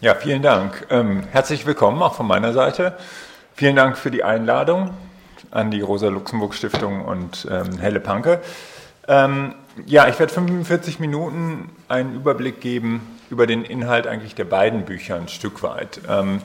Ja, 0.00 0.14
vielen 0.14 0.42
Dank. 0.42 0.86
Ähm, 0.90 1.24
herzlich 1.32 1.66
willkommen 1.66 2.00
auch 2.02 2.14
von 2.14 2.26
meiner 2.26 2.52
Seite. 2.52 2.96
Vielen 3.54 3.74
Dank 3.74 3.98
für 3.98 4.10
die 4.10 4.22
Einladung 4.22 4.94
an 5.50 5.70
die 5.70 5.80
Rosa-Luxemburg-Stiftung 5.80 7.04
und 7.04 7.48
ähm, 7.50 7.78
Helle 7.78 8.00
Panke. 8.00 8.40
Ähm, 9.08 9.54
ja, 9.86 10.08
ich 10.08 10.18
werde 10.18 10.32
45 10.32 11.00
Minuten 11.00 11.70
einen 11.88 12.14
Überblick 12.14 12.60
geben 12.60 13.18
über 13.30 13.46
den 13.46 13.64
Inhalt 13.64 14.06
eigentlich 14.06 14.34
der 14.34 14.44
beiden 14.44 14.84
Bücher 14.84 15.16
ein 15.16 15.28
Stück 15.28 15.62
weit. 15.62 16.00
Ähm, 16.08 16.40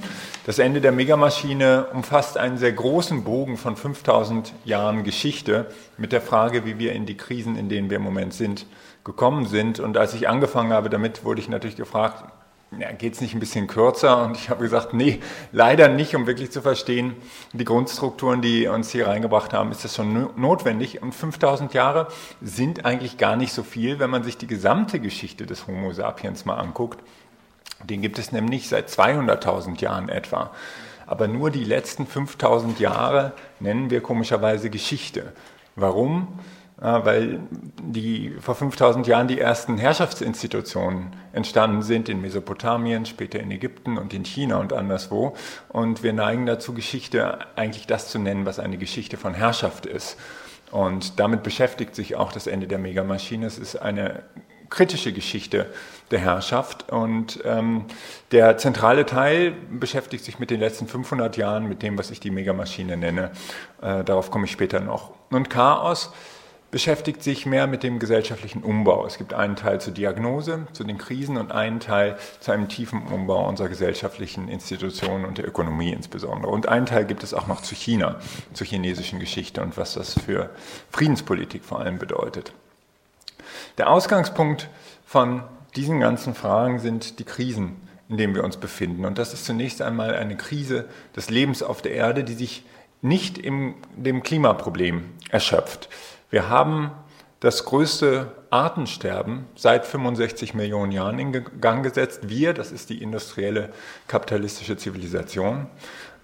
das 0.46 0.60
Ende 0.60 0.82
der 0.82 0.92
Megamaschine 0.92 1.86
umfasst 1.94 2.38
einen 2.38 2.58
sehr 2.58 2.74
großen 2.74 3.24
Bogen 3.24 3.58
von 3.58 3.76
5000 3.76 4.54
Jahren 4.66 5.04
Geschichte 5.04 5.68
mit 5.98 6.12
der 6.12 6.22
Frage, 6.22 6.66
wie 6.66 6.80
wir 6.80 6.94
in 6.94 7.06
die 7.06 7.18
Krisen, 7.18 7.56
in 7.56 7.70
denen 7.70 7.90
wir 7.90 7.98
im 7.98 8.04
Moment 8.04 8.34
sind, 8.34 8.66
gekommen 9.04 9.46
sind. 9.46 9.80
Und 9.80 9.98
als 9.98 10.14
ich 10.14 10.30
angefangen 10.30 10.74
habe 10.74 10.90
damit, 10.90 11.24
wurde 11.26 11.42
ich 11.42 11.50
natürlich 11.50 11.76
gefragt, 11.76 12.24
geht 12.98 13.14
es 13.14 13.22
nicht 13.22 13.34
ein 13.34 13.40
bisschen 13.40 13.68
kürzer? 13.68 14.24
Und 14.24 14.38
ich 14.38 14.50
habe 14.50 14.64
gesagt, 14.64 14.94
nee, 14.94 15.20
leider 15.52 15.88
nicht, 15.88 16.16
um 16.16 16.28
wirklich 16.28 16.52
zu 16.52 16.62
verstehen, 16.62 17.16
die 17.54 17.66
Grundstrukturen, 17.66 18.42
die 18.42 18.68
uns 18.68 18.92
hier 18.92 19.08
reingebracht 19.08 19.54
haben, 19.54 19.72
ist 19.72 19.84
das 19.84 19.96
schon 19.96 20.30
notwendig. 20.36 21.02
Und 21.02 21.14
5000 21.14 21.74
Jahre 21.74 22.08
sind 22.42 22.86
eigentlich 22.86 23.18
gar 23.18 23.36
nicht 23.36 23.54
so 23.54 23.64
viel, 23.64 24.00
wenn 24.00 24.10
man 24.10 24.24
sich 24.24 24.38
die 24.38 24.48
gesamte 24.48 25.00
Geschichte 25.00 25.46
des 25.46 25.68
Homo 25.68 25.94
sapiens 25.94 26.46
mal 26.46 26.58
anguckt. 26.58 27.00
Den 27.84 28.02
gibt 28.02 28.18
es 28.18 28.32
nämlich 28.32 28.70
seit 28.70 28.90
200.000 28.90 29.82
Jahren 29.82 30.10
etwa. 30.10 30.52
Aber 31.06 31.28
nur 31.28 31.52
die 31.52 31.66
letzten 31.66 32.08
5000 32.08 32.80
Jahre 32.80 33.34
nennen 33.60 33.90
wir 33.90 34.02
komischerweise 34.02 34.70
Geschichte. 34.70 35.34
Warum? 35.76 36.40
Weil 36.84 37.40
die 37.82 38.36
vor 38.42 38.56
5000 38.56 39.08
Jahren 39.08 39.30
die 39.30 39.40
ersten 39.40 39.78
Herrschaftsinstitutionen 39.78 41.16
entstanden 41.32 41.82
sind 41.82 42.10
in 42.10 42.22
Mesopotamien, 42.22 43.06
später 43.06 43.40
in 43.40 43.52
Ägypten 43.52 43.98
und 43.98 44.14
in 44.14 44.26
China 44.26 44.58
und 44.58 44.74
anderswo. 44.74 45.34
Und 45.70 46.04
wir 46.04 46.12
neigen 46.12 46.46
dazu, 46.46 46.74
Geschichte 46.74 47.40
eigentlich 47.56 47.88
das 47.88 48.10
zu 48.10 48.20
nennen, 48.20 48.46
was 48.46 48.60
eine 48.60 48.78
Geschichte 48.78 49.16
von 49.16 49.34
Herrschaft 49.34 49.86
ist. 49.86 50.18
Und 50.72 51.20
damit 51.22 51.44
beschäftigt 51.44 51.96
sich 51.96 52.18
auch 52.18 52.34
das 52.34 52.48
Ende 52.48 52.68
der 52.68 52.80
Megamaschine. 52.80 53.46
Es 53.46 53.58
ist 53.58 53.78
eine 53.78 54.24
kritische 54.70 55.14
Geschichte 55.14 55.68
der 56.12 56.20
Herrschaft. 56.20 56.92
Und 56.92 57.40
ähm, 57.46 57.86
der 58.32 58.58
zentrale 58.58 59.06
Teil 59.06 59.54
beschäftigt 59.72 60.26
sich 60.26 60.40
mit 60.40 60.50
den 60.50 60.60
letzten 60.60 60.88
500 60.88 61.38
Jahren, 61.38 61.70
mit 61.70 61.82
dem, 61.82 61.98
was 61.98 62.12
ich 62.12 62.20
die 62.20 62.32
Megamaschine 62.32 62.98
nenne. 62.98 63.32
Äh, 63.82 64.04
darauf 64.04 64.32
komme 64.32 64.46
ich 64.46 64.52
später 64.52 64.82
noch. 64.82 65.12
Und 65.30 65.50
Chaos 65.50 66.12
beschäftigt 66.74 67.22
sich 67.22 67.46
mehr 67.46 67.68
mit 67.68 67.84
dem 67.84 68.00
gesellschaftlichen 68.00 68.64
Umbau. 68.64 69.06
Es 69.06 69.20
gibt 69.20 69.36
einen 69.36 69.56
Teil 69.56 69.80
zur 69.80 69.94
Diagnose, 69.94 70.66
zu 70.74 70.84
den 70.84 70.98
Krisen 70.98 71.38
und 71.38 71.52
einen 71.52 71.80
Teil 71.80 72.18
zu 72.40 72.52
einem 72.52 72.68
tiefen 72.68 73.06
Umbau 73.06 73.48
unserer 73.48 73.70
gesellschaftlichen 73.70 74.48
Institutionen 74.48 75.24
und 75.24 75.38
der 75.38 75.48
Ökonomie 75.48 75.92
insbesondere. 75.92 76.52
Und 76.52 76.68
einen 76.68 76.88
Teil 76.88 77.06
gibt 77.06 77.22
es 77.22 77.36
auch 77.36 77.46
noch 77.46 77.62
zu 77.62 77.76
China, 77.76 78.16
zur 78.54 78.66
chinesischen 78.66 79.20
Geschichte 79.20 79.62
und 79.62 79.78
was 79.78 79.94
das 79.94 80.20
für 80.20 80.50
Friedenspolitik 80.90 81.64
vor 81.64 81.80
allem 81.80 82.00
bedeutet. 82.00 82.54
Der 83.78 83.92
Ausgangspunkt 83.92 84.68
von 85.06 85.44
diesen 85.76 86.00
ganzen 86.00 86.34
Fragen 86.34 86.80
sind 86.80 87.20
die 87.20 87.24
Krisen, 87.24 87.88
in 88.10 88.18
denen 88.18 88.34
wir 88.34 88.44
uns 88.44 88.58
befinden. 88.58 89.06
Und 89.06 89.20
das 89.20 89.32
ist 89.36 89.46
zunächst 89.46 89.84
einmal 89.84 90.16
eine 90.16 90.38
Krise 90.38 90.86
des 91.16 91.30
Lebens 91.30 91.62
auf 91.62 91.84
der 91.84 91.92
Erde, 91.92 92.24
die 92.24 92.34
sich 92.34 92.64
nicht 93.04 93.38
in 93.38 93.76
dem 93.96 94.24
Klimaproblem 94.24 95.04
erschöpft. 95.30 95.88
Wir 96.34 96.50
haben 96.50 96.90
das 97.42 97.64
größte 97.64 98.32
Artensterben 98.50 99.46
seit 99.56 99.86
65 99.86 100.56
Millionen 100.56 100.92
Jahren 100.92 101.20
in 101.20 101.32
Gang 101.62 101.84
gesetzt. 101.84 102.22
Wir, 102.24 102.56
das 102.56 102.72
ist 102.72 102.90
die 102.90 103.04
industrielle 103.04 103.70
kapitalistische 104.08 104.76
Zivilisation. 104.76 105.68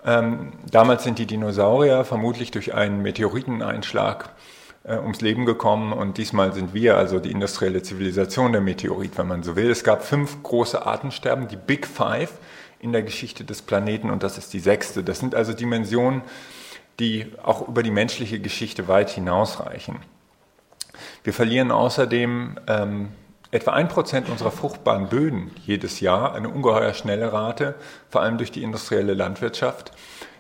Ähm, 0.04 0.54
damals 0.72 1.04
sind 1.04 1.20
die 1.20 1.28
Dinosaurier 1.28 2.06
vermutlich 2.06 2.50
durch 2.50 2.74
einen 2.74 3.04
Meteoriteneinschlag 3.04 4.32
äh, 4.84 4.98
ums 4.98 5.22
Leben 5.22 5.46
gekommen 5.46 5.94
und 5.94 6.18
diesmal 6.18 6.54
sind 6.54 6.74
wir, 6.74 6.98
also 6.98 7.20
die 7.20 7.30
industrielle 7.30 7.84
Zivilisation, 7.84 8.52
der 8.52 8.62
Meteorit, 8.62 9.16
wenn 9.16 9.28
man 9.28 9.44
so 9.44 9.56
will. 9.56 9.70
Es 9.70 9.84
gab 9.84 10.04
fünf 10.04 10.42
große 10.42 10.88
Artensterben, 10.88 11.48
die 11.48 11.56
Big 11.56 11.86
Five 11.86 12.32
in 12.80 12.94
der 12.94 13.04
Geschichte 13.04 13.44
des 13.44 13.62
Planeten 13.62 14.10
und 14.10 14.24
das 14.24 14.40
ist 14.40 14.54
die 14.54 14.60
sechste. 14.60 15.04
Das 15.04 15.20
sind 15.20 15.36
also 15.36 15.54
Dimensionen, 15.54 16.24
die 17.00 17.32
auch 17.42 17.68
über 17.68 17.84
die 17.84 17.92
menschliche 17.92 18.40
Geschichte 18.40 18.88
weit 18.88 19.10
hinausreichen. 19.10 19.98
Wir 21.24 21.34
verlieren 21.34 21.72
außerdem 21.72 22.60
ähm, 22.68 23.10
etwa 23.52 23.72
ein 23.72 23.88
Prozent 23.88 24.30
unserer 24.30 24.52
fruchtbaren 24.52 25.10
Böden 25.10 25.52
jedes 25.66 26.00
Jahr, 26.02 26.36
eine 26.36 26.50
ungeheuer 26.50 26.94
schnelle 26.94 27.34
Rate, 27.34 27.76
vor 28.10 28.22
allem 28.22 28.38
durch 28.38 28.52
die 28.52 28.64
industrielle 28.64 29.14
Landwirtschaft. 29.14 29.92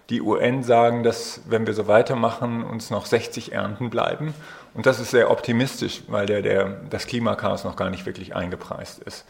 Die 0.09 0.21
UN 0.21 0.63
sagen, 0.63 1.03
dass 1.03 1.41
wenn 1.47 1.67
wir 1.67 1.73
so 1.73 1.87
weitermachen, 1.87 2.63
uns 2.63 2.89
noch 2.89 3.05
60 3.05 3.51
Ernten 3.51 3.89
bleiben. 3.89 4.33
Und 4.73 4.85
das 4.85 4.99
ist 4.99 5.11
sehr 5.11 5.29
optimistisch, 5.31 6.01
weil 6.07 6.25
der, 6.25 6.41
der, 6.41 6.81
das 6.89 7.07
Klimachaos 7.07 7.63
noch 7.63 7.75
gar 7.75 7.89
nicht 7.89 8.05
wirklich 8.05 8.35
eingepreist 8.35 8.99
ist. 8.99 9.25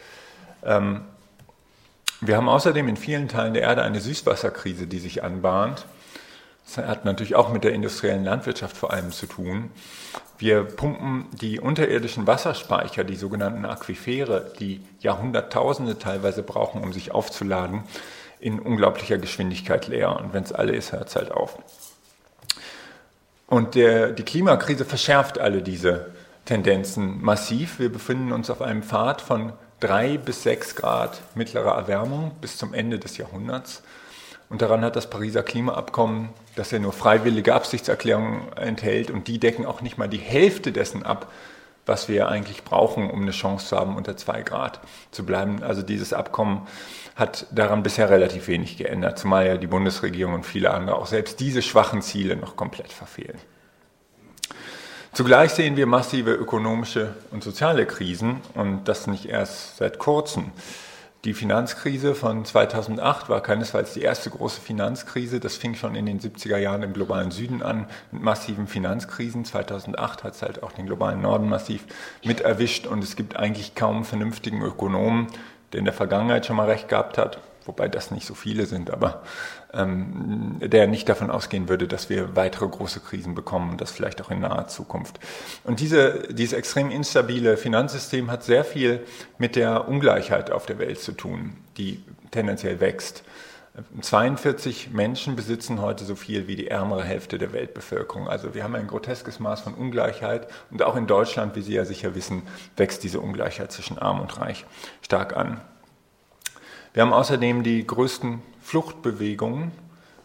Ähm, 0.64 1.02
wir 2.22 2.36
haben 2.36 2.48
außerdem 2.48 2.86
in 2.88 2.96
vielen 2.96 3.28
Teilen 3.28 3.54
der 3.54 3.62
Erde 3.62 3.82
eine 3.82 4.00
Süßwasserkrise, 4.00 4.86
die 4.86 4.98
sich 4.98 5.22
anbahnt. 5.24 5.86
Das 6.64 6.86
hat 6.86 7.04
natürlich 7.04 7.34
auch 7.34 7.48
mit 7.48 7.64
der 7.64 7.72
industriellen 7.72 8.24
Landwirtschaft 8.24 8.76
vor 8.76 8.92
allem 8.92 9.10
zu 9.10 9.26
tun. 9.26 9.70
Wir 10.38 10.62
pumpen 10.62 11.26
die 11.32 11.60
unterirdischen 11.60 12.26
Wasserspeicher, 12.26 13.04
die 13.04 13.16
sogenannten 13.16 13.64
Aquifere, 13.66 14.52
die 14.58 14.80
Jahrhunderttausende 15.00 15.98
teilweise 15.98 16.42
brauchen, 16.42 16.82
um 16.82 16.92
sich 16.92 17.12
aufzuladen, 17.12 17.82
in 18.38 18.58
unglaublicher 18.58 19.18
Geschwindigkeit 19.18 19.88
leer. 19.88 20.16
Und 20.16 20.32
wenn 20.32 20.44
es 20.44 20.52
alle 20.52 20.74
ist, 20.74 20.92
hört 20.92 21.08
es 21.08 21.16
halt 21.16 21.30
auf. 21.30 21.58
Und 23.48 23.74
der, 23.74 24.12
die 24.12 24.22
Klimakrise 24.22 24.84
verschärft 24.84 25.38
alle 25.38 25.60
diese 25.60 26.12
Tendenzen 26.44 27.20
massiv. 27.20 27.78
Wir 27.78 27.92
befinden 27.92 28.32
uns 28.32 28.48
auf 28.48 28.62
einem 28.62 28.82
Pfad 28.82 29.20
von 29.20 29.52
drei 29.80 30.18
bis 30.18 30.44
sechs 30.44 30.76
Grad 30.76 31.20
mittlerer 31.34 31.74
Erwärmung 31.74 32.32
bis 32.40 32.56
zum 32.56 32.74
Ende 32.74 32.98
des 32.98 33.16
Jahrhunderts. 33.16 33.82
Und 34.50 34.62
daran 34.62 34.84
hat 34.84 34.96
das 34.96 35.08
Pariser 35.08 35.44
Klimaabkommen, 35.44 36.28
das 36.56 36.72
ja 36.72 36.80
nur 36.80 36.92
freiwillige 36.92 37.54
Absichtserklärungen 37.54 38.52
enthält, 38.56 39.10
und 39.10 39.28
die 39.28 39.38
decken 39.38 39.64
auch 39.64 39.80
nicht 39.80 39.96
mal 39.96 40.08
die 40.08 40.18
Hälfte 40.18 40.72
dessen 40.72 41.04
ab, 41.04 41.32
was 41.86 42.08
wir 42.08 42.28
eigentlich 42.28 42.64
brauchen, 42.64 43.10
um 43.10 43.22
eine 43.22 43.30
Chance 43.30 43.68
zu 43.68 43.76
haben, 43.76 43.96
unter 43.96 44.16
zwei 44.16 44.42
Grad 44.42 44.80
zu 45.12 45.24
bleiben. 45.24 45.62
Also 45.62 45.82
dieses 45.82 46.12
Abkommen 46.12 46.66
hat 47.16 47.46
daran 47.52 47.82
bisher 47.82 48.10
relativ 48.10 48.48
wenig 48.48 48.76
geändert, 48.76 49.18
zumal 49.18 49.46
ja 49.46 49.56
die 49.56 49.66
Bundesregierung 49.66 50.34
und 50.34 50.46
viele 50.46 50.72
andere 50.72 50.96
auch 50.96 51.06
selbst 51.06 51.40
diese 51.40 51.62
schwachen 51.62 52.02
Ziele 52.02 52.36
noch 52.36 52.56
komplett 52.56 52.92
verfehlen. 52.92 53.38
Zugleich 55.12 55.50
sehen 55.50 55.76
wir 55.76 55.86
massive 55.86 56.32
ökonomische 56.32 57.14
und 57.30 57.42
soziale 57.42 57.86
Krisen 57.86 58.40
und 58.54 58.84
das 58.84 59.06
nicht 59.06 59.26
erst 59.26 59.76
seit 59.76 59.98
kurzem. 59.98 60.52
Die 61.26 61.34
Finanzkrise 61.34 62.14
von 62.14 62.46
2008 62.46 63.28
war 63.28 63.42
keinesfalls 63.42 63.92
die 63.92 64.00
erste 64.00 64.30
große 64.30 64.58
Finanzkrise. 64.58 65.38
Das 65.38 65.54
fing 65.58 65.74
schon 65.74 65.94
in 65.94 66.06
den 66.06 66.18
70er 66.18 66.56
Jahren 66.56 66.82
im 66.82 66.94
globalen 66.94 67.30
Süden 67.30 67.62
an 67.62 67.88
mit 68.10 68.22
massiven 68.22 68.66
Finanzkrisen. 68.66 69.44
2008 69.44 70.24
hat 70.24 70.34
es 70.34 70.40
halt 70.40 70.62
auch 70.62 70.72
den 70.72 70.86
globalen 70.86 71.20
Norden 71.20 71.46
massiv 71.46 71.84
mit 72.24 72.40
erwischt 72.40 72.86
und 72.86 73.04
es 73.04 73.16
gibt 73.16 73.36
eigentlich 73.36 73.74
kaum 73.74 74.06
vernünftigen 74.06 74.62
Ökonomen, 74.62 75.26
der 75.74 75.80
in 75.80 75.84
der 75.84 75.92
Vergangenheit 75.92 76.46
schon 76.46 76.56
mal 76.56 76.70
recht 76.70 76.88
gehabt 76.88 77.18
hat, 77.18 77.38
wobei 77.66 77.86
das 77.86 78.10
nicht 78.10 78.26
so 78.26 78.32
viele 78.32 78.64
sind, 78.64 78.90
aber 78.90 79.22
ähm, 79.72 80.56
der 80.60 80.86
nicht 80.86 81.08
davon 81.08 81.30
ausgehen 81.30 81.68
würde, 81.68 81.86
dass 81.86 82.08
wir 82.10 82.34
weitere 82.36 82.66
große 82.66 83.00
Krisen 83.00 83.34
bekommen 83.34 83.70
und 83.70 83.80
das 83.80 83.90
vielleicht 83.90 84.20
auch 84.22 84.30
in 84.30 84.40
naher 84.40 84.68
Zukunft. 84.68 85.20
Und 85.64 85.80
diese, 85.80 86.28
dieses 86.30 86.52
extrem 86.52 86.90
instabile 86.90 87.56
Finanzsystem 87.56 88.30
hat 88.30 88.42
sehr 88.42 88.64
viel 88.64 89.04
mit 89.38 89.56
der 89.56 89.88
Ungleichheit 89.88 90.50
auf 90.50 90.66
der 90.66 90.78
Welt 90.78 91.00
zu 91.00 91.12
tun, 91.12 91.56
die 91.76 92.02
tendenziell 92.30 92.80
wächst. 92.80 93.24
42 94.00 94.90
Menschen 94.90 95.36
besitzen 95.36 95.80
heute 95.80 96.04
so 96.04 96.16
viel 96.16 96.48
wie 96.48 96.56
die 96.56 96.68
ärmere 96.68 97.04
Hälfte 97.04 97.38
der 97.38 97.52
Weltbevölkerung. 97.52 98.28
Also 98.28 98.54
wir 98.54 98.64
haben 98.64 98.74
ein 98.74 98.88
groteskes 98.88 99.38
Maß 99.38 99.60
von 99.60 99.74
Ungleichheit 99.74 100.48
und 100.70 100.82
auch 100.82 100.96
in 100.96 101.06
Deutschland, 101.06 101.54
wie 101.54 101.62
Sie 101.62 101.74
ja 101.74 101.84
sicher 101.84 102.14
wissen, 102.14 102.42
wächst 102.76 103.04
diese 103.04 103.20
Ungleichheit 103.20 103.70
zwischen 103.70 103.96
arm 103.96 104.20
und 104.20 104.40
reich 104.40 104.66
stark 105.02 105.36
an. 105.36 105.60
Wir 106.92 107.02
haben 107.02 107.12
außerdem 107.12 107.62
die 107.62 107.86
größten 107.86 108.42
Fluchtbewegungen, 108.70 109.72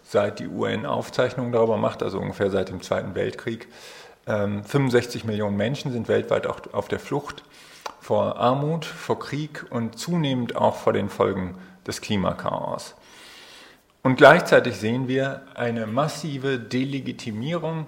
seit 0.03 0.37
die 0.37 0.47
UN 0.47 0.85
Aufzeichnungen 0.85 1.51
darüber 1.51 1.77
macht, 1.77 2.03
also 2.03 2.19
ungefähr 2.19 2.51
seit 2.51 2.69
dem 2.69 2.83
Zweiten 2.83 3.15
Weltkrieg. 3.15 3.67
65 4.27 5.23
ähm, 5.23 5.27
Millionen 5.27 5.57
Menschen 5.57 5.91
sind 5.91 6.07
weltweit 6.07 6.45
auch 6.45 6.59
auf 6.71 6.87
der 6.87 6.99
Flucht 6.99 7.43
vor 7.99 8.37
Armut, 8.37 8.85
vor 8.85 9.17
Krieg 9.17 9.65
und 9.71 9.97
zunehmend 9.97 10.55
auch 10.57 10.75
vor 10.75 10.93
den 10.93 11.09
Folgen 11.09 11.55
des 11.87 12.01
Klimakaos. 12.01 12.93
Und 14.03 14.17
gleichzeitig 14.17 14.77
sehen 14.77 15.07
wir 15.07 15.41
eine 15.55 15.87
massive 15.87 16.59
Delegitimierung 16.59 17.87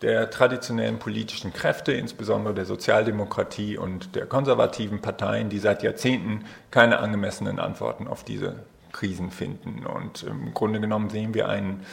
der 0.00 0.30
traditionellen 0.30 0.98
politischen 0.98 1.52
Kräfte, 1.52 1.92
insbesondere 1.92 2.54
der 2.54 2.64
Sozialdemokratie 2.64 3.78
und 3.78 4.16
der 4.16 4.26
konservativen 4.26 5.00
Parteien, 5.00 5.48
die 5.48 5.60
seit 5.60 5.84
Jahrzehnten 5.84 6.44
keine 6.72 6.98
angemessenen 6.98 7.60
Antworten 7.60 8.08
auf 8.08 8.24
diese 8.24 8.56
Krisen 8.92 9.30
finden. 9.30 9.84
Und 9.86 10.22
im 10.22 10.54
Grunde 10.54 10.80
genommen 10.80 11.10
sehen 11.10 11.34
wir 11.34 11.48
einen 11.48 11.84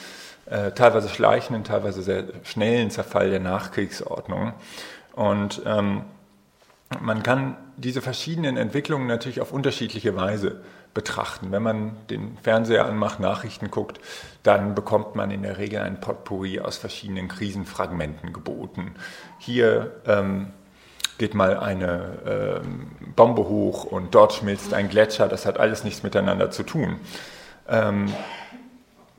äh, 0.46 0.72
teilweise 0.72 1.08
schleichenden, 1.08 1.64
teilweise 1.64 2.02
sehr 2.02 2.24
schnellen 2.44 2.90
Zerfall 2.90 3.30
der 3.30 3.40
Nachkriegsordnung. 3.40 4.52
Und 5.14 5.62
ähm, 5.66 6.02
man 7.00 7.22
kann 7.22 7.56
diese 7.76 8.02
verschiedenen 8.02 8.56
Entwicklungen 8.56 9.06
natürlich 9.06 9.40
auf 9.40 9.52
unterschiedliche 9.52 10.16
Weise 10.16 10.60
betrachten. 10.92 11.52
Wenn 11.52 11.62
man 11.62 11.96
den 12.08 12.36
Fernseher 12.42 12.84
anmacht, 12.84 13.20
Nachrichten 13.20 13.70
guckt, 13.70 14.00
dann 14.42 14.74
bekommt 14.74 15.14
man 15.14 15.30
in 15.30 15.42
der 15.42 15.58
Regel 15.58 15.80
ein 15.80 16.00
Potpourri 16.00 16.60
aus 16.60 16.78
verschiedenen 16.78 17.28
Krisenfragmenten 17.28 18.32
geboten. 18.32 18.94
Hier 19.38 20.00
ähm, 20.06 20.48
geht 21.20 21.34
mal 21.34 21.58
eine 21.58 22.62
ähm, 22.64 22.92
Bombe 23.14 23.42
hoch 23.42 23.84
und 23.84 24.14
dort 24.14 24.32
schmilzt 24.32 24.72
ein 24.72 24.88
Gletscher. 24.88 25.28
Das 25.28 25.44
hat 25.44 25.60
alles 25.60 25.84
nichts 25.84 26.02
miteinander 26.02 26.50
zu 26.50 26.62
tun. 26.62 26.96
Ähm, 27.68 28.06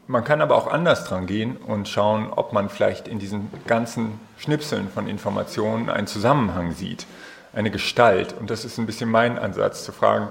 man 0.08 0.24
kann 0.24 0.42
aber 0.42 0.56
auch 0.56 0.66
anders 0.66 1.06
dran 1.06 1.28
gehen 1.28 1.58
und 1.58 1.88
schauen, 1.88 2.34
ob 2.36 2.54
man 2.54 2.70
vielleicht 2.70 3.08
in 3.08 3.20
diesen 3.20 3.52
ganzen 3.68 4.20
Schnipseln 4.40 4.90
von 4.90 5.08
Informationen 5.08 5.92
einen 5.92 6.08
Zusammenhang 6.08 6.72
sieht, 6.72 7.06
eine 7.54 7.70
Gestalt. 7.70 8.34
Und 8.38 8.50
das 8.50 8.66
ist 8.66 8.80
ein 8.80 8.88
bisschen 8.88 9.12
mein 9.12 9.38
Ansatz, 9.38 9.86
zu 9.86 9.92
fragen, 9.92 10.30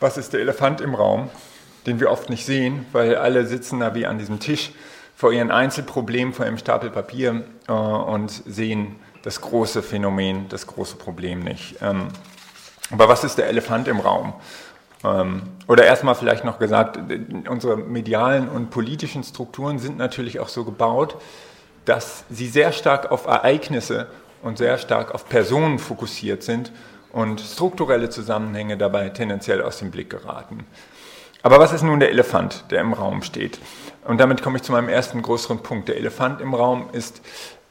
was 0.00 0.18
ist 0.18 0.34
der 0.34 0.40
Elefant 0.40 0.82
im 0.82 0.94
Raum, 0.94 1.30
den 1.86 1.98
wir 1.98 2.10
oft 2.10 2.28
nicht 2.28 2.44
sehen, 2.44 2.84
weil 2.92 3.16
alle 3.16 3.46
sitzen 3.46 3.80
da 3.80 3.94
wie 3.94 4.04
an 4.04 4.18
diesem 4.18 4.38
Tisch 4.38 4.72
vor 5.16 5.32
ihren 5.32 5.50
Einzelproblemen, 5.50 6.34
vor 6.34 6.44
ihrem 6.44 6.58
Stapel 6.58 6.90
Papier 6.90 7.44
äh, 7.68 7.72
und 7.72 8.30
sehen 8.30 8.96
das 9.22 9.40
große 9.40 9.82
Phänomen, 9.82 10.48
das 10.48 10.66
große 10.66 10.96
Problem 10.96 11.40
nicht. 11.40 11.76
Ähm, 11.82 12.08
aber 12.90 13.08
was 13.08 13.24
ist 13.24 13.38
der 13.38 13.48
Elefant 13.48 13.88
im 13.88 14.00
Raum? 14.00 14.34
Ähm, 15.04 15.42
oder 15.66 15.84
erstmal 15.84 16.14
vielleicht 16.14 16.44
noch 16.44 16.58
gesagt, 16.58 16.98
unsere 17.48 17.76
medialen 17.76 18.48
und 18.48 18.70
politischen 18.70 19.22
Strukturen 19.22 19.78
sind 19.78 19.98
natürlich 19.98 20.40
auch 20.40 20.48
so 20.48 20.64
gebaut, 20.64 21.16
dass 21.84 22.24
sie 22.28 22.48
sehr 22.48 22.72
stark 22.72 23.10
auf 23.10 23.26
Ereignisse 23.26 24.08
und 24.42 24.58
sehr 24.58 24.78
stark 24.78 25.14
auf 25.14 25.28
Personen 25.28 25.78
fokussiert 25.78 26.42
sind 26.42 26.72
und 27.12 27.40
strukturelle 27.40 28.10
Zusammenhänge 28.10 28.76
dabei 28.76 29.08
tendenziell 29.10 29.62
aus 29.62 29.78
dem 29.78 29.90
Blick 29.90 30.10
geraten. 30.10 30.66
Aber 31.42 31.58
was 31.58 31.72
ist 31.72 31.82
nun 31.82 32.00
der 32.00 32.10
Elefant, 32.10 32.64
der 32.70 32.82
im 32.82 32.92
Raum 32.92 33.22
steht? 33.22 33.58
Und 34.04 34.18
damit 34.18 34.42
komme 34.42 34.58
ich 34.58 34.62
zu 34.62 34.72
meinem 34.72 34.88
ersten 34.88 35.22
größeren 35.22 35.62
Punkt. 35.62 35.88
Der 35.88 35.96
Elefant 35.96 36.40
im 36.40 36.54
Raum 36.54 36.90
ist 36.92 37.22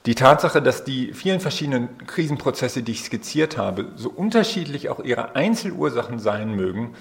die 0.10 0.16
Tatsache, 0.16 0.60
dass 0.60 0.84
die 0.84 1.14
vielen 1.14 1.40
verschiedenen 1.40 2.00
Krisenprozesse, 2.08 2.82
die 2.82 2.94
ich 2.94 3.04
skizziert 3.04 3.60
habe, 3.60 3.90
so 3.96 4.10
unterschiedlich 4.10 4.90
auch 4.90 5.02
ihre 5.02 5.36
Einzelursachen 5.36 6.18
sein 6.18 6.56
mögen, 6.56 6.96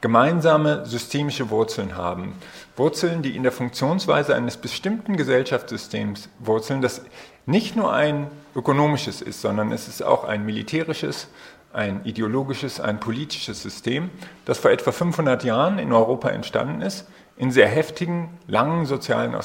gemeinsame 0.00 0.86
systemische 0.86 1.50
Wurzeln 1.50 1.94
haben. 1.94 2.32
Wurzeln, 2.74 3.20
die 3.20 3.36
in 3.36 3.42
der 3.42 3.52
Funktionsweise 3.52 4.34
eines 4.34 4.56
bestimmten 4.56 5.18
Gesellschaftssystems 5.18 6.30
wurzeln, 6.38 6.80
das 6.80 7.02
nicht 7.44 7.76
nur 7.76 7.92
ein 7.92 8.28
ökonomisches 8.56 9.20
ist, 9.20 9.42
sondern 9.42 9.70
es 9.70 9.86
ist 9.86 10.02
auch 10.02 10.24
ein 10.24 10.46
militärisches, 10.46 11.28
ein 11.74 12.00
ideologisches, 12.04 12.80
ein 12.80 12.98
politisches 12.98 13.60
System, 13.60 14.08
das 14.46 14.58
vor 14.58 14.70
etwa 14.70 14.90
500 14.90 15.44
Jahren 15.44 15.78
in 15.78 15.92
Europa 15.92 16.30
entstanden 16.30 16.80
ist, 16.80 17.06
in 17.36 17.50
sehr 17.50 17.68
heftigen, 17.68 18.30
langen 18.46 18.86
sozialen 18.86 19.36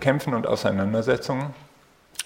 Kämpfen 0.00 0.34
und 0.34 0.46
Auseinandersetzungen, 0.46 1.54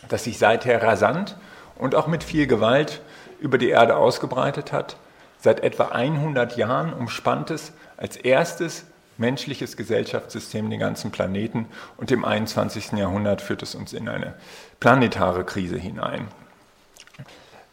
das 0.09 0.25
sich 0.25 0.39
seither 0.39 0.83
rasant 0.83 1.37
und 1.77 1.95
auch 1.95 2.07
mit 2.07 2.25
viel 2.25 2.47
Gewalt 2.47 3.01
über 3.41 3.59
die 3.59 3.71
Erde 3.71 3.97
ausgebreitet 3.97 4.73
hat, 4.73 4.97
seit 5.39 5.61
etwa 5.61 5.89
100 5.89 6.57
Jahren 6.57 6.93
umspannt 6.93 7.51
es 7.51 7.73
als 7.97 8.17
erstes 8.17 8.85
menschliches 9.19 9.77
Gesellschaftssystem 9.77 10.71
den 10.71 10.81
ganzen 10.81 11.11
Planeten 11.11 11.67
und 11.97 12.11
im 12.11 12.25
21. 12.25 12.93
Jahrhundert 12.93 13.43
führt 13.43 13.63
es 13.63 13.75
uns 13.75 13.93
in 13.93 14.09
eine 14.09 14.35
planetare 14.81 15.45
Krise 15.45 15.77
hinein. 15.77 16.29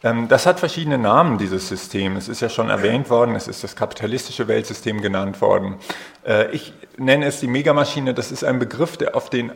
Ähm, 0.02 0.28
das 0.28 0.46
hat 0.46 0.60
verschiedene 0.60 0.98
Namen, 0.98 1.38
dieses 1.38 1.68
System. 1.68 2.16
Es 2.16 2.28
ist 2.28 2.40
ja 2.40 2.48
schon 2.48 2.70
erwähnt 2.70 3.10
worden, 3.10 3.34
es 3.34 3.48
ist 3.48 3.64
das 3.64 3.74
kapitalistische 3.74 4.46
Weltsystem 4.46 5.00
genannt 5.00 5.40
worden. 5.40 5.76
Äh, 6.24 6.50
ich 6.52 6.72
nenne 6.96 7.26
es 7.26 7.40
die 7.40 7.48
Megamaschine, 7.48 8.14
das 8.14 8.30
ist 8.30 8.44
ein 8.44 8.58
Begriff, 8.58 8.96
der 8.96 9.16
auf 9.16 9.30
den 9.30 9.52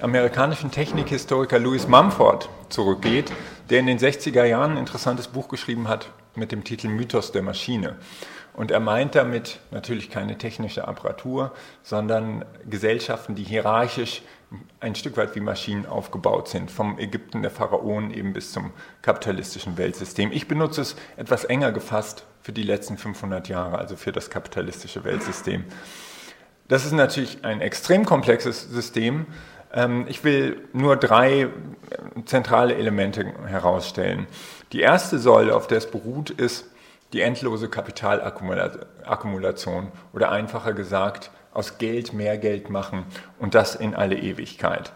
amerikanischen 0.00 0.70
Technikhistoriker 0.70 1.58
Louis 1.58 1.88
Mumford 1.88 2.48
zurückgeht, 2.68 3.32
der 3.68 3.80
in 3.80 3.86
den 3.86 3.98
60er 3.98 4.44
Jahren 4.44 4.72
ein 4.72 4.78
interessantes 4.78 5.28
Buch 5.28 5.48
geschrieben 5.48 5.88
hat 5.88 6.10
mit 6.34 6.52
dem 6.52 6.62
Titel 6.62 6.88
Mythos 6.88 7.32
der 7.32 7.42
Maschine. 7.42 7.96
Und 8.52 8.70
er 8.70 8.80
meint 8.80 9.14
damit 9.14 9.60
natürlich 9.70 10.10
keine 10.10 10.36
technische 10.36 10.86
Apparatur, 10.86 11.52
sondern 11.82 12.44
Gesellschaften, 12.68 13.34
die 13.34 13.44
hierarchisch 13.44 14.22
ein 14.80 14.94
Stück 14.94 15.16
weit 15.16 15.34
wie 15.34 15.40
Maschinen 15.40 15.86
aufgebaut 15.86 16.48
sind, 16.48 16.70
vom 16.70 16.98
Ägypten 16.98 17.42
der 17.42 17.50
Pharaonen 17.50 18.10
eben 18.10 18.32
bis 18.32 18.52
zum 18.52 18.72
kapitalistischen 19.02 19.78
Weltsystem. 19.78 20.32
Ich 20.32 20.48
benutze 20.48 20.80
es 20.80 20.96
etwas 21.16 21.44
enger 21.44 21.72
gefasst 21.72 22.24
für 22.42 22.52
die 22.52 22.62
letzten 22.62 22.96
500 22.96 23.48
Jahre, 23.48 23.78
also 23.78 23.96
für 23.96 24.12
das 24.12 24.30
kapitalistische 24.30 25.04
Weltsystem. 25.04 25.64
Das 26.68 26.84
ist 26.84 26.92
natürlich 26.92 27.44
ein 27.44 27.60
extrem 27.60 28.04
komplexes 28.04 28.70
System. 28.70 29.26
Ähm, 29.72 30.06
ich 30.08 30.24
will 30.24 30.68
nur 30.72 30.96
drei 30.96 31.48
zentrale 32.24 32.74
Elemente 32.74 33.32
herausstellen. 33.46 34.26
Die 34.72 34.80
erste 34.80 35.18
Säule, 35.18 35.54
auf 35.54 35.66
der 35.66 35.78
es 35.78 35.90
beruht, 35.90 36.30
ist 36.30 36.66
die 37.12 37.22
endlose 37.22 37.68
Kapitalakkumulation 37.68 39.90
oder 40.12 40.30
einfacher 40.30 40.72
gesagt, 40.72 41.32
aus 41.52 41.78
Geld 41.78 42.12
mehr 42.12 42.38
Geld 42.38 42.70
machen 42.70 43.04
und 43.38 43.54
das 43.54 43.74
in 43.74 43.94
alle 43.94 44.16
Ewigkeit. 44.16 44.92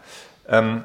Ähm, 0.49 0.85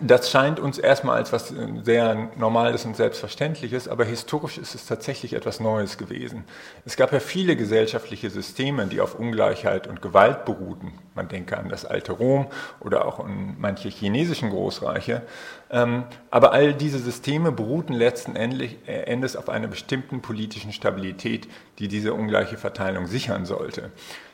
das 0.00 0.30
scheint 0.30 0.60
uns 0.60 0.78
erstmal 0.78 1.16
als 1.16 1.32
was 1.32 1.52
sehr 1.82 2.30
Normales 2.36 2.84
und 2.84 2.96
Selbstverständliches, 2.96 3.88
aber 3.88 4.04
historisch 4.04 4.58
ist 4.58 4.74
es 4.74 4.86
tatsächlich 4.86 5.34
etwas 5.34 5.60
Neues 5.60 5.98
gewesen. 5.98 6.44
Es 6.84 6.96
gab 6.96 7.12
ja 7.12 7.20
viele 7.20 7.56
gesellschaftliche 7.56 8.30
Systeme, 8.30 8.86
die 8.86 9.00
auf 9.00 9.18
Ungleichheit 9.18 9.86
und 9.86 10.00
Gewalt 10.00 10.44
beruhten. 10.44 10.92
Man 11.14 11.28
denke 11.28 11.58
an 11.58 11.68
das 11.68 11.84
alte 11.84 12.12
Rom 12.12 12.46
oder 12.80 13.04
auch 13.06 13.20
an 13.20 13.56
manche 13.58 13.88
chinesischen 13.88 14.50
Großreiche. 14.50 15.22
Ähm, 15.70 16.04
aber 16.30 16.52
all 16.52 16.74
diese 16.74 16.98
Systeme 16.98 17.52
beruhten 17.52 17.92
letzten 17.92 18.36
äh, 18.36 18.68
Endes 18.86 19.36
auf 19.36 19.48
einer 19.48 19.68
bestimmten 19.68 20.22
politischen 20.22 20.72
Stabilität, 20.72 21.48
die 21.78 21.88
diese 21.88 22.14
ungleiche 22.14 22.56
Verteilung 22.56 23.06
sichern 23.06 23.46
sollte. 23.46 23.90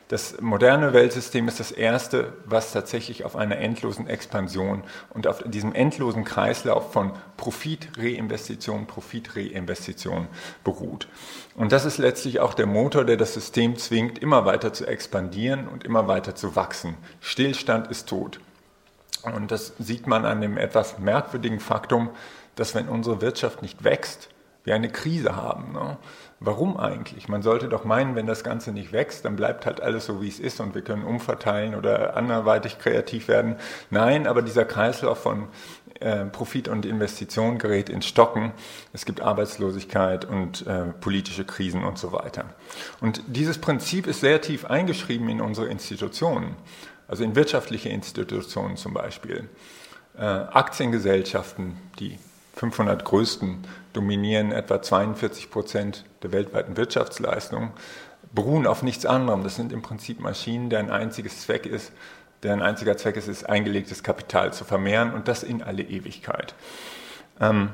Das 0.08 0.40
moderne 0.40 0.94
Weltsystem 0.94 1.48
ist 1.48 1.60
das 1.60 1.70
erste, 1.70 2.32
was 2.46 2.72
tatsächlich 2.72 3.26
auf 3.26 3.36
einer 3.36 3.58
endlosen 3.58 4.06
Expansion 4.06 4.82
und 5.10 5.26
auf 5.26 5.42
diesem 5.44 5.74
endlosen 5.74 6.24
Kreislauf 6.24 6.92
von 6.94 7.12
Profit, 7.36 7.90
Reinvestition, 7.98 8.86
Profit, 8.86 9.36
Reinvestition 9.36 10.28
beruht. 10.64 11.08
Und 11.56 11.72
das 11.72 11.84
ist 11.84 11.98
letztlich 11.98 12.40
auch 12.40 12.54
der 12.54 12.64
Motor, 12.64 13.04
der 13.04 13.18
das 13.18 13.34
System 13.34 13.76
zwingt, 13.76 14.18
immer 14.18 14.46
weiter 14.46 14.72
zu 14.72 14.86
expandieren 14.86 15.68
und 15.68 15.84
immer 15.84 16.08
weiter 16.08 16.34
zu 16.34 16.56
wachsen. 16.56 16.96
Stillstand 17.20 17.88
ist 17.88 18.08
tot. 18.08 18.40
Und 19.24 19.50
das 19.50 19.74
sieht 19.78 20.06
man 20.06 20.24
an 20.24 20.40
dem 20.40 20.56
etwas 20.56 20.98
merkwürdigen 20.98 21.60
Faktum, 21.60 22.08
dass 22.56 22.74
wenn 22.74 22.88
unsere 22.88 23.20
Wirtschaft 23.20 23.60
nicht 23.60 23.84
wächst, 23.84 24.30
wir 24.64 24.74
eine 24.74 24.90
Krise 24.90 25.36
haben. 25.36 25.72
Ne? 25.72 25.96
Warum 26.40 26.76
eigentlich? 26.76 27.28
Man 27.28 27.42
sollte 27.42 27.68
doch 27.68 27.84
meinen, 27.84 28.14
wenn 28.14 28.26
das 28.26 28.44
Ganze 28.44 28.70
nicht 28.70 28.92
wächst, 28.92 29.24
dann 29.24 29.34
bleibt 29.34 29.66
halt 29.66 29.80
alles 29.80 30.06
so, 30.06 30.22
wie 30.22 30.28
es 30.28 30.38
ist 30.38 30.60
und 30.60 30.74
wir 30.74 30.82
können 30.82 31.02
umverteilen 31.02 31.74
oder 31.74 32.16
anderweitig 32.16 32.78
kreativ 32.78 33.26
werden. 33.26 33.56
Nein, 33.90 34.28
aber 34.28 34.42
dieser 34.42 34.64
Kreislauf 34.64 35.18
von 35.18 35.48
äh, 35.98 36.26
Profit 36.26 36.68
und 36.68 36.86
Investition 36.86 37.58
gerät 37.58 37.88
ins 37.88 38.06
Stocken. 38.06 38.52
Es 38.92 39.04
gibt 39.04 39.20
Arbeitslosigkeit 39.20 40.24
und 40.26 40.64
äh, 40.64 40.84
politische 41.00 41.44
Krisen 41.44 41.82
und 41.82 41.98
so 41.98 42.12
weiter. 42.12 42.44
Und 43.00 43.20
dieses 43.26 43.58
Prinzip 43.58 44.06
ist 44.06 44.20
sehr 44.20 44.40
tief 44.40 44.64
eingeschrieben 44.64 45.28
in 45.28 45.40
unsere 45.40 45.66
Institutionen, 45.66 46.54
also 47.08 47.24
in 47.24 47.34
wirtschaftliche 47.34 47.88
Institutionen 47.88 48.76
zum 48.76 48.94
Beispiel. 48.94 49.48
Äh, 50.16 50.22
Aktiengesellschaften, 50.22 51.76
die 51.98 52.16
500 52.54 53.04
größten 53.04 53.58
dominieren 53.98 54.52
etwa 54.52 54.80
42 54.80 55.50
Prozent 55.50 56.04
der 56.22 56.30
weltweiten 56.30 56.76
Wirtschaftsleistung, 56.76 57.72
beruhen 58.32 58.64
auf 58.64 58.84
nichts 58.84 59.04
anderem. 59.04 59.42
Das 59.42 59.56
sind 59.56 59.72
im 59.72 59.82
Prinzip 59.82 60.20
Maschinen, 60.20 60.70
deren 60.70 60.88
einziges 60.88 61.40
Zweck 61.40 61.66
ist, 61.66 61.92
deren 62.44 62.62
einziger 62.62 62.96
Zweck 62.96 63.16
ist, 63.16 63.26
ist 63.26 63.48
eingelegtes 63.48 64.04
Kapital 64.04 64.52
zu 64.52 64.64
vermehren 64.64 65.12
und 65.12 65.26
das 65.26 65.42
in 65.42 65.64
alle 65.64 65.82
Ewigkeit. 65.82 66.54
Ähm, 67.40 67.70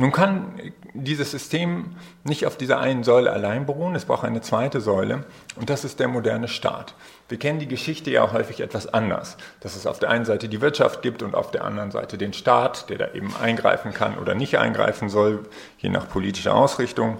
Nun 0.00 0.12
kann 0.12 0.52
dieses 0.94 1.32
System 1.32 1.96
nicht 2.22 2.46
auf 2.46 2.56
dieser 2.56 2.78
einen 2.78 3.02
Säule 3.02 3.32
allein 3.32 3.66
beruhen, 3.66 3.96
es 3.96 4.04
braucht 4.04 4.24
eine 4.24 4.40
zweite 4.40 4.80
Säule 4.80 5.24
und 5.56 5.70
das 5.70 5.84
ist 5.84 5.98
der 5.98 6.06
moderne 6.06 6.46
Staat. 6.46 6.94
Wir 7.28 7.36
kennen 7.36 7.58
die 7.58 7.66
Geschichte 7.66 8.12
ja 8.12 8.30
häufig 8.32 8.60
etwas 8.60 8.86
anders, 8.86 9.36
dass 9.58 9.74
es 9.74 9.88
auf 9.88 9.98
der 9.98 10.10
einen 10.10 10.24
Seite 10.24 10.48
die 10.48 10.60
Wirtschaft 10.60 11.02
gibt 11.02 11.24
und 11.24 11.34
auf 11.34 11.50
der 11.50 11.64
anderen 11.64 11.90
Seite 11.90 12.16
den 12.16 12.32
Staat, 12.32 12.88
der 12.90 12.98
da 12.98 13.12
eben 13.12 13.34
eingreifen 13.42 13.92
kann 13.92 14.16
oder 14.18 14.36
nicht 14.36 14.56
eingreifen 14.56 15.08
soll, 15.08 15.48
je 15.78 15.88
nach 15.88 16.08
politischer 16.08 16.54
Ausrichtung. 16.54 17.18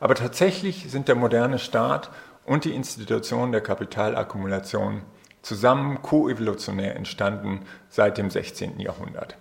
Aber 0.00 0.16
tatsächlich 0.16 0.90
sind 0.90 1.06
der 1.06 1.14
moderne 1.14 1.60
Staat 1.60 2.10
und 2.44 2.64
die 2.64 2.74
Institutionen 2.74 3.52
der 3.52 3.60
Kapitalakkumulation 3.60 5.02
zusammen 5.42 6.02
koevolutionär 6.02 6.96
entstanden 6.96 7.60
seit 7.88 8.18
dem 8.18 8.30
16. 8.30 8.80
Jahrhundert. 8.80 9.36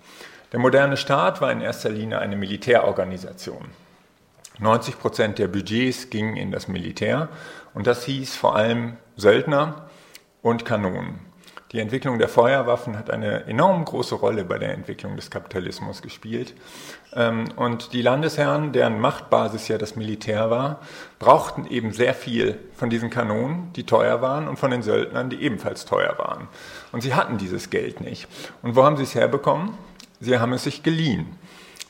Der 0.55 0.61
moderne 0.61 0.95
Staat 0.95 1.41
war 1.41 1.51
in 1.51 1.59
erster 1.59 1.89
Linie 1.89 2.19
eine 2.19 2.37
Militärorganisation. 2.37 3.65
90 4.59 4.97
Prozent 4.99 5.37
der 5.37 5.49
Budgets 5.49 6.09
gingen 6.09 6.37
in 6.37 6.49
das 6.49 6.69
Militär 6.69 7.27
und 7.73 7.87
das 7.87 8.05
hieß 8.05 8.37
vor 8.37 8.55
allem 8.55 8.95
Söldner 9.17 9.89
und 10.41 10.63
Kanonen. 10.63 11.19
Die 11.73 11.79
Entwicklung 11.79 12.19
der 12.19 12.29
Feuerwaffen 12.29 12.97
hat 12.97 13.09
eine 13.09 13.47
enorm 13.47 13.83
große 13.83 14.15
Rolle 14.15 14.45
bei 14.45 14.57
der 14.57 14.73
Entwicklung 14.73 15.17
des 15.17 15.29
Kapitalismus 15.29 16.01
gespielt. 16.01 16.53
Ähm, 17.13 17.49
und 17.57 17.91
die 17.91 18.01
Landesherren, 18.01 18.71
deren 18.71 19.01
Machtbasis 19.01 19.67
ja 19.67 19.77
das 19.77 19.97
Militär 19.97 20.49
war, 20.49 20.79
brauchten 21.19 21.67
eben 21.67 21.91
sehr 21.91 22.13
viel 22.13 22.57
von 22.75 22.89
diesen 22.89 23.09
Kanonen, 23.09 23.73
die 23.73 23.85
teuer 23.85 24.21
waren, 24.21 24.47
und 24.47 24.57
von 24.57 24.71
den 24.71 24.83
Söldnern, 24.83 25.29
die 25.29 25.41
ebenfalls 25.41 25.83
teuer 25.83 26.17
waren. 26.17 26.47
Und 26.93 27.01
sie 27.01 27.13
hatten 27.13 27.37
dieses 27.37 27.69
Geld 27.69 27.99
nicht. 27.99 28.29
Und 28.61 28.77
wo 28.77 28.85
haben 28.85 28.95
sie 28.95 29.03
es 29.03 29.15
herbekommen? 29.15 29.77
Sie 30.19 30.37
haben 30.39 30.53
es 30.53 30.63
sich 30.63 30.83
geliehen. 30.83 31.37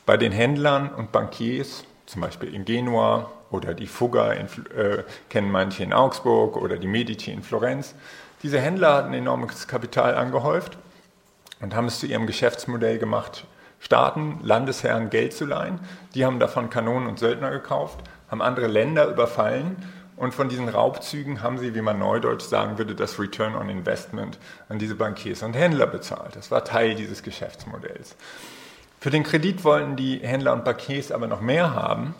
Bei 0.06 0.18
den 0.18 0.32
Händlern 0.32 0.90
und 0.90 1.12
Bankiers, 1.12 1.86
zum 2.06 2.22
Beispiel 2.22 2.54
in 2.54 2.66
Genua 2.66 3.32
oder 3.50 3.74
die 3.74 3.88
Fugger 3.88 4.36
in, 4.36 4.48
äh, 4.76 5.04
kennen 5.30 5.52
manche 5.52 5.84
in 5.84 5.94
Augsburg 5.94 6.58
oder 6.58 6.78
die 6.78 6.88
Medici 6.88 7.32
in 7.32 7.44
Florenz. 7.44 7.96
Diese 8.44 8.60
Händler 8.60 8.96
hatten 8.96 9.14
enormes 9.14 9.68
Kapital 9.68 10.16
angehäuft 10.16 10.78
und 11.62 11.76
haben 11.76 11.88
es 11.88 12.00
zu 12.00 12.06
ihrem 12.06 12.28
Geschäftsmodell 12.28 13.00
gemacht, 13.00 13.46
Staaten, 13.80 14.40
Landesherren 14.44 15.10
Geld 15.10 15.34
zu 15.34 15.46
leihen. 15.46 15.80
Die 16.14 16.26
haben 16.26 16.40
davon 16.40 16.70
Kanonen 16.70 17.08
und 17.08 17.20
Söldner 17.20 17.52
gekauft, 17.52 18.00
haben 18.30 18.42
andere 18.42 18.68
Länder 18.68 19.08
überfallen 19.08 19.78
und 20.18 20.34
von 20.34 20.48
diesen 20.48 20.70
Raubzügen 20.70 21.42
haben 21.42 21.58
sie, 21.58 21.76
wie 21.76 21.82
man 21.82 22.00
neudeutsch 22.00 22.44
sagen 22.44 22.78
würde, 22.78 22.96
das 22.96 23.20
Return 23.20 23.56
on 23.56 23.70
Investment 23.70 24.40
an 24.70 24.80
diese 24.80 24.96
Bankiers 24.96 25.44
und 25.44 25.54
Händler 25.54 25.88
bezahlt. 25.88 26.36
Das 26.36 26.52
war 26.52 26.64
Teil 26.64 26.96
dieses 26.96 27.22
Geschäftsmodells. 27.22 28.16
Für 29.00 29.10
den 29.10 29.24
Kredit 29.24 29.64
wollten 29.64 29.96
die 29.96 30.20
Händler 30.20 30.54
und 30.54 30.64
Bankiers 30.64 31.12
aber 31.12 31.28
noch 31.28 31.42
mehr 31.42 31.74
haben. 31.76 32.16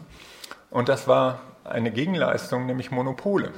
Und 0.70 0.90
das 0.90 1.08
war 1.08 1.40
eine 1.64 1.92
Gegenleistung, 1.92 2.66
nämlich 2.66 2.92
Monopole. 2.92 3.52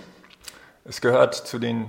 Es 0.86 1.02
gehört 1.02 1.36
zu 1.36 1.60
den 1.60 1.88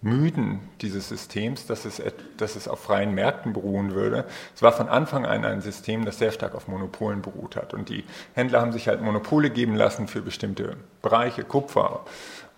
Mythen 0.00 0.60
dieses 0.80 1.08
Systems, 1.08 1.66
dass 1.66 1.84
es, 1.84 2.00
dass 2.36 2.54
es 2.54 2.68
auf 2.68 2.80
freien 2.80 3.14
Märkten 3.14 3.52
beruhen 3.52 3.94
würde. 3.94 4.24
Es 4.54 4.62
war 4.62 4.72
von 4.72 4.88
Anfang 4.88 5.26
an 5.26 5.44
ein 5.44 5.60
System, 5.60 6.04
das 6.04 6.18
sehr 6.18 6.30
stark 6.30 6.54
auf 6.54 6.68
Monopolen 6.68 7.20
beruht 7.20 7.56
hat. 7.56 7.74
Und 7.74 7.88
die 7.88 8.04
Händler 8.34 8.60
haben 8.60 8.72
sich 8.72 8.86
halt 8.86 9.02
Monopole 9.02 9.50
geben 9.50 9.74
lassen 9.74 10.06
für 10.06 10.22
bestimmte 10.22 10.76
Bereiche, 11.02 11.42
Kupfer 11.42 12.04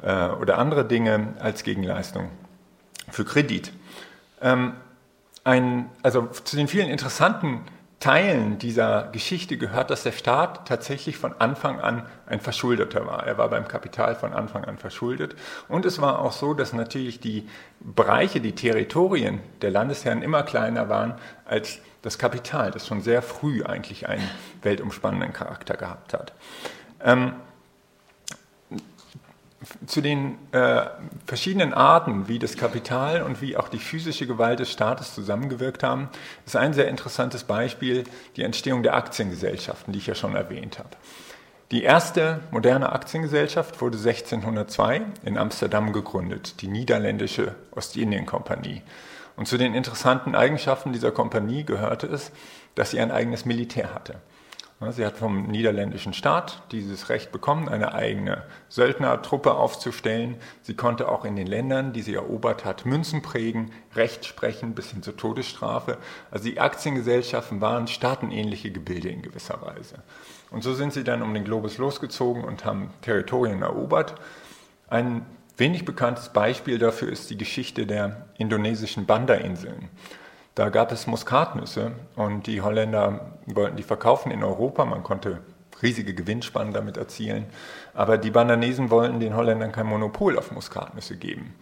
äh, 0.03 0.29
oder 0.29 0.59
andere 0.59 0.85
Dinge 0.85 1.35
als 1.39 1.63
Gegenleistung 1.63 2.29
für 3.09 3.25
Kredit. 3.25 3.73
Ähm, 4.43 4.75
ein, 5.43 5.89
also 6.03 6.27
zu 6.27 6.57
den 6.57 6.69
vielen 6.69 6.91
interessanten 6.91 7.63
Teilen 8.01 8.57
dieser 8.57 9.11
Geschichte 9.13 9.59
gehört, 9.59 9.91
dass 9.91 10.05
der 10.05 10.13
Staat 10.13 10.67
tatsächlich 10.67 11.19
von 11.19 11.35
Anfang 11.39 11.81
an 11.81 12.07
ein 12.27 12.41
Verschuldeter 12.41 13.07
war. 13.07 13.27
Er 13.27 13.37
war 13.37 13.51
beim 13.51 13.69
Kapital 13.69 14.15
von 14.15 14.33
Anfang 14.33 14.65
an 14.65 14.79
verschuldet. 14.79 15.37
Und 15.69 15.85
es 15.85 16.01
war 16.01 16.21
auch 16.21 16.33
so, 16.33 16.55
dass 16.55 16.73
natürlich 16.73 17.21
die 17.21 17.47
Bereiche, 17.79 18.41
die 18.41 18.55
Territorien 18.55 19.41
der 19.61 19.71
Landesherren 19.71 20.23
immer 20.23 20.43
kleiner 20.43 20.89
waren 20.89 21.15
als 21.45 21.81
das 22.01 22.19
Kapital, 22.19 22.71
das 22.71 22.87
schon 22.87 23.03
sehr 23.03 23.21
früh 23.21 23.63
eigentlich 23.65 24.09
einen 24.09 24.27
weltumspannenden 24.63 25.35
Charakter 25.35 25.77
gehabt 25.77 26.15
hat. 26.15 26.33
Ähm, 27.05 27.35
zu 29.87 30.01
den 30.01 30.39
äh, 30.53 30.87
verschiedenen 31.27 31.75
Arten, 31.75 32.29
wie 32.29 32.39
das 32.39 32.57
Kapital 32.57 33.23
und 33.23 33.43
wie 33.43 33.57
auch 33.57 33.69
die 33.69 33.79
physische 33.79 34.27
Gewalt 34.27 34.59
des 34.59 34.71
Staates 34.71 35.15
zusammengewirkt 35.15 35.83
haben, 35.83 36.09
ist 36.47 36.57
ein 36.57 36.73
sehr 36.73 36.89
interessantes 36.89 37.45
Beispiel 37.45 38.05
die 38.37 38.43
Entstehung 38.43 38.83
der 38.83 38.95
Aktiengesellschaften, 38.95 39.93
die 39.93 39.99
ich 39.99 40.07
ja 40.07 40.15
schon 40.15 40.35
erwähnt 40.35 40.79
habe. 40.79 40.91
Die 41.71 41.83
erste 41.83 42.41
moderne 42.51 42.91
Aktiengesellschaft 42.91 43.81
wurde 43.81 43.99
1602 43.99 45.03
in 45.25 45.39
Amsterdam 45.39 45.93
gegründet, 45.93 46.63
die 46.63 46.69
niederländische 46.69 47.55
Ostindien-Kompanie. 47.73 48.83
Und 49.37 49.47
zu 49.47 49.57
den 49.57 49.75
interessanten 49.75 50.35
Eigenschaften 50.35 50.93
dieser 50.93 51.13
Kompanie 51.13 51.65
gehörte 51.65 52.07
es, 52.07 52.33
dass 52.75 52.91
sie 52.91 53.01
ein 53.01 53.11
eigenes 53.11 53.45
Militär 53.45 53.95
hatte. 53.95 54.17
Sie 54.89 55.05
hat 55.05 55.19
vom 55.19 55.47
niederländischen 55.47 56.15
Staat 56.15 56.63
dieses 56.73 57.11
Recht 57.11 57.33
bekommen, 57.33 57.69
eine 57.69 57.93
eigene 57.93 58.45
Söldnertruppe 58.71 59.53
aufzustellen. 59.53 60.37
Sie 60.63 60.75
konnte 60.75 61.11
auch 61.11 61.27
in 61.27 61.37
den 61.37 61.47
Ländern, 61.47 61.93
die 61.93 62.01
sie 62.01 62.15
erobert 62.15 62.65
hat, 62.65 62.87
Münzen 62.87 63.21
prägen, 63.21 63.73
Recht 63.95 64.25
sprechen 64.25 64.75
bis 64.75 64.91
hin 64.91 65.03
zur 65.03 65.19
Todesstrafe. 65.19 65.99
Also 66.31 66.49
die 66.49 66.61
Aktiengesellschaften 66.61 67.61
waren 67.61 67.89
staatenähnliche 67.89 68.71
Gebilde 68.71 69.11
in 69.11 69.21
gewisser 69.21 69.61
Weise. 69.61 69.97
Und 70.51 70.65
so 70.65 70.73
sind 70.73 70.95
sie 70.95 71.05
dann 71.05 71.21
um 71.21 71.35
den 71.35 71.45
Globus 71.45 71.77
losgezogen 71.77 72.43
und 72.43 72.65
haben 72.65 72.91
Territorien 73.03 73.61
erobert. 73.61 74.15
Ein 74.89 75.27
wenig 75.59 75.85
bekanntes 75.85 76.31
Beispiel 76.31 76.79
dafür 76.79 77.11
ist 77.13 77.29
die 77.29 77.37
Geschichte 77.37 77.87
der 77.87 78.29
indonesischen 78.39 79.05
Banda-Inseln. 79.05 79.91
Da 80.61 80.69
gab 80.69 80.93
es 80.93 81.07
Muskatnüsse 81.07 81.93
und 82.17 82.47
die 82.47 82.61
Holländer 82.61 83.31
wollten 83.47 83.79
die 83.79 83.83
verkaufen 83.83 84.31
in 84.31 84.45
Europa. 84.45 84.85
Man 84.85 85.03
konnte 85.03 85.41
riesige 85.81 86.13
Gewinnspannen 86.13 86.75
damit 86.75 86.99
erzielen. 86.99 87.47
Aber 87.95 88.19
die 88.19 88.31
Bandanesen 88.31 88.91
wollten 88.91 89.21
den 89.21 89.35
Holländern 89.35 89.73
kein 89.73 89.87
Monopol 89.87 90.37
auf 90.37 90.53
Muskatnüsse 90.53 91.17
geben. 91.17 91.55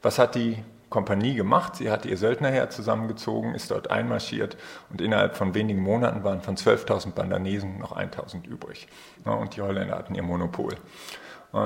Was 0.00 0.20
hat 0.20 0.36
die 0.36 0.62
Kompanie 0.90 1.34
gemacht? 1.34 1.74
Sie 1.74 1.90
hat 1.90 2.06
ihr 2.06 2.16
Söldnerheer 2.16 2.70
zusammengezogen, 2.70 3.52
ist 3.56 3.72
dort 3.72 3.90
einmarschiert 3.90 4.56
und 4.90 5.00
innerhalb 5.00 5.34
von 5.34 5.54
wenigen 5.54 5.80
Monaten 5.80 6.22
waren 6.22 6.40
von 6.40 6.56
12.000 6.56 7.14
Bandanesen 7.14 7.80
noch 7.80 7.96
1.000 7.96 8.46
übrig. 8.46 8.86
Und 9.24 9.56
die 9.56 9.62
Holländer 9.62 9.98
hatten 9.98 10.14
ihr 10.14 10.22
Monopol. 10.22 10.76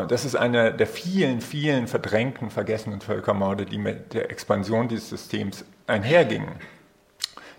Das 0.09 0.25
ist 0.25 0.37
einer 0.37 0.71
der 0.71 0.87
vielen, 0.87 1.41
vielen 1.41 1.89
verdrängten, 1.89 2.51
vergessenen 2.51 3.01
Völkermorde, 3.01 3.65
die 3.65 3.79
mit 3.79 4.15
der 4.15 4.31
Expansion 4.31 4.87
dieses 4.87 5.09
Systems 5.09 5.65
einhergingen. 5.89 6.55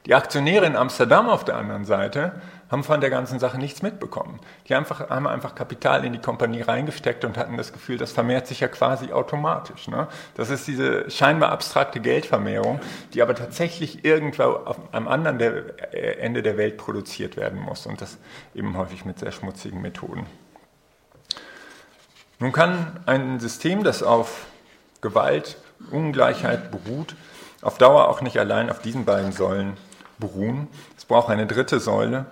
Die 0.05 0.15
Aktionäre 0.15 0.65
in 0.65 0.75
Amsterdam 0.75 1.29
auf 1.29 1.43
der 1.43 1.57
anderen 1.57 1.83
Seite 1.83 2.41
haben 2.71 2.85
von 2.85 3.01
der 3.01 3.09
ganzen 3.09 3.37
Sache 3.37 3.57
nichts 3.57 3.81
mitbekommen. 3.81 4.39
Die 4.67 4.75
einfach, 4.75 5.09
haben 5.09 5.27
einfach 5.27 5.55
Kapital 5.55 6.05
in 6.05 6.13
die 6.13 6.19
Kompanie 6.19 6.61
reingesteckt 6.61 7.25
und 7.25 7.37
hatten 7.37 7.57
das 7.57 7.73
Gefühl, 7.73 7.97
das 7.97 8.13
vermehrt 8.13 8.47
sich 8.47 8.61
ja 8.61 8.69
quasi 8.69 9.11
automatisch. 9.11 9.89
Ne? 9.89 10.07
Das 10.35 10.49
ist 10.49 10.67
diese 10.67 11.11
scheinbar 11.11 11.51
abstrakte 11.51 11.99
Geldvermehrung, 11.99 12.79
die 13.13 13.21
aber 13.21 13.35
tatsächlich 13.35 14.05
irgendwo 14.05 14.59
am 14.91 15.07
anderen 15.09 15.37
der, 15.37 15.93
äh, 15.93 16.17
Ende 16.19 16.41
der 16.41 16.57
Welt 16.57 16.77
produziert 16.77 17.35
werden 17.35 17.59
muss 17.59 17.85
und 17.85 18.01
das 18.01 18.17
eben 18.55 18.77
häufig 18.77 19.03
mit 19.03 19.19
sehr 19.19 19.33
schmutzigen 19.33 19.81
Methoden. 19.81 20.25
Nun 22.41 22.51
kann 22.51 22.99
ein 23.05 23.39
System, 23.39 23.83
das 23.83 24.01
auf 24.01 24.47
Gewalt, 24.99 25.57
Ungleichheit 25.91 26.71
beruht, 26.71 27.15
auf 27.61 27.77
Dauer 27.77 28.09
auch 28.09 28.21
nicht 28.21 28.39
allein 28.39 28.71
auf 28.71 28.81
diesen 28.81 29.05
beiden 29.05 29.31
Säulen 29.31 29.77
beruhen. 30.17 30.67
Es 30.97 31.05
braucht 31.05 31.29
eine 31.29 31.45
dritte 31.45 31.79
Säule 31.79 32.25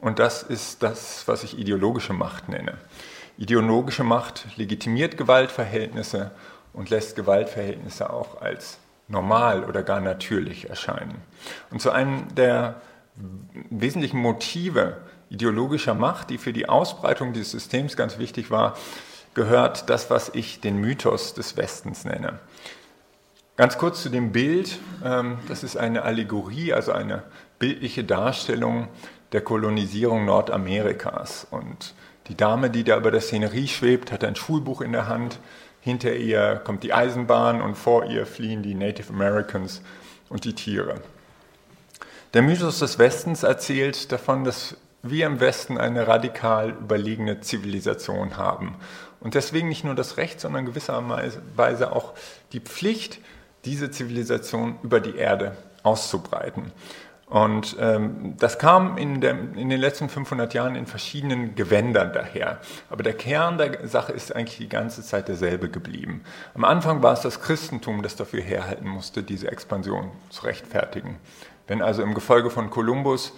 und 0.00 0.18
das 0.18 0.42
ist 0.42 0.82
das, 0.82 1.28
was 1.28 1.44
ich 1.44 1.56
ideologische 1.56 2.12
Macht 2.12 2.48
nenne. 2.48 2.74
Ideologische 3.38 4.02
Macht 4.02 4.46
legitimiert 4.56 5.16
Gewaltverhältnisse 5.16 6.32
und 6.72 6.90
lässt 6.90 7.14
Gewaltverhältnisse 7.14 8.12
auch 8.12 8.42
als 8.42 8.78
normal 9.06 9.62
oder 9.62 9.84
gar 9.84 10.00
natürlich 10.00 10.70
erscheinen. 10.70 11.22
Und 11.70 11.80
zu 11.80 11.92
einem 11.92 12.34
der 12.34 12.80
wesentlichen 13.70 14.18
Motive 14.18 14.96
ideologischer 15.30 15.94
Macht, 15.94 16.30
die 16.30 16.38
für 16.38 16.52
die 16.52 16.68
Ausbreitung 16.68 17.32
dieses 17.32 17.52
Systems 17.52 17.96
ganz 17.96 18.18
wichtig 18.18 18.50
war, 18.50 18.76
gehört 19.34 19.88
das, 19.90 20.10
was 20.10 20.30
ich 20.34 20.60
den 20.60 20.78
Mythos 20.78 21.34
des 21.34 21.56
Westens 21.56 22.04
nenne. 22.04 22.38
Ganz 23.56 23.78
kurz 23.78 24.02
zu 24.02 24.08
dem 24.08 24.32
Bild. 24.32 24.78
Ähm, 25.04 25.38
das 25.48 25.62
ist 25.62 25.76
eine 25.76 26.02
Allegorie, 26.02 26.72
also 26.72 26.92
eine 26.92 27.22
bildliche 27.58 28.04
Darstellung 28.04 28.88
der 29.32 29.42
Kolonisierung 29.42 30.24
Nordamerikas. 30.24 31.46
Und 31.50 31.94
die 32.28 32.36
Dame, 32.36 32.70
die 32.70 32.84
da 32.84 32.96
über 32.96 33.10
der 33.10 33.20
Szenerie 33.20 33.68
schwebt, 33.68 34.12
hat 34.12 34.24
ein 34.24 34.36
Schulbuch 34.36 34.80
in 34.80 34.92
der 34.92 35.08
Hand. 35.08 35.38
Hinter 35.80 36.14
ihr 36.14 36.60
kommt 36.64 36.82
die 36.82 36.92
Eisenbahn 36.92 37.60
und 37.60 37.76
vor 37.76 38.04
ihr 38.06 38.26
fliehen 38.26 38.62
die 38.62 38.74
Native 38.74 39.12
Americans 39.12 39.82
und 40.28 40.44
die 40.44 40.54
Tiere. 40.54 41.00
Der 42.34 42.42
Mythos 42.42 42.78
des 42.78 42.98
Westens 42.98 43.42
erzählt 43.42 44.10
davon, 44.12 44.44
dass 44.44 44.76
wir 45.02 45.26
im 45.26 45.40
Westen 45.40 45.76
eine 45.76 46.06
radikal 46.06 46.70
überlegene 46.70 47.40
Zivilisation 47.40 48.36
haben. 48.36 48.76
Und 49.22 49.34
deswegen 49.34 49.68
nicht 49.68 49.84
nur 49.84 49.94
das 49.94 50.16
Recht, 50.16 50.40
sondern 50.40 50.66
gewisserweise 50.66 51.92
auch 51.92 52.14
die 52.52 52.60
Pflicht, 52.60 53.20
diese 53.64 53.90
Zivilisation 53.90 54.78
über 54.82 55.00
die 55.00 55.16
Erde 55.16 55.56
auszubreiten. 55.82 56.72
Und 57.32 57.76
ähm, 57.80 58.34
das 58.38 58.58
kam 58.58 58.98
in, 58.98 59.22
der, 59.22 59.30
in, 59.30 59.70
den 59.70 59.80
letzten 59.80 60.10
500 60.10 60.52
Jahren 60.52 60.74
in 60.74 60.86
verschiedenen 60.86 61.54
Gewändern 61.54 62.12
daher. 62.12 62.60
Aber 62.90 63.02
der 63.02 63.14
Kern 63.14 63.56
der 63.56 63.88
Sache 63.88 64.12
ist 64.12 64.36
eigentlich 64.36 64.58
die 64.58 64.68
ganze 64.68 65.02
Zeit 65.02 65.28
derselbe 65.28 65.70
geblieben. 65.70 66.24
Am 66.54 66.64
Anfang 66.64 67.02
war 67.02 67.14
es 67.14 67.22
das 67.22 67.40
Christentum, 67.40 68.02
das 68.02 68.16
dafür 68.16 68.42
herhalten 68.42 68.86
musste, 68.86 69.22
diese 69.22 69.50
Expansion 69.50 70.10
zu 70.28 70.44
rechtfertigen. 70.44 71.16
Wenn 71.66 71.80
also 71.80 72.02
im 72.02 72.12
Gefolge 72.12 72.50
von 72.50 72.68
Kolumbus 72.68 73.32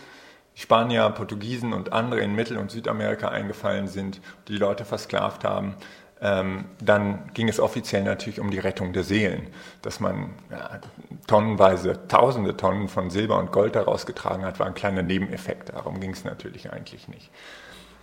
Spanier, 0.54 1.10
Portugiesen 1.10 1.72
und 1.72 1.92
andere 1.92 2.20
in 2.20 2.34
Mittel- 2.34 2.58
und 2.58 2.70
Südamerika 2.70 3.28
eingefallen 3.28 3.88
sind, 3.88 4.20
die 4.48 4.56
Leute 4.56 4.84
versklavt 4.84 5.44
haben, 5.44 5.74
ähm, 6.20 6.66
dann 6.80 7.30
ging 7.34 7.48
es 7.48 7.58
offiziell 7.60 8.04
natürlich 8.04 8.40
um 8.40 8.50
die 8.50 8.58
Rettung 8.58 8.92
der 8.92 9.02
Seelen, 9.02 9.48
dass 9.82 10.00
man 10.00 10.30
ja, 10.50 10.80
tonnenweise, 11.26 12.06
tausende 12.08 12.56
Tonnen 12.56 12.88
von 12.88 13.10
Silber 13.10 13.38
und 13.38 13.52
Gold 13.52 13.74
daraus 13.74 14.06
getragen 14.06 14.44
hat, 14.44 14.58
war 14.60 14.66
ein 14.66 14.74
kleiner 14.74 15.02
Nebeneffekt. 15.02 15.70
Darum 15.70 16.00
ging 16.00 16.12
es 16.12 16.24
natürlich 16.24 16.72
eigentlich 16.72 17.08
nicht. 17.08 17.30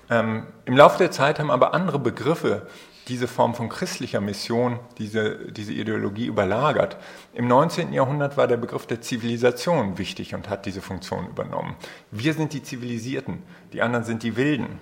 Ähm, 0.10 0.46
Im 0.66 0.76
Laufe 0.76 0.98
der 0.98 1.12
Zeit 1.12 1.40
haben 1.40 1.50
aber 1.50 1.74
andere 1.74 2.00
Begriffe 2.00 2.68
diese 3.08 3.28
Form 3.28 3.56
von 3.56 3.70
christlicher 3.70 4.22
Mission, 4.22 4.80
diese, 4.98 5.52
diese 5.52 5.74
Ideologie 5.74 6.26
überlagert. 6.26 6.98
Im 7.34 7.48
19. 7.48 7.94
Jahrhundert 7.94 8.38
war 8.38 8.48
der 8.48 8.58
Begriff 8.58 8.86
der 8.86 9.02
Zivilisation 9.02 9.98
wichtig 9.98 10.36
und 10.36 10.50
hat 10.50 10.66
diese 10.66 10.82
Funktion 10.82 11.28
übernommen. 11.28 11.76
Wir 12.12 12.34
sind 12.34 12.54
die 12.54 12.64
Zivilisierten, 12.64 13.44
die 13.74 13.82
anderen 13.82 14.06
sind 14.06 14.24
die 14.24 14.36
Wilden. 14.36 14.80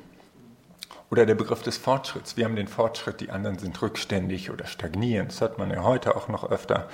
Oder 1.12 1.26
der 1.26 1.36
Begriff 1.36 1.64
des 1.64 1.78
Fortschritts. 1.78 2.38
Wir 2.38 2.46
haben 2.46 2.56
den 2.56 2.68
Fortschritt, 2.68 3.20
die 3.20 3.32
anderen 3.32 3.58
sind 3.58 3.82
rückständig 3.82 4.52
oder 4.52 4.68
stagnierend. 4.68 5.32
Das 5.32 5.42
hat 5.42 5.58
man 5.58 5.72
ja 5.72 5.84
heute 5.84 6.16
auch 6.16 6.28
noch 6.28 6.52
öfter. 6.52 6.88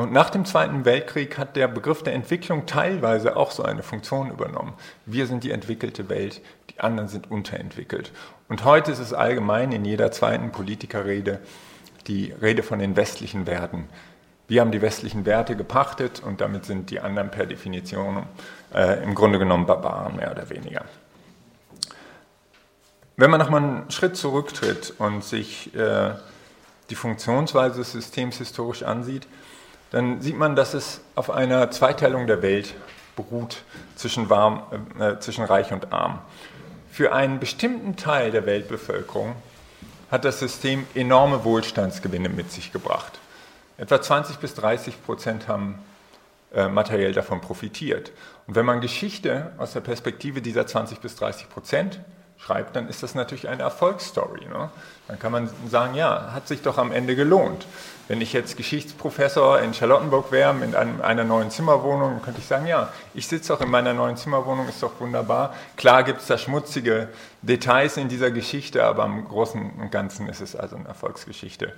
Und 0.00 0.12
nach 0.12 0.30
dem 0.30 0.46
Zweiten 0.46 0.86
Weltkrieg 0.86 1.36
hat 1.36 1.56
der 1.56 1.68
Begriff 1.68 2.02
der 2.02 2.14
Entwicklung 2.14 2.64
teilweise 2.64 3.36
auch 3.36 3.50
so 3.50 3.62
eine 3.62 3.82
Funktion 3.82 4.30
übernommen. 4.30 4.72
Wir 5.04 5.26
sind 5.26 5.44
die 5.44 5.50
entwickelte 5.50 6.08
Welt, 6.08 6.40
die 6.70 6.80
anderen 6.80 7.08
sind 7.10 7.30
unterentwickelt. 7.30 8.10
Und 8.48 8.64
heute 8.64 8.92
ist 8.92 8.98
es 8.98 9.12
allgemein 9.12 9.72
in 9.72 9.84
jeder 9.84 10.10
zweiten 10.10 10.52
Politikerrede 10.52 11.40
die 12.06 12.32
Rede 12.40 12.62
von 12.62 12.78
den 12.78 12.96
westlichen 12.96 13.46
Werten. 13.46 13.90
Wir 14.48 14.62
haben 14.62 14.72
die 14.72 14.80
westlichen 14.80 15.26
Werte 15.26 15.54
gepachtet 15.54 16.22
und 16.24 16.40
damit 16.40 16.64
sind 16.64 16.88
die 16.88 17.00
anderen 17.00 17.30
per 17.30 17.44
Definition 17.44 18.24
äh, 18.74 19.02
im 19.02 19.14
Grunde 19.14 19.38
genommen 19.38 19.66
Barbaren 19.66 20.16
mehr 20.16 20.30
oder 20.30 20.48
weniger. 20.48 20.86
Wenn 23.18 23.30
man 23.30 23.38
nochmal 23.38 23.62
einen 23.62 23.90
Schritt 23.90 24.16
zurücktritt 24.16 24.94
und 24.96 25.22
sich 25.22 25.74
äh, 25.74 26.12
die 26.88 26.94
Funktionsweise 26.94 27.80
des 27.80 27.92
Systems 27.92 28.38
historisch 28.38 28.82
ansieht, 28.82 29.28
dann 29.90 30.20
sieht 30.20 30.36
man, 30.36 30.56
dass 30.56 30.74
es 30.74 31.00
auf 31.14 31.30
einer 31.30 31.70
Zweiteilung 31.70 32.26
der 32.26 32.42
Welt 32.42 32.74
beruht 33.16 33.62
zwischen, 33.96 34.30
warm, 34.30 34.62
äh, 34.98 35.18
zwischen 35.18 35.44
Reich 35.44 35.72
und 35.72 35.92
Arm. 35.92 36.20
Für 36.90 37.12
einen 37.12 37.38
bestimmten 37.38 37.96
Teil 37.96 38.30
der 38.30 38.46
Weltbevölkerung 38.46 39.34
hat 40.10 40.24
das 40.24 40.40
System 40.40 40.86
enorme 40.94 41.44
Wohlstandsgewinne 41.44 42.28
mit 42.28 42.50
sich 42.50 42.72
gebracht. 42.72 43.18
Etwa 43.78 44.00
20 44.00 44.38
bis 44.38 44.54
30 44.54 45.02
Prozent 45.04 45.48
haben 45.48 45.78
äh, 46.52 46.68
materiell 46.68 47.12
davon 47.12 47.40
profitiert. 47.40 48.12
Und 48.46 48.56
wenn 48.56 48.66
man 48.66 48.80
Geschichte 48.80 49.52
aus 49.58 49.72
der 49.72 49.80
Perspektive 49.80 50.42
dieser 50.42 50.66
20 50.66 50.98
bis 51.00 51.14
30 51.16 51.48
Prozent 51.48 52.00
schreibt, 52.38 52.74
dann 52.74 52.88
ist 52.88 53.02
das 53.02 53.14
natürlich 53.14 53.48
eine 53.48 53.62
Erfolgsstory. 53.62 54.46
Ne? 54.46 54.70
Dann 55.06 55.18
kann 55.18 55.30
man 55.30 55.48
sagen, 55.68 55.94
ja, 55.94 56.32
hat 56.32 56.48
sich 56.48 56.62
doch 56.62 56.78
am 56.78 56.90
Ende 56.90 57.14
gelohnt. 57.14 57.66
Wenn 58.10 58.20
ich 58.20 58.32
jetzt 58.32 58.56
Geschichtsprofessor 58.56 59.60
in 59.60 59.72
Charlottenburg 59.72 60.32
wäre, 60.32 60.52
in 60.64 60.74
einer 60.74 61.22
neuen 61.22 61.48
Zimmerwohnung, 61.52 62.10
dann 62.10 62.22
könnte 62.22 62.40
ich 62.40 62.46
sagen, 62.46 62.66
ja, 62.66 62.92
ich 63.14 63.28
sitze 63.28 63.52
doch 63.52 63.60
in 63.60 63.70
meiner 63.70 63.94
neuen 63.94 64.16
Zimmerwohnung, 64.16 64.68
ist 64.68 64.82
doch 64.82 64.98
wunderbar. 64.98 65.54
Klar 65.76 66.02
gibt 66.02 66.20
es 66.20 66.26
da 66.26 66.36
schmutzige 66.36 67.10
Details 67.40 67.96
in 67.98 68.08
dieser 68.08 68.32
Geschichte, 68.32 68.82
aber 68.82 69.04
im 69.04 69.28
Großen 69.28 69.74
und 69.80 69.92
Ganzen 69.92 70.28
ist 70.28 70.40
es 70.40 70.56
also 70.56 70.74
eine 70.74 70.88
Erfolgsgeschichte 70.88 71.72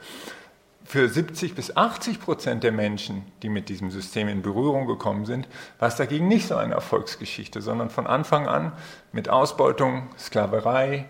für 0.84 1.06
70 1.06 1.54
bis 1.54 1.76
80 1.76 2.18
Prozent 2.18 2.64
der 2.64 2.72
Menschen, 2.72 3.24
die 3.42 3.50
mit 3.50 3.68
diesem 3.68 3.90
System 3.90 4.26
in 4.28 4.40
Berührung 4.40 4.86
gekommen 4.86 5.26
sind, 5.26 5.46
war 5.78 5.88
es 5.88 5.96
dagegen 5.96 6.28
nicht 6.28 6.48
so 6.48 6.56
eine 6.56 6.74
Erfolgsgeschichte, 6.74 7.60
sondern 7.60 7.90
von 7.90 8.06
Anfang 8.06 8.48
an 8.48 8.72
mit 9.12 9.28
Ausbeutung, 9.28 10.08
Sklaverei, 10.18 11.06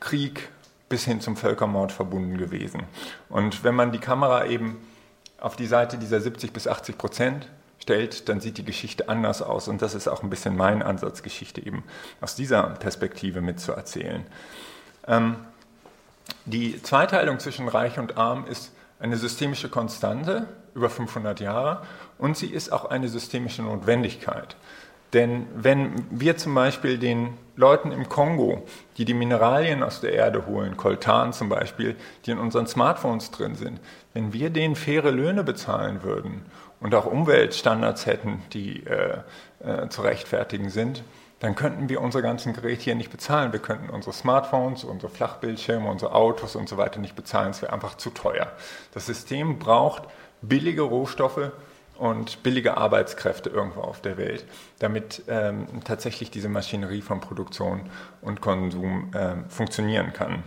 Krieg 0.00 0.48
bis 0.88 1.04
hin 1.04 1.20
zum 1.20 1.36
Völkermord 1.36 1.92
verbunden 1.92 2.38
gewesen. 2.38 2.84
Und 3.28 3.64
wenn 3.64 3.74
man 3.74 3.92
die 3.92 3.98
Kamera 3.98 4.46
eben 4.46 4.78
auf 5.40 5.56
die 5.56 5.66
Seite 5.66 5.98
dieser 5.98 6.20
70 6.20 6.52
bis 6.52 6.68
80 6.68 6.96
Prozent 6.96 7.48
stellt, 7.78 8.28
dann 8.28 8.40
sieht 8.40 8.58
die 8.58 8.64
Geschichte 8.64 9.08
anders 9.08 9.42
aus. 9.42 9.68
Und 9.68 9.82
das 9.82 9.94
ist 9.94 10.08
auch 10.08 10.22
ein 10.22 10.30
bisschen 10.30 10.56
mein 10.56 10.82
Ansatz, 10.82 11.22
Geschichte 11.22 11.64
eben 11.64 11.84
aus 12.20 12.34
dieser 12.34 12.62
Perspektive 12.62 13.40
mitzuerzählen. 13.40 14.24
Ähm, 15.06 15.36
die 16.44 16.82
Zweiteilung 16.82 17.38
zwischen 17.38 17.68
Reich 17.68 17.98
und 17.98 18.16
Arm 18.16 18.46
ist 18.46 18.72
eine 18.98 19.16
systemische 19.16 19.68
Konstante 19.68 20.48
über 20.74 20.90
500 20.90 21.40
Jahre 21.40 21.82
und 22.18 22.36
sie 22.36 22.48
ist 22.48 22.72
auch 22.72 22.86
eine 22.86 23.08
systemische 23.08 23.62
Notwendigkeit. 23.62 24.56
Denn 25.12 25.46
wenn 25.54 26.06
wir 26.10 26.36
zum 26.36 26.54
Beispiel 26.54 26.98
den 26.98 27.34
Leuten 27.56 27.90
im 27.90 28.08
Kongo, 28.08 28.66
die 28.96 29.04
die 29.04 29.14
Mineralien 29.14 29.82
aus 29.82 30.00
der 30.00 30.12
Erde 30.12 30.46
holen, 30.46 30.76
Koltan 30.76 31.32
zum 31.32 31.48
Beispiel, 31.48 31.96
die 32.24 32.32
in 32.32 32.38
unseren 32.38 32.66
Smartphones 32.66 33.30
drin 33.30 33.54
sind, 33.54 33.80
wenn 34.12 34.32
wir 34.32 34.50
denen 34.50 34.76
faire 34.76 35.10
Löhne 35.10 35.42
bezahlen 35.42 36.02
würden 36.02 36.44
und 36.80 36.94
auch 36.94 37.06
Umweltstandards 37.06 38.06
hätten, 38.06 38.42
die 38.52 38.84
äh, 38.84 39.18
äh, 39.60 39.88
zu 39.88 40.02
rechtfertigen 40.02 40.68
sind, 40.68 41.02
dann 41.40 41.54
könnten 41.54 41.88
wir 41.88 42.00
unsere 42.00 42.22
ganzen 42.22 42.52
Geräte 42.52 42.82
hier 42.82 42.94
nicht 42.94 43.10
bezahlen. 43.10 43.52
Wir 43.52 43.60
könnten 43.60 43.90
unsere 43.90 44.14
Smartphones, 44.14 44.84
unsere 44.84 45.12
Flachbildschirme, 45.12 45.88
unsere 45.88 46.14
Autos 46.14 46.56
und 46.56 46.68
so 46.68 46.76
weiter 46.78 46.98
nicht 46.98 47.14
bezahlen. 47.14 47.50
Es 47.50 47.60
wäre 47.60 47.72
einfach 47.72 47.96
zu 47.96 48.10
teuer. 48.10 48.52
Das 48.92 49.06
System 49.06 49.58
braucht 49.58 50.04
billige 50.40 50.82
Rohstoffe 50.82 51.52
und 51.98 52.42
billige 52.42 52.76
Arbeitskräfte 52.76 53.50
irgendwo 53.50 53.80
auf 53.80 54.00
der 54.00 54.16
Welt, 54.16 54.44
damit 54.78 55.22
ähm, 55.28 55.66
tatsächlich 55.84 56.30
diese 56.30 56.48
Maschinerie 56.48 57.02
von 57.02 57.20
Produktion 57.20 57.82
und 58.20 58.40
Konsum 58.40 59.10
ähm, 59.14 59.48
funktionieren 59.48 60.12
kann. 60.12 60.42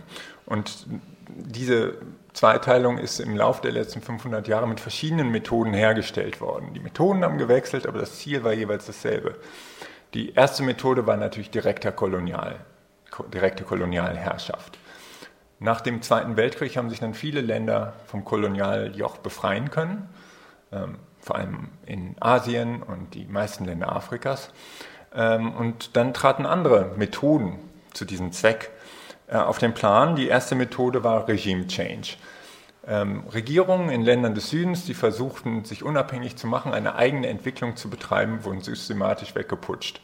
Und 0.46 0.86
diese 1.28 1.94
Zweiteilung 2.32 2.98
ist 2.98 3.20
im 3.20 3.36
Laufe 3.36 3.62
der 3.62 3.72
letzten 3.72 4.00
500 4.00 4.46
Jahre 4.48 4.68
mit 4.68 4.80
verschiedenen 4.80 5.30
Methoden 5.30 5.74
hergestellt 5.74 6.40
worden. 6.40 6.74
Die 6.74 6.80
Methoden 6.80 7.24
haben 7.24 7.38
gewechselt, 7.38 7.86
aber 7.86 7.98
das 7.98 8.18
Ziel 8.18 8.44
war 8.44 8.52
jeweils 8.52 8.86
dasselbe. 8.86 9.36
Die 10.14 10.34
erste 10.34 10.62
Methode 10.62 11.06
war 11.06 11.16
natürlich 11.16 11.50
direkter 11.50 11.92
Kolonial, 11.92 12.56
direkte 13.32 13.64
Kolonialherrschaft. 13.64 14.78
Nach 15.58 15.80
dem 15.80 16.02
Zweiten 16.02 16.36
Weltkrieg 16.36 16.76
haben 16.76 16.88
sich 16.88 17.00
dann 17.00 17.14
viele 17.14 17.42
Länder 17.42 17.92
vom 18.06 18.24
Kolonialjoch 18.24 19.18
befreien 19.18 19.70
können, 19.70 20.08
ähm, 20.72 20.96
vor 21.20 21.36
allem 21.36 21.68
in 21.86 22.16
Asien 22.20 22.82
und 22.82 23.14
die 23.14 23.26
meisten 23.26 23.64
Länder 23.64 23.94
Afrikas. 23.94 24.50
Ähm, 25.14 25.52
und 25.52 25.96
dann 25.96 26.14
traten 26.14 26.46
andere 26.46 26.92
Methoden 26.96 27.58
zu 27.92 28.04
diesem 28.04 28.32
Zweck 28.32 28.70
äh, 29.28 29.36
auf 29.36 29.58
den 29.58 29.74
Plan. 29.74 30.16
Die 30.16 30.28
erste 30.28 30.54
Methode 30.54 31.04
war 31.04 31.28
Regime 31.28 31.66
Change 31.66 32.16
ähm, 32.86 33.24
Regierungen 33.32 33.90
in 33.90 34.02
Ländern 34.02 34.34
des 34.34 34.50
Südens, 34.50 34.84
die 34.84 34.94
versuchten, 34.94 35.64
sich 35.64 35.82
unabhängig 35.82 36.36
zu 36.36 36.46
machen, 36.46 36.72
eine 36.72 36.94
eigene 36.94 37.28
Entwicklung 37.28 37.76
zu 37.76 37.90
betreiben, 37.90 38.44
wurden 38.44 38.62
systematisch 38.62 39.34
weggeputscht. 39.34 40.00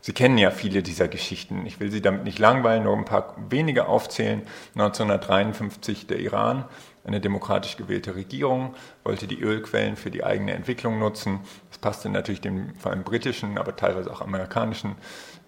Sie 0.00 0.12
kennen 0.12 0.38
ja 0.38 0.50
viele 0.50 0.82
dieser 0.82 1.08
Geschichten. 1.08 1.66
Ich 1.66 1.80
will 1.80 1.90
Sie 1.90 2.02
damit 2.02 2.24
nicht 2.24 2.38
langweilen, 2.38 2.84
nur 2.84 2.96
ein 2.96 3.04
paar 3.04 3.34
wenige 3.48 3.86
aufzählen. 3.88 4.42
1953 4.74 6.06
der 6.06 6.20
Iran, 6.20 6.64
eine 7.06 7.20
demokratisch 7.20 7.76
gewählte 7.76 8.14
Regierung, 8.16 8.74
wollte 9.04 9.26
die 9.26 9.40
Ölquellen 9.40 9.96
für 9.96 10.10
die 10.10 10.24
eigene 10.24 10.52
Entwicklung 10.52 10.98
nutzen. 10.98 11.40
Das 11.68 11.78
passte 11.78 12.08
natürlich 12.08 12.40
den 12.40 12.74
vor 12.76 12.90
allem 12.90 13.04
britischen, 13.04 13.58
aber 13.58 13.76
teilweise 13.76 14.10
auch 14.10 14.20
amerikanischen 14.20 14.96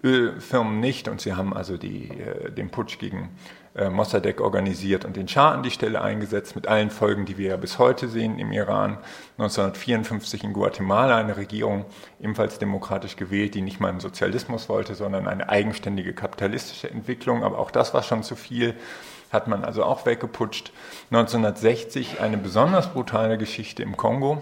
Ölfirmen 0.03 0.79
nicht. 0.79 1.07
Und 1.07 1.21
sie 1.21 1.33
haben 1.33 1.53
also 1.53 1.77
die, 1.77 2.09
äh, 2.09 2.51
den 2.51 2.69
Putsch 2.69 2.99
gegen 2.99 3.29
äh, 3.75 3.89
Mossadegh 3.89 4.41
organisiert 4.41 5.05
und 5.05 5.15
den 5.15 5.27
Schah 5.27 5.51
an 5.51 5.63
die 5.63 5.71
Stelle 5.71 6.01
eingesetzt, 6.01 6.55
mit 6.55 6.67
allen 6.67 6.89
Folgen, 6.89 7.25
die 7.25 7.37
wir 7.37 7.49
ja 7.49 7.57
bis 7.57 7.77
heute 7.77 8.07
sehen 8.07 8.39
im 8.39 8.51
Iran. 8.51 8.97
1954 9.37 10.43
in 10.43 10.53
Guatemala 10.53 11.17
eine 11.17 11.37
Regierung, 11.37 11.85
ebenfalls 12.19 12.57
demokratisch 12.59 13.15
gewählt, 13.15 13.55
die 13.55 13.61
nicht 13.61 13.79
mal 13.79 13.89
einen 13.89 13.99
Sozialismus 13.99 14.69
wollte, 14.69 14.95
sondern 14.95 15.27
eine 15.27 15.49
eigenständige 15.49 16.13
kapitalistische 16.13 16.89
Entwicklung. 16.89 17.43
Aber 17.43 17.59
auch 17.59 17.71
das 17.71 17.93
war 17.93 18.03
schon 18.03 18.23
zu 18.23 18.35
viel, 18.35 18.75
hat 19.31 19.47
man 19.47 19.63
also 19.63 19.83
auch 19.83 20.05
weggeputscht. 20.05 20.71
1960 21.11 22.19
eine 22.19 22.37
besonders 22.37 22.87
brutale 22.87 23.37
Geschichte 23.37 23.83
im 23.83 23.97
Kongo. 23.97 24.41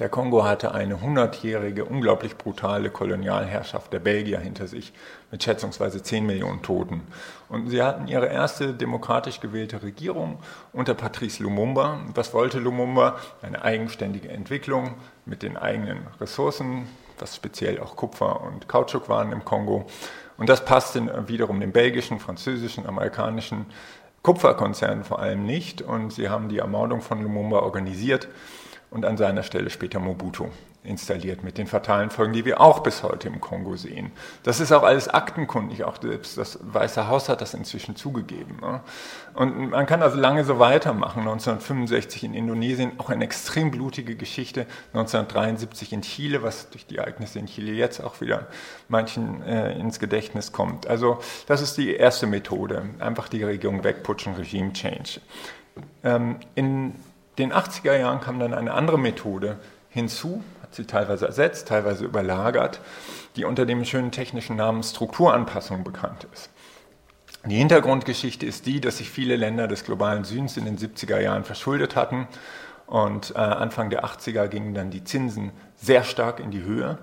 Der 0.00 0.08
Kongo 0.08 0.44
hatte 0.44 0.72
eine 0.72 1.02
hundertjährige, 1.02 1.84
unglaublich 1.84 2.38
brutale 2.38 2.88
Kolonialherrschaft 2.88 3.92
der 3.92 3.98
Belgier 3.98 4.40
hinter 4.40 4.66
sich 4.66 4.94
mit 5.30 5.42
schätzungsweise 5.42 6.02
10 6.02 6.24
Millionen 6.24 6.62
Toten. 6.62 7.02
Und 7.50 7.68
sie 7.68 7.82
hatten 7.82 8.08
ihre 8.08 8.28
erste 8.28 8.72
demokratisch 8.72 9.40
gewählte 9.40 9.82
Regierung 9.82 10.38
unter 10.72 10.94
Patrice 10.94 11.42
Lumumba. 11.42 12.00
Was 12.14 12.32
wollte 12.32 12.60
Lumumba? 12.60 13.18
Eine 13.42 13.62
eigenständige 13.62 14.30
Entwicklung 14.30 14.94
mit 15.26 15.42
den 15.42 15.58
eigenen 15.58 16.06
Ressourcen, 16.18 16.86
was 17.18 17.36
speziell 17.36 17.78
auch 17.78 17.94
Kupfer 17.94 18.40
und 18.40 18.68
Kautschuk 18.68 19.10
waren 19.10 19.32
im 19.32 19.44
Kongo. 19.44 19.84
Und 20.40 20.48
das 20.48 20.64
passte 20.64 21.28
wiederum 21.28 21.60
den 21.60 21.70
belgischen, 21.70 22.18
französischen, 22.18 22.86
amerikanischen 22.86 23.66
Kupferkonzernen 24.22 25.04
vor 25.04 25.18
allem 25.18 25.44
nicht. 25.44 25.82
Und 25.82 26.14
sie 26.14 26.30
haben 26.30 26.48
die 26.48 26.60
Ermordung 26.60 27.02
von 27.02 27.22
Lumumba 27.22 27.58
organisiert 27.58 28.26
und 28.90 29.04
an 29.04 29.18
seiner 29.18 29.42
Stelle 29.42 29.68
später 29.68 30.00
Mobutu 30.00 30.46
installiert 30.82 31.44
mit 31.44 31.58
den 31.58 31.66
fatalen 31.66 32.08
Folgen, 32.08 32.32
die 32.32 32.46
wir 32.46 32.60
auch 32.60 32.80
bis 32.80 33.02
heute 33.02 33.28
im 33.28 33.40
Kongo 33.40 33.76
sehen. 33.76 34.12
Das 34.44 34.60
ist 34.60 34.72
auch 34.72 34.82
alles 34.82 35.08
aktenkundig, 35.08 35.84
auch 35.84 36.00
selbst 36.00 36.38
das 36.38 36.58
Weiße 36.62 37.06
Haus 37.06 37.28
hat 37.28 37.42
das 37.42 37.52
inzwischen 37.52 37.96
zugegeben. 37.96 38.58
Ne? 38.62 38.80
Und 39.34 39.70
man 39.70 39.84
kann 39.84 40.02
also 40.02 40.16
lange 40.18 40.42
so 40.44 40.58
weitermachen. 40.58 41.20
1965 41.20 42.24
in 42.24 42.32
Indonesien 42.34 42.92
auch 42.98 43.10
eine 43.10 43.24
extrem 43.24 43.70
blutige 43.70 44.16
Geschichte, 44.16 44.60
1973 44.94 45.92
in 45.92 46.00
Chile, 46.00 46.42
was 46.42 46.70
durch 46.70 46.86
die 46.86 46.96
Ereignisse 46.96 47.38
in 47.38 47.46
Chile 47.46 47.72
jetzt 47.72 48.00
auch 48.00 48.22
wieder 48.22 48.46
manchen 48.88 49.42
äh, 49.42 49.78
ins 49.78 49.98
Gedächtnis 49.98 50.50
kommt. 50.50 50.86
Also 50.86 51.20
das 51.46 51.60
ist 51.60 51.76
die 51.76 51.94
erste 51.94 52.26
Methode, 52.26 52.86
einfach 53.00 53.28
die 53.28 53.42
Regierung 53.42 53.84
wegputschen, 53.84 54.34
Regime 54.34 54.72
Change. 54.72 55.20
Ähm, 56.02 56.36
in 56.54 56.94
den 57.36 57.52
80er 57.52 57.98
Jahren 57.98 58.20
kam 58.20 58.38
dann 58.38 58.54
eine 58.54 58.72
andere 58.72 58.98
Methode 58.98 59.58
hinzu, 59.90 60.42
sie 60.70 60.84
teilweise 60.84 61.26
ersetzt, 61.26 61.68
teilweise 61.68 62.04
überlagert, 62.04 62.80
die 63.36 63.44
unter 63.44 63.66
dem 63.66 63.84
schönen 63.84 64.10
technischen 64.10 64.56
Namen 64.56 64.82
Strukturanpassung 64.82 65.84
bekannt 65.84 66.26
ist. 66.32 66.50
Die 67.44 67.56
Hintergrundgeschichte 67.56 68.44
ist 68.44 68.66
die, 68.66 68.80
dass 68.80 68.98
sich 68.98 69.08
viele 69.08 69.36
Länder 69.36 69.66
des 69.66 69.84
globalen 69.84 70.24
Südens 70.24 70.56
in 70.56 70.66
den 70.66 70.76
70er 70.76 71.18
Jahren 71.20 71.44
verschuldet 71.44 71.96
hatten 71.96 72.28
und 72.86 73.30
äh, 73.36 73.38
Anfang 73.38 73.88
der 73.88 74.04
80er 74.04 74.48
gingen 74.48 74.74
dann 74.74 74.90
die 74.90 75.04
Zinsen 75.04 75.52
sehr 75.76 76.04
stark 76.04 76.40
in 76.40 76.50
die 76.50 76.62
Höhe. 76.62 76.98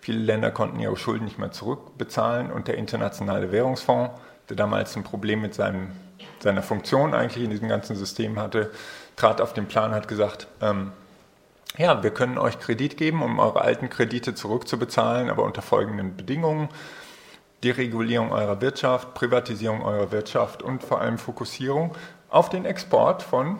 Viele 0.00 0.18
Länder 0.18 0.50
konnten 0.50 0.78
ihre 0.78 0.96
Schulden 0.96 1.24
nicht 1.24 1.38
mehr 1.38 1.50
zurückbezahlen 1.50 2.52
und 2.52 2.68
der 2.68 2.76
Internationale 2.76 3.50
Währungsfonds, 3.50 4.12
der 4.48 4.56
damals 4.56 4.96
ein 4.96 5.02
Problem 5.02 5.40
mit 5.40 5.54
seinem, 5.54 5.92
seiner 6.40 6.62
Funktion 6.62 7.14
eigentlich 7.14 7.42
in 7.42 7.50
diesem 7.50 7.68
ganzen 7.68 7.96
System 7.96 8.38
hatte, 8.38 8.70
trat 9.16 9.40
auf 9.40 9.54
den 9.54 9.66
Plan, 9.66 9.92
hat 9.92 10.08
gesagt, 10.08 10.46
ähm, 10.60 10.92
ja, 11.80 12.02
wir 12.02 12.10
können 12.10 12.36
euch 12.36 12.58
Kredit 12.58 12.98
geben, 12.98 13.22
um 13.22 13.38
eure 13.38 13.62
alten 13.62 13.88
Kredite 13.88 14.34
zurückzubezahlen, 14.34 15.30
aber 15.30 15.44
unter 15.44 15.62
folgenden 15.62 16.14
Bedingungen. 16.14 16.68
Deregulierung 17.64 18.32
eurer 18.32 18.60
Wirtschaft, 18.60 19.14
Privatisierung 19.14 19.82
eurer 19.82 20.12
Wirtschaft 20.12 20.62
und 20.62 20.82
vor 20.82 21.00
allem 21.00 21.16
Fokussierung 21.16 21.94
auf 22.28 22.50
den 22.50 22.66
Export 22.66 23.22
von 23.22 23.58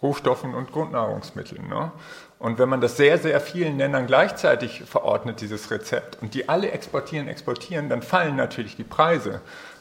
Rohstoffen 0.00 0.54
und 0.54 0.70
Grundnahrungsmitteln. 0.70 1.68
Ne? 1.68 1.90
Und 2.38 2.58
wenn 2.58 2.68
man 2.68 2.80
das 2.80 2.96
sehr, 2.96 3.18
sehr 3.18 3.40
vielen 3.40 3.78
Ländern 3.78 4.06
gleichzeitig 4.06 4.84
verordnet, 4.86 5.40
dieses 5.40 5.70
Rezept, 5.72 6.22
und 6.22 6.34
die 6.34 6.48
alle 6.48 6.70
exportieren, 6.70 7.26
exportieren, 7.26 7.88
dann 7.88 8.02
fallen 8.02 8.36
natürlich 8.36 8.76
die 8.76 8.84
Preise. 8.84 9.40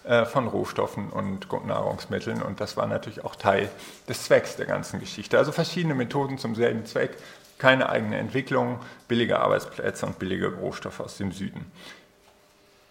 Äh, 0.10 0.26
von 0.26 0.48
Rohstoffen 0.48 1.10
und 1.10 1.46
Nahrungsmitteln. 1.68 2.42
Und 2.42 2.62
das 2.62 2.78
war 2.78 2.88
natürlich 2.88 3.24
auch 3.24 3.36
Teil 3.36 3.70
des 4.08 4.24
Zwecks 4.24 4.56
der 4.56 4.66
ganzen 4.66 5.00
Geschichte. 5.00 5.38
Also 5.38 5.52
verschiedene 5.52 5.94
Methoden 5.94 6.40
zum 6.40 6.56
selben 6.56 6.84
Zweck, 6.88 7.18
keine 7.60 7.90
eigene 7.90 8.18
Entwicklung, 8.18 8.80
billige 9.08 9.40
Arbeitsplätze 9.40 10.08
und 10.08 10.18
billige 10.18 10.48
Rohstoffe 10.48 11.00
aus 11.02 11.18
dem 11.18 11.32
Süden. 11.32 11.72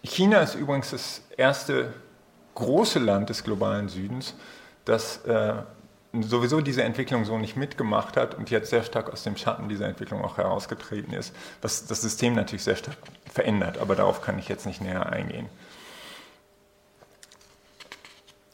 China 0.03 0.39
ist 0.39 0.55
übrigens 0.55 0.91
das 0.91 1.21
erste 1.35 1.93
große 2.55 2.99
Land 2.99 3.29
des 3.29 3.43
globalen 3.43 3.89
Südens, 3.89 4.35
das 4.85 5.25
äh, 5.25 5.55
sowieso 6.13 6.61
diese 6.61 6.83
Entwicklung 6.83 7.25
so 7.25 7.37
nicht 7.37 7.55
mitgemacht 7.55 8.17
hat 8.17 8.35
und 8.35 8.49
jetzt 8.49 8.69
sehr 8.69 8.83
stark 8.83 9.11
aus 9.11 9.23
dem 9.23 9.37
Schatten 9.37 9.69
dieser 9.69 9.87
Entwicklung 9.87 10.23
auch 10.23 10.37
herausgetreten 10.37 11.13
ist, 11.13 11.35
was 11.61 11.85
das 11.85 12.01
System 12.01 12.33
natürlich 12.35 12.63
sehr 12.63 12.75
stark 12.75 12.97
verändert, 13.31 13.77
aber 13.77 13.95
darauf 13.95 14.21
kann 14.21 14.39
ich 14.39 14.47
jetzt 14.47 14.65
nicht 14.65 14.81
näher 14.81 15.11
eingehen. 15.11 15.49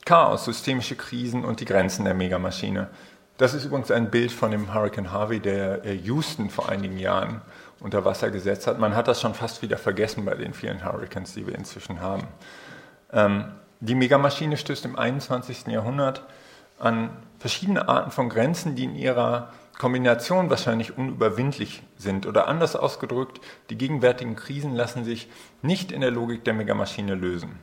Chaos, 0.06 0.46
systemische 0.46 0.96
Krisen 0.96 1.44
und 1.44 1.62
die 1.62 1.66
Grenzen 1.66 2.06
der 2.06 2.14
Megamaschine. 2.14 2.90
Das 3.38 3.54
ist 3.54 3.66
übrigens 3.66 3.92
ein 3.92 4.10
Bild 4.12 4.32
von 4.32 4.52
dem 4.52 4.74
Hurricane 4.74 5.12
Harvey, 5.12 5.42
der 5.42 5.84
äh, 5.84 5.94
Houston 5.94 6.50
vor 6.50 6.70
einigen 6.70 6.98
Jahren 6.98 7.42
unter 7.82 8.06
Wasser 8.06 8.32
gesetzt 8.32 8.66
hat. 8.66 8.80
Man 8.80 8.96
hat 8.96 9.10
das 9.10 9.20
schon 9.20 9.34
fast 9.34 9.62
wieder 9.62 9.78
vergessen 9.78 10.24
bei 10.24 10.36
den 10.36 10.54
vielen 10.54 10.86
Hurricanes, 10.86 11.34
die 11.34 11.46
wir 11.46 11.56
inzwischen 11.56 12.00
haben. 12.00 12.28
Ähm, 13.12 13.52
die 13.82 13.96
Megamaschine 13.96 14.56
stößt 14.56 14.86
im 14.86 14.98
21. 14.98 15.68
Jahrhundert 15.68 16.24
an 16.80 17.10
verschiedene 17.40 17.90
Arten 17.90 18.12
von 18.12 18.30
Grenzen, 18.30 18.76
die 18.76 18.86
in 18.86 18.96
ihrer 18.96 19.52
Kombination 19.78 20.50
wahrscheinlich 20.50 20.98
unüberwindlich 20.98 21.84
sind. 21.98 22.26
Oder 22.26 22.48
anders 22.48 22.78
ausgedrückt, 22.78 23.42
die 23.70 23.78
gegenwärtigen 23.78 24.38
Krisen 24.38 24.74
lassen 24.74 25.04
sich 25.04 25.30
nicht 25.62 25.92
in 25.92 26.00
der 26.00 26.12
Logik 26.12 26.46
der 26.46 26.54
Megamaschine 26.54 27.16
lösen. 27.16 27.60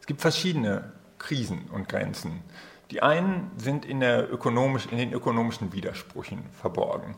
Es 0.00 0.06
gibt 0.06 0.22
verschiedene 0.22 0.92
Krisen 1.18 1.68
und 1.72 1.88
Grenzen. 1.88 2.42
Die 2.90 3.02
einen 3.02 3.50
sind 3.56 3.84
in, 3.84 4.02
ökonomisch, 4.02 4.86
in 4.86 4.98
den 4.98 5.12
ökonomischen 5.12 5.72
Widersprüchen 5.72 6.44
verborgen. 6.52 7.16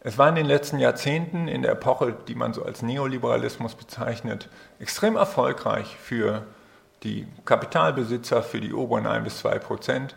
Es 0.00 0.18
war 0.18 0.28
in 0.28 0.34
den 0.34 0.46
letzten 0.46 0.78
Jahrzehnten 0.78 1.48
in 1.48 1.62
der 1.62 1.72
Epoche, 1.72 2.14
die 2.26 2.34
man 2.34 2.52
so 2.52 2.64
als 2.64 2.82
Neoliberalismus 2.82 3.74
bezeichnet, 3.74 4.48
extrem 4.80 5.16
erfolgreich 5.16 5.96
für 5.96 6.44
die 7.02 7.26
Kapitalbesitzer, 7.44 8.42
für 8.42 8.60
die 8.60 8.72
oberen 8.72 9.06
1 9.06 9.24
bis 9.24 9.38
2 9.38 9.58
Prozent, 9.58 10.16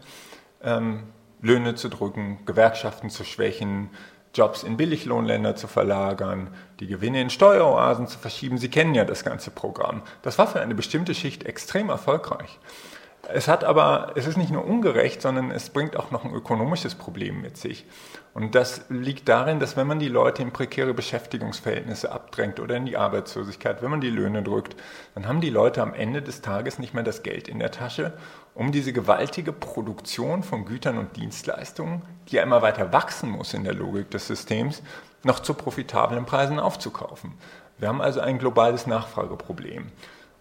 ähm, 0.63 1.04
Löhne 1.41 1.76
zu 1.76 1.89
drücken, 1.89 2.39
Gewerkschaften 2.45 3.10
zu 3.10 3.24
schwächen, 3.24 3.89
Jobs 4.34 4.63
in 4.63 4.76
Billiglohnländer 4.76 5.56
zu 5.56 5.67
verlagern, 5.67 6.50
die 6.80 6.88
Gewinne 6.88 7.21
in 7.21 7.30
Steueroasen 7.30 8.08
zu 8.08 8.19
verschieben. 8.19 8.58
Sie 8.58 8.69
kennen 8.69 8.93
ja 8.93 9.06
das 9.06 9.24
ganze 9.24 9.50
Programm. 9.50 10.02
Das 10.24 10.38
war 10.38 10.48
für 10.48 10.60
eine 10.60 10.76
bestimmte 10.76 11.15
Schicht 11.15 11.45
extrem 11.45 11.89
erfolgreich. 11.89 12.60
Es 13.33 13.47
hat 13.47 13.63
aber, 13.63 14.11
es 14.15 14.27
ist 14.27 14.38
nicht 14.38 14.51
nur 14.51 14.65
ungerecht, 14.65 15.21
sondern 15.21 15.49
es 15.49 15.69
bringt 15.69 15.97
auch 15.97 16.11
noch 16.11 16.25
ein 16.25 16.33
ökonomisches 16.33 16.95
Problem 16.95 17.41
mit 17.41 17.57
sich. 17.57 17.85
Und 18.33 18.53
das 18.53 18.85
liegt 18.89 19.29
darin, 19.29 19.59
dass 19.59 19.77
wenn 19.77 19.88
man 19.88 19.99
die 19.99 20.09
Leute 20.09 20.41
in 20.41 20.51
prekäre 20.51 20.93
Beschäftigungsverhältnisse 20.93 22.11
abdrängt 22.11 22.59
oder 22.59 22.75
in 22.75 22.85
die 22.85 22.97
Arbeitslosigkeit, 22.97 23.81
wenn 23.81 23.91
man 23.91 24.01
die 24.01 24.09
Löhne 24.09 24.43
drückt, 24.43 24.75
dann 25.15 25.27
haben 25.27 25.41
die 25.41 25.49
Leute 25.49 25.81
am 25.81 25.93
Ende 25.93 26.21
des 26.21 26.41
Tages 26.41 26.77
nicht 26.77 26.93
mehr 26.93 27.03
das 27.03 27.23
Geld 27.23 27.47
in 27.47 27.59
der 27.59 27.71
Tasche, 27.71 28.13
um 28.53 28.71
diese 28.71 28.93
gewaltige 28.93 29.53
Produktion 29.53 30.43
von 30.43 30.65
Gütern 30.65 30.97
und 30.97 31.15
Dienstleistungen, 31.15 32.03
die 32.27 32.35
ja 32.35 32.43
immer 32.43 32.61
weiter 32.61 32.93
wachsen 32.93 33.29
muss 33.29 33.53
in 33.53 33.63
der 33.63 33.73
Logik 33.73 34.11
des 34.11 34.27
Systems, 34.27 34.83
noch 35.23 35.39
zu 35.39 35.53
profitablen 35.53 36.25
Preisen 36.25 36.59
aufzukaufen. 36.59 37.33
Wir 37.77 37.88
haben 37.88 38.01
also 38.01 38.19
ein 38.19 38.38
globales 38.38 38.85
Nachfrageproblem. 38.88 39.91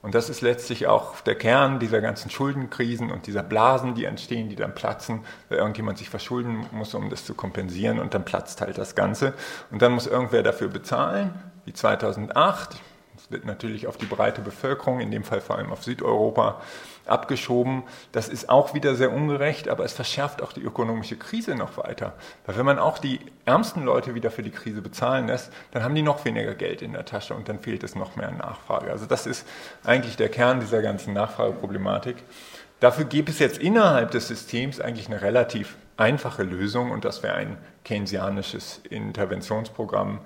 Und 0.04 0.14
das 0.14 0.28
ist 0.28 0.42
letztlich 0.42 0.86
auch 0.86 1.22
der 1.22 1.34
Kern 1.34 1.78
dieser 1.78 2.02
ganzen 2.02 2.28
Schuldenkrisen 2.28 3.10
und 3.10 3.26
dieser 3.26 3.42
Blasen, 3.42 3.94
die 3.94 4.04
entstehen, 4.04 4.50
die 4.50 4.54
dann 4.54 4.74
platzen, 4.74 5.24
weil 5.48 5.56
irgendjemand 5.56 5.96
sich 5.96 6.10
verschulden 6.10 6.66
muss, 6.72 6.92
um 6.92 7.08
das 7.08 7.24
zu 7.24 7.32
kompensieren 7.32 7.98
und 7.98 8.12
dann 8.12 8.26
platzt 8.26 8.60
halt 8.60 8.76
das 8.76 8.94
Ganze. 8.94 9.32
Und 9.70 9.80
dann 9.80 9.92
muss 9.92 10.06
irgendwer 10.06 10.42
dafür 10.42 10.68
bezahlen, 10.68 11.32
wie 11.64 11.72
2008. 11.72 12.76
Wird 13.34 13.46
natürlich 13.46 13.88
auf 13.88 13.96
die 13.96 14.06
breite 14.06 14.40
Bevölkerung, 14.42 15.00
in 15.00 15.10
dem 15.10 15.24
Fall 15.24 15.40
vor 15.40 15.58
allem 15.58 15.72
auf 15.72 15.82
Südeuropa, 15.82 16.60
abgeschoben. 17.04 17.82
Das 18.12 18.28
ist 18.28 18.48
auch 18.48 18.74
wieder 18.74 18.94
sehr 18.94 19.12
ungerecht, 19.12 19.68
aber 19.68 19.84
es 19.84 19.92
verschärft 19.92 20.40
auch 20.40 20.52
die 20.52 20.62
ökonomische 20.62 21.16
Krise 21.16 21.56
noch 21.56 21.76
weiter. 21.76 22.12
Weil 22.46 22.56
wenn 22.56 22.64
man 22.64 22.78
auch 22.78 22.98
die 22.98 23.18
ärmsten 23.44 23.82
Leute 23.82 24.14
wieder 24.14 24.30
für 24.30 24.44
die 24.44 24.52
Krise 24.52 24.82
bezahlen 24.82 25.26
lässt, 25.26 25.52
dann 25.72 25.82
haben 25.82 25.96
die 25.96 26.02
noch 26.02 26.24
weniger 26.24 26.54
Geld 26.54 26.80
in 26.80 26.92
der 26.92 27.06
Tasche 27.06 27.34
und 27.34 27.48
dann 27.48 27.58
fehlt 27.58 27.82
es 27.82 27.96
noch 27.96 28.14
mehr 28.14 28.28
an 28.28 28.36
Nachfrage. 28.36 28.92
Also 28.92 29.04
das 29.04 29.26
ist 29.26 29.48
eigentlich 29.82 30.16
der 30.16 30.28
Kern 30.28 30.60
dieser 30.60 30.80
ganzen 30.80 31.12
Nachfrageproblematik. 31.12 32.18
Dafür 32.78 33.06
gibt 33.06 33.30
es 33.30 33.40
jetzt 33.40 33.58
innerhalb 33.58 34.12
des 34.12 34.28
Systems 34.28 34.80
eigentlich 34.80 35.08
eine 35.08 35.22
relativ 35.22 35.76
einfache 35.96 36.44
Lösung 36.44 36.92
und 36.92 37.04
das 37.04 37.24
wäre 37.24 37.34
ein 37.34 37.56
keynesianisches 37.84 38.80
Interventionsprogramm 38.88 40.20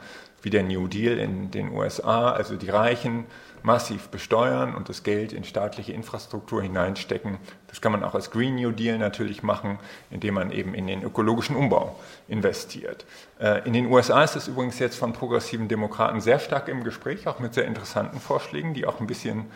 wie 0.48 0.50
der 0.50 0.62
New 0.62 0.88
Deal 0.88 1.18
in 1.18 1.50
den 1.50 1.72
USA, 1.72 2.30
also 2.30 2.56
die 2.56 2.70
Reichen 2.70 3.26
massiv 3.62 4.08
besteuern 4.08 4.74
und 4.74 4.88
das 4.88 5.02
Geld 5.02 5.34
in 5.34 5.44
staatliche 5.44 5.92
Infrastruktur 5.92 6.62
hineinstecken. 6.62 7.36
Das 7.66 7.82
kann 7.82 7.92
man 7.92 8.02
auch 8.02 8.14
als 8.14 8.30
Green 8.30 8.54
New 8.54 8.70
Deal 8.70 8.96
natürlich 8.96 9.42
machen, 9.42 9.78
indem 10.10 10.34
man 10.34 10.50
eben 10.50 10.72
in 10.72 10.86
den 10.86 11.02
ökologischen 11.02 11.54
Umbau 11.54 12.00
investiert. 12.28 13.04
Äh, 13.38 13.66
in 13.66 13.74
den 13.74 13.92
USA 13.92 14.24
ist 14.24 14.36
es 14.36 14.48
übrigens 14.48 14.78
jetzt 14.78 14.96
von 14.96 15.12
progressiven 15.12 15.68
Demokraten 15.68 16.22
sehr 16.22 16.38
stark 16.38 16.68
im 16.68 16.82
Gespräch, 16.82 17.26
auch 17.26 17.40
mit 17.40 17.52
sehr 17.52 17.66
interessanten 17.66 18.18
Vorschlägen, 18.18 18.72
die 18.72 18.86
auch 18.86 19.00
ein 19.00 19.06
bisschen 19.06 19.50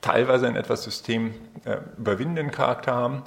teilweise 0.00 0.46
einen 0.46 0.56
etwas 0.56 0.84
systemüberwindenden 0.84 2.52
Charakter 2.52 2.94
haben. 2.94 3.22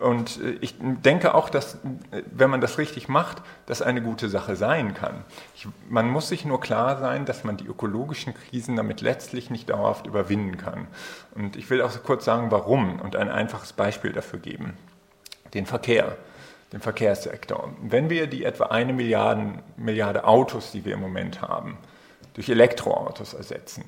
Und 0.00 0.40
äh, 0.42 0.58
ich 0.60 0.74
denke 0.80 1.34
auch, 1.34 1.48
dass, 1.48 1.76
äh, 2.10 2.22
wenn 2.26 2.50
man 2.50 2.60
das 2.60 2.78
richtig 2.78 3.08
macht, 3.08 3.42
das 3.66 3.82
eine 3.82 4.02
gute 4.02 4.28
Sache 4.28 4.56
sein 4.56 4.94
kann. 4.94 5.24
Ich, 5.54 5.68
man 5.88 6.08
muss 6.10 6.28
sich 6.28 6.44
nur 6.44 6.60
klar 6.60 6.98
sein, 6.98 7.24
dass 7.24 7.44
man 7.44 7.56
die 7.56 7.66
ökologischen 7.66 8.34
Krisen 8.34 8.76
damit 8.76 9.00
letztlich 9.00 9.50
nicht 9.50 9.70
dauerhaft 9.70 10.06
überwinden 10.06 10.56
kann. 10.56 10.88
Und 11.34 11.56
ich 11.56 11.68
will 11.70 11.82
auch 11.82 11.90
kurz 12.02 12.24
sagen, 12.24 12.50
warum 12.50 13.00
und 13.00 13.16
ein 13.16 13.30
einfaches 13.30 13.72
Beispiel 13.72 14.12
dafür 14.12 14.40
geben. 14.40 14.74
Den 15.52 15.66
Verkehr, 15.66 16.16
den 16.72 16.80
Verkehrssektor. 16.80 17.72
Wenn 17.80 18.10
wir 18.10 18.26
die 18.26 18.44
etwa 18.44 18.66
eine 18.66 18.92
Milliarde, 18.92 19.62
Milliarde 19.76 20.24
Autos, 20.24 20.72
die 20.72 20.84
wir 20.84 20.94
im 20.94 21.00
Moment 21.00 21.40
haben, 21.40 21.78
durch 22.34 22.48
Elektroautos 22.48 23.34
ersetzen, 23.34 23.84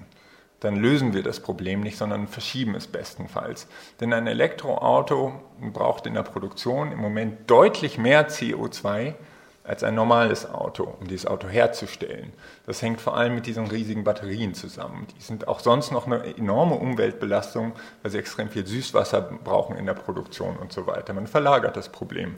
dann 0.66 0.76
lösen 0.76 1.14
wir 1.14 1.22
das 1.22 1.40
Problem 1.40 1.80
nicht, 1.80 1.96
sondern 1.96 2.26
verschieben 2.26 2.74
es 2.74 2.86
bestenfalls. 2.88 3.68
Denn 4.00 4.12
ein 4.12 4.26
Elektroauto 4.26 5.40
braucht 5.72 6.06
in 6.06 6.14
der 6.14 6.24
Produktion 6.24 6.90
im 6.90 6.98
Moment 6.98 7.48
deutlich 7.48 7.98
mehr 7.98 8.28
CO2 8.28 9.14
als 9.62 9.82
ein 9.82 9.94
normales 9.94 10.48
Auto, 10.48 10.94
um 11.00 11.06
dieses 11.08 11.26
Auto 11.26 11.48
herzustellen. 11.48 12.32
Das 12.66 12.82
hängt 12.82 13.00
vor 13.00 13.16
allem 13.16 13.34
mit 13.34 13.46
diesen 13.46 13.66
riesigen 13.66 14.04
Batterien 14.04 14.54
zusammen. 14.54 15.06
Die 15.16 15.22
sind 15.22 15.48
auch 15.48 15.60
sonst 15.60 15.92
noch 15.92 16.06
eine 16.06 16.36
enorme 16.36 16.74
Umweltbelastung, 16.76 17.72
weil 18.02 18.10
sie 18.10 18.18
extrem 18.18 18.48
viel 18.48 18.66
Süßwasser 18.66 19.20
brauchen 19.20 19.76
in 19.76 19.86
der 19.86 19.94
Produktion 19.94 20.56
und 20.56 20.72
so 20.72 20.86
weiter. 20.86 21.12
Man 21.14 21.26
verlagert 21.26 21.76
das 21.76 21.88
Problem. 21.88 22.36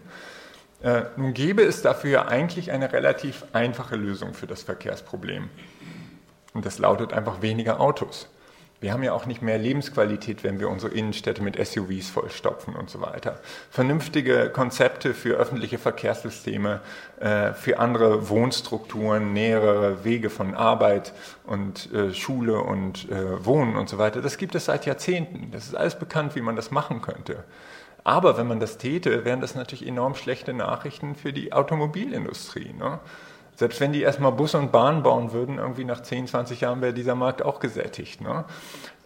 Äh, 0.83 1.03
nun 1.17 1.35
gäbe 1.35 1.63
es 1.63 1.83
dafür 1.83 2.29
eigentlich 2.29 2.73
eine 2.73 2.93
relativ 2.93 3.45
einfache 3.53 3.97
Lösung 3.97 4.33
für 4.33 4.47
das 4.47 4.63
Verkehrsproblem. 4.63 5.51
Und 6.55 6.67
das 6.67 6.79
lautet 6.79 7.13
einfach 7.13 7.43
weniger 7.43 7.81
Autos. 7.81 8.29
Wir 8.81 8.93
haben 8.93 9.03
ja 9.03 9.13
auch 9.13 9.27
nicht 9.27 9.43
mehr 9.43 9.59
Lebensqualität, 9.59 10.45
wenn 10.45 10.61
wir 10.61 10.69
unsere 10.69 10.95
Innenstädte 10.95 11.43
mit 11.43 11.57
SUVs 11.57 12.11
vollstopfen 12.11 12.77
und 12.77 12.89
so 12.89 13.01
weiter. 13.01 13.41
Vernünftige 13.71 14.51
Konzepte 14.51 15.15
für 15.15 15.35
öffentliche 15.35 15.79
Verkehrssysteme, 15.79 16.81
äh, 17.19 17.55
für 17.55 17.81
andere 17.81 18.29
Wohnstrukturen, 18.29 19.33
nähere 19.33 20.05
Wege 20.05 20.31
von 20.31 20.55
Arbeit 20.55 21.13
und 21.45 21.93
äh, 21.93 22.15
Schule 22.15 22.61
und 22.61 23.11
äh, 23.11 23.45
Wohnen 23.45 23.75
und 23.75 23.89
so 23.89 23.99
weiter, 23.99 24.23
das 24.23 24.39
gibt 24.39 24.55
es 24.55 24.67
seit 24.67 24.87
Jahrzehnten. 24.87 25.51
Das 25.51 25.67
ist 25.67 25.75
alles 25.75 25.99
bekannt, 25.99 26.37
wie 26.37 26.41
man 26.41 26.55
das 26.55 26.71
machen 26.71 27.03
könnte. 27.03 27.43
Aber 28.05 28.39
wenn 28.39 28.47
man 28.47 28.61
das 28.61 28.79
täte, 28.79 29.25
wären 29.25 29.41
das 29.41 29.57
natürlich 29.57 29.89
enorm 29.89 30.15
schlechte 30.15 30.53
Nachrichten 30.53 31.17
für 31.17 31.33
die 31.33 31.53
Automobilindustrie. 31.53 32.73
Ne? 32.79 33.01
Selbst 33.59 33.81
wenn 33.81 33.93
die 33.93 34.03
erstmal 34.03 34.31
Bus 34.31 34.55
und 34.55 34.71
Bahn 34.71 35.03
bauen 35.03 35.33
würden, 35.33 35.59
irgendwie 35.59 35.85
nach 35.85 36.01
10, 36.01 36.29
20 36.29 36.61
Jahren 36.61 36.81
wäre 36.81 36.93
dieser 36.93 37.17
Markt 37.17 37.45
auch 37.45 37.59
gesättigt. 37.59 38.21
Ne? 38.21 38.45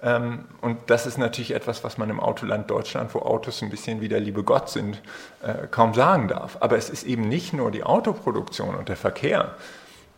Ähm, 0.02 0.44
und 0.60 0.76
das 0.88 1.06
ist 1.06 1.16
natürlich 1.16 1.54
etwas, 1.54 1.84
was 1.84 1.96
man 1.96 2.10
im 2.10 2.20
Autoland 2.20 2.70
Deutschland, 2.70 3.14
wo 3.14 3.20
Autos 3.20 3.62
ein 3.62 3.70
bisschen 3.70 4.02
wie 4.02 4.08
der 4.08 4.20
liebe 4.20 4.42
Gott 4.42 4.68
sind, 4.68 5.00
äh, 5.42 5.66
kaum 5.70 5.94
sagen 5.94 6.28
darf. 6.28 6.58
Aber 6.60 6.76
es 6.76 6.90
ist 6.90 7.04
eben 7.04 7.30
nicht 7.30 7.54
nur 7.54 7.70
die 7.70 7.82
Autoproduktion 7.82 8.74
und 8.74 8.90
der 8.90 8.96
Verkehr. 8.96 9.54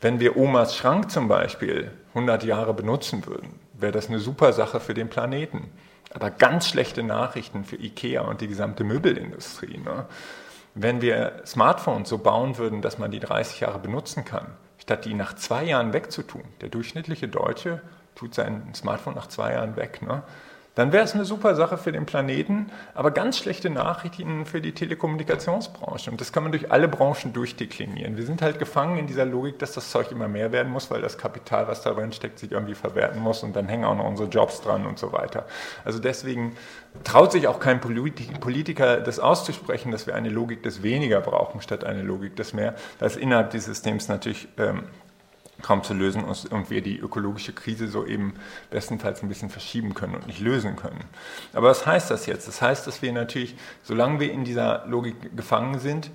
Wenn 0.00 0.18
wir 0.18 0.36
Omas 0.36 0.74
Schrank 0.74 1.12
zum 1.12 1.28
Beispiel 1.28 1.92
100 2.14 2.42
Jahre 2.42 2.74
benutzen 2.74 3.26
würden, 3.26 3.60
wäre 3.74 3.92
das 3.92 4.08
eine 4.08 4.18
super 4.18 4.52
Sache 4.52 4.80
für 4.80 4.94
den 4.94 5.10
Planeten. 5.10 5.70
Aber 6.12 6.32
ganz 6.32 6.66
schlechte 6.66 7.04
Nachrichten 7.04 7.62
für 7.62 7.76
IKEA 7.76 8.22
und 8.22 8.40
die 8.40 8.48
gesamte 8.48 8.82
Möbelindustrie. 8.82 9.78
Ne? 9.78 10.06
Wenn 10.74 11.00
wir 11.00 11.42
Smartphones 11.46 12.08
so 12.08 12.18
bauen 12.18 12.58
würden, 12.58 12.82
dass 12.82 12.98
man 12.98 13.12
die 13.12 13.20
30 13.20 13.60
Jahre 13.60 13.78
benutzen 13.78 14.24
kann, 14.24 14.46
statt 14.78 15.04
die 15.04 15.14
nach 15.14 15.34
zwei 15.34 15.64
Jahren 15.64 15.92
wegzutun, 15.92 16.42
der 16.60 16.68
durchschnittliche 16.68 17.28
Deutsche 17.28 17.80
tut 18.16 18.34
sein 18.34 18.74
Smartphone 18.74 19.14
nach 19.14 19.28
zwei 19.28 19.52
Jahren 19.52 19.76
weg, 19.76 20.02
ne? 20.02 20.22
dann 20.74 20.92
wäre 20.92 21.04
es 21.04 21.14
eine 21.14 21.24
super 21.24 21.54
Sache 21.54 21.78
für 21.78 21.92
den 21.92 22.04
Planeten, 22.04 22.70
aber 22.94 23.12
ganz 23.12 23.38
schlechte 23.38 23.70
Nachrichten 23.70 24.44
für 24.44 24.60
die 24.60 24.72
Telekommunikationsbranche. 24.72 26.10
Und 26.10 26.20
das 26.20 26.32
kann 26.32 26.42
man 26.42 26.50
durch 26.50 26.72
alle 26.72 26.88
Branchen 26.88 27.32
durchdeklinieren. 27.32 28.16
Wir 28.16 28.26
sind 28.26 28.42
halt 28.42 28.58
gefangen 28.58 28.98
in 28.98 29.06
dieser 29.06 29.24
Logik, 29.24 29.60
dass 29.60 29.72
das 29.72 29.90
Zeug 29.90 30.10
immer 30.10 30.26
mehr 30.26 30.50
werden 30.50 30.72
muss, 30.72 30.90
weil 30.90 31.00
das 31.00 31.16
Kapital, 31.16 31.68
was 31.68 31.82
da 31.82 31.92
drin 31.92 32.12
steckt, 32.12 32.40
sich 32.40 32.50
irgendwie 32.50 32.74
verwerten 32.74 33.20
muss 33.20 33.44
und 33.44 33.54
dann 33.54 33.68
hängen 33.68 33.84
auch 33.84 33.94
noch 33.94 34.06
unsere 34.06 34.28
Jobs 34.28 34.62
dran 34.62 34.84
und 34.84 34.98
so 34.98 35.12
weiter. 35.12 35.46
Also 35.84 36.00
deswegen 36.00 36.56
traut 37.02 37.32
sich 37.32 37.48
auch 37.48 37.58
kein 37.58 37.80
Politiker, 37.80 39.00
das 39.00 39.18
auszusprechen, 39.18 39.90
dass 39.90 40.06
wir 40.06 40.14
eine 40.14 40.28
Logik 40.28 40.62
des 40.62 40.82
Weniger 40.82 41.20
brauchen, 41.20 41.60
statt 41.60 41.84
eine 41.84 42.02
Logik 42.02 42.36
des 42.36 42.52
Mehr. 42.52 42.74
Das 42.98 43.16
ist 43.16 43.22
innerhalb 43.22 43.50
des 43.50 43.64
Systems 43.64 44.08
natürlich 44.08 44.48
ähm, 44.58 44.84
kaum 45.62 45.82
zu 45.82 45.94
lösen 45.94 46.24
und 46.24 46.70
wir 46.70 46.82
die 46.82 46.98
ökologische 46.98 47.52
Krise 47.52 47.88
so 47.88 48.06
eben 48.06 48.34
bestenfalls 48.70 49.22
ein 49.22 49.28
bisschen 49.28 49.50
verschieben 49.50 49.94
können 49.94 50.14
und 50.14 50.26
nicht 50.26 50.40
lösen 50.40 50.76
können. 50.76 51.04
Aber 51.52 51.68
was 51.68 51.86
heißt 51.86 52.10
das 52.10 52.26
jetzt? 52.26 52.46
Das 52.46 52.60
heißt, 52.60 52.86
dass 52.86 53.02
wir 53.02 53.12
natürlich, 53.12 53.56
solange 53.82 54.20
wir 54.20 54.30
in 54.30 54.44
dieser 54.44 54.86
Logik 54.86 55.36
gefangen 55.36 55.78
sind, 55.78 56.10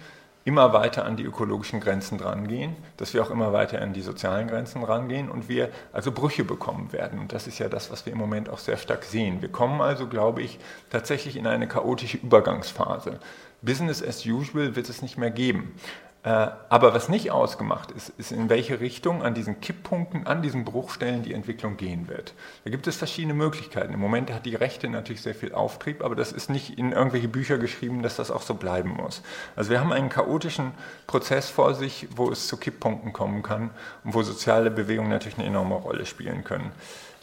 immer 0.46 0.74
weiter 0.74 1.06
an 1.06 1.18
die 1.18 1.24
ökologischen 1.24 1.80
Grenzen 1.80 2.18
drangehen, 2.18 2.76
dass 2.98 3.14
wir 3.14 3.22
auch 3.22 3.30
immer 3.30 3.54
weiter 3.54 3.82
an 3.82 3.94
die 3.94 4.02
sozialen 4.02 4.48
Grenzen 4.48 4.84
rangehen 4.84 5.30
und 5.30 5.50
wir 5.50 5.70
also 5.92 6.12
Brüche 6.12 6.44
bekommen 6.44 6.92
werden. 6.94 7.20
Und 7.20 7.34
das 7.34 7.46
ist 7.46 7.60
ja 7.60 7.70
das, 7.70 7.92
was 7.92 8.06
wir 8.06 8.14
im 8.14 8.20
Moment 8.20 8.50
auch 8.50 8.58
sehr 8.58 8.78
stark 8.78 9.04
sehen. 9.04 9.42
Wir 9.42 9.50
kommen 9.50 9.82
also, 9.82 10.08
glaube 10.08 10.42
ich, 10.42 10.60
tatsächlich 10.90 11.36
in 11.36 11.46
eine 11.46 11.68
chaotische 11.68 12.18
Übergangsphase. 12.18 13.20
Business 13.62 14.02
as 14.02 14.26
usual 14.26 14.76
wird 14.76 14.90
es 14.90 15.02
nicht 15.02 15.18
mehr 15.18 15.32
geben. 15.32 15.76
Äh, 16.22 16.48
aber 16.68 16.94
was 16.94 17.08
nicht 17.08 17.32
ausgemacht 17.32 17.92
ist, 17.92 18.10
ist, 18.18 18.34
in 18.34 18.50
welche 18.50 18.82
Richtung 18.82 19.24
an 19.24 19.34
diesen 19.34 19.62
Kipppunkten, 19.62 20.28
an 20.28 20.42
diesen 20.42 20.66
Bruchstellen 20.66 21.24
die 21.24 21.34
Entwicklung 21.34 21.78
gehen 21.78 22.10
wird. 22.10 22.34
Da 22.66 22.72
gibt 22.72 22.88
es 22.88 22.98
verschiedene 22.98 23.34
Möglichkeiten. 23.34 23.94
Im 23.94 24.02
Moment 24.02 24.34
hat 24.34 24.46
die 24.46 24.56
Rechte 24.56 24.90
natürlich 24.90 25.22
sehr 25.22 25.34
viel 25.34 25.54
Auftrieb, 25.54 26.04
aber 26.04 26.16
das 26.16 26.34
ist 26.34 26.50
nicht 26.50 26.78
in 26.78 26.92
irgendwelche 26.92 27.30
Bücher 27.30 27.58
geschrieben, 27.58 28.04
dass 28.04 28.18
das 28.18 28.32
auch 28.32 28.42
so 28.42 28.56
bleiben 28.56 28.90
muss. 28.90 29.22
Also 29.56 29.70
wir 29.72 29.80
haben 29.80 29.94
einen 29.94 30.10
chaotischen 30.10 30.72
Prozess 31.08 31.50
vor 31.50 31.74
sich, 31.74 32.10
wo 32.14 32.30
es 32.30 32.48
zu 32.48 32.58
Kipppunkten 32.58 33.14
kommen 33.14 33.42
kann 33.42 33.70
und 34.04 34.14
wo 34.14 34.22
soziale 34.22 34.72
Bewegungen 34.72 35.10
natürlich 35.10 35.38
eine 35.38 35.48
enorme 35.48 35.76
Rolle 35.76 36.06
spielen 36.06 36.44
können. 36.44 36.74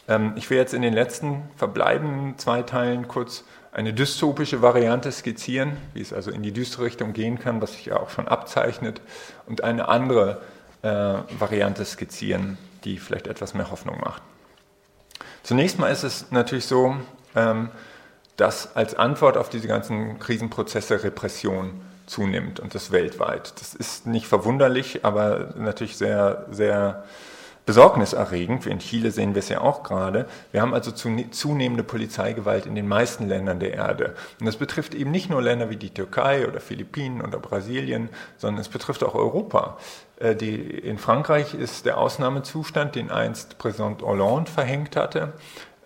Ähm, 0.08 0.32
ich 0.36 0.48
will 0.48 0.56
jetzt 0.56 0.72
in 0.72 0.80
den 0.80 0.94
letzten 0.94 1.42
verbleibenden 1.56 2.38
zwei 2.38 2.62
Teilen 2.62 3.08
kurz 3.08 3.44
eine 3.72 3.92
dystopische 3.92 4.62
Variante 4.62 5.12
skizzieren, 5.12 5.76
wie 5.94 6.00
es 6.00 6.12
also 6.12 6.30
in 6.30 6.42
die 6.42 6.52
düstere 6.52 6.84
Richtung 6.84 7.12
gehen 7.12 7.38
kann, 7.38 7.60
was 7.60 7.72
sich 7.72 7.86
ja 7.86 7.96
auch 7.98 8.10
schon 8.10 8.28
abzeichnet, 8.28 9.00
und 9.46 9.62
eine 9.62 9.88
andere 9.88 10.40
äh, 10.82 10.88
Variante 11.38 11.84
skizzieren, 11.84 12.58
die 12.84 12.98
vielleicht 12.98 13.26
etwas 13.26 13.54
mehr 13.54 13.70
Hoffnung 13.70 14.00
macht. 14.00 14.22
Zunächst 15.42 15.78
mal 15.78 15.88
ist 15.88 16.02
es 16.02 16.30
natürlich 16.30 16.66
so, 16.66 16.96
ähm, 17.34 17.70
dass 18.36 18.76
als 18.76 18.94
Antwort 18.94 19.36
auf 19.36 19.48
diese 19.48 19.68
ganzen 19.68 20.18
Krisenprozesse 20.18 21.02
Repression 21.02 21.80
zunimmt 22.06 22.60
und 22.60 22.74
das 22.74 22.92
weltweit. 22.92 23.60
Das 23.60 23.74
ist 23.74 24.06
nicht 24.06 24.26
verwunderlich, 24.26 25.04
aber 25.04 25.54
natürlich 25.56 25.96
sehr, 25.96 26.46
sehr 26.50 27.04
besorgniserregend. 27.66 28.64
In 28.66 28.78
Chile 28.78 29.10
sehen 29.10 29.34
wir 29.34 29.40
es 29.40 29.48
ja 29.48 29.60
auch 29.60 29.82
gerade. 29.82 30.26
Wir 30.52 30.62
haben 30.62 30.72
also 30.72 30.90
zunehmende 30.92 31.82
Polizeigewalt 31.82 32.64
in 32.64 32.74
den 32.74 32.88
meisten 32.88 33.28
Ländern 33.28 33.60
der 33.60 33.74
Erde. 33.74 34.14
Und 34.40 34.46
das 34.46 34.56
betrifft 34.56 34.94
eben 34.94 35.10
nicht 35.10 35.28
nur 35.28 35.42
Länder 35.42 35.68
wie 35.68 35.76
die 35.76 35.90
Türkei 35.90 36.48
oder 36.48 36.60
Philippinen 36.60 37.20
oder 37.20 37.38
Brasilien, 37.38 38.08
sondern 38.38 38.60
es 38.60 38.68
betrifft 38.68 39.04
auch 39.04 39.14
Europa. 39.14 39.76
Äh, 40.18 40.34
die, 40.34 40.56
in 40.56 40.98
Frankreich 40.98 41.54
ist 41.54 41.86
der 41.86 41.98
Ausnahmezustand, 41.98 42.94
den 42.94 43.10
einst 43.10 43.58
Präsident 43.58 44.02
Hollande 44.02 44.50
verhängt 44.50 44.96
hatte, 44.96 45.32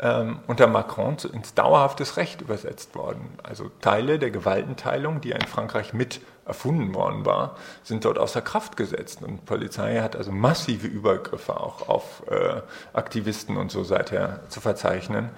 ähm, 0.00 0.40
unter 0.46 0.66
Macron 0.66 1.16
ins 1.32 1.54
dauerhaftes 1.54 2.16
Recht 2.16 2.40
übersetzt 2.40 2.94
worden. 2.94 3.38
Also 3.42 3.70
Teile 3.80 4.18
der 4.18 4.30
Gewaltenteilung, 4.30 5.20
die 5.20 5.32
in 5.32 5.42
Frankreich 5.42 5.92
mit 5.92 6.20
erfunden 6.46 6.94
worden 6.94 7.26
war, 7.26 7.56
sind 7.82 8.04
dort 8.04 8.18
außer 8.18 8.40
Kraft 8.40 8.76
gesetzt. 8.76 9.22
Und 9.22 9.36
die 9.36 9.44
Polizei 9.44 10.00
hat 10.00 10.16
also 10.16 10.32
massive 10.32 10.86
Übergriffe 10.86 11.60
auch 11.60 11.88
auf 11.88 12.22
äh, 12.28 12.62
Aktivisten 12.92 13.56
und 13.56 13.70
so 13.70 13.84
seither 13.84 14.40
zu 14.48 14.60
verzeichnen. 14.60 15.30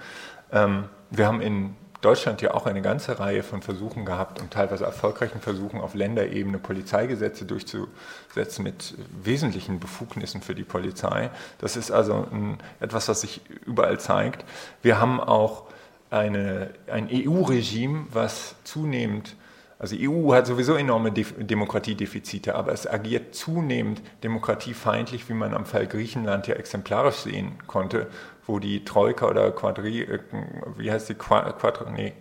Ähm, 0.51 0.85
wir 1.11 1.27
haben 1.27 1.41
in 1.41 1.75
Deutschland 2.03 2.41
ja 2.41 2.53
auch 2.53 2.65
eine 2.65 2.81
ganze 2.81 3.19
Reihe 3.19 3.43
von 3.43 3.61
Versuchen 3.61 4.05
gehabt 4.05 4.41
und 4.41 4.51
teilweise 4.51 4.83
erfolgreichen 4.83 5.39
Versuchen 5.39 5.79
auf 5.79 5.95
Länderebene 5.95 6.59
Polizeigesetze 6.59 7.45
durchzusetzen 7.45 8.63
mit 8.63 8.95
wesentlichen 9.23 9.79
Befugnissen 9.79 10.41
für 10.41 10.53
die 10.53 10.65
Polizei. 10.65 11.31
Das 11.59 11.77
ist 11.77 11.91
also 11.91 12.27
ein, 12.31 12.57
etwas, 12.79 13.07
was 13.07 13.21
sich 13.21 13.41
überall 13.65 13.99
zeigt. 13.99 14.45
Wir 14.81 14.99
haben 14.99 15.19
auch 15.19 15.63
eine, 16.09 16.71
ein 16.87 17.09
EU-Regime, 17.11 18.07
was 18.11 18.55
zunehmend 18.63 19.35
also 19.83 19.97
die 19.97 20.07
EU 20.07 20.33
hat 20.33 20.47
sowieso 20.47 20.75
enorme 20.75 21.11
De 21.11 21.25
Demokratiedefizite, 21.43 22.55
aber 22.55 22.71
es 22.71 22.89
agiert 22.89 23.35
zunehmend 23.35 24.01
demokratiefeindlich, 24.23 25.27
wie 25.27 25.33
man 25.33 25.53
am 25.53 25.65
Fall 25.65 25.87
Griechenland 25.87 26.47
ja 26.47 26.55
exemplarisch 26.55 27.17
sehen 27.17 27.57
konnte, 27.67 28.07
wo 28.47 28.59
die 28.59 28.83
Troika 28.83 29.27
oder 29.27 29.51
Quadri, 29.51 30.01
äh, 30.01 30.19
wie 30.77 30.91
heißt 30.91 31.09
die 31.09 31.15
Quadri, 31.15 31.91
nee, 31.91 32.13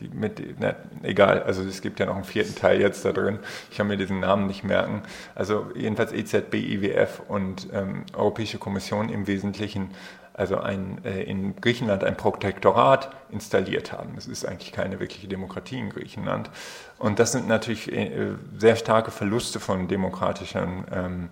die 0.00 0.08
mit, 0.08 0.60
ne, 0.60 0.76
egal, 1.02 1.42
also 1.42 1.62
es 1.62 1.80
gibt 1.80 2.00
ja 2.00 2.06
noch 2.06 2.16
einen 2.16 2.24
vierten 2.24 2.54
Teil 2.54 2.80
jetzt 2.80 3.04
da 3.04 3.12
drin, 3.12 3.38
ich 3.70 3.76
kann 3.76 3.86
mir 3.86 3.96
diesen 3.96 4.20
Namen 4.20 4.46
nicht 4.46 4.62
merken, 4.62 5.02
also 5.34 5.66
jedenfalls 5.74 6.12
EZB, 6.12 6.54
IWF 6.54 7.22
und 7.28 7.68
ähm, 7.72 8.04
Europäische 8.14 8.58
Kommission 8.58 9.08
im 9.08 9.26
Wesentlichen 9.26 9.90
also 10.36 10.58
ein, 10.58 11.02
äh, 11.04 11.22
in 11.22 11.56
Griechenland 11.56 12.04
ein 12.04 12.16
Protektorat 12.16 13.10
installiert 13.30 13.92
haben. 13.92 14.14
Es 14.18 14.26
ist 14.26 14.44
eigentlich 14.44 14.70
keine 14.70 15.00
wirkliche 15.00 15.28
Demokratie 15.28 15.78
in 15.78 15.88
Griechenland. 15.88 16.50
Und 16.98 17.18
das 17.18 17.32
sind 17.32 17.48
natürlich 17.48 17.90
äh, 17.90 18.34
sehr 18.58 18.76
starke 18.76 19.10
Verluste 19.10 19.60
von 19.60 19.88
demokratischen 19.88 20.84
ähm, 20.92 21.28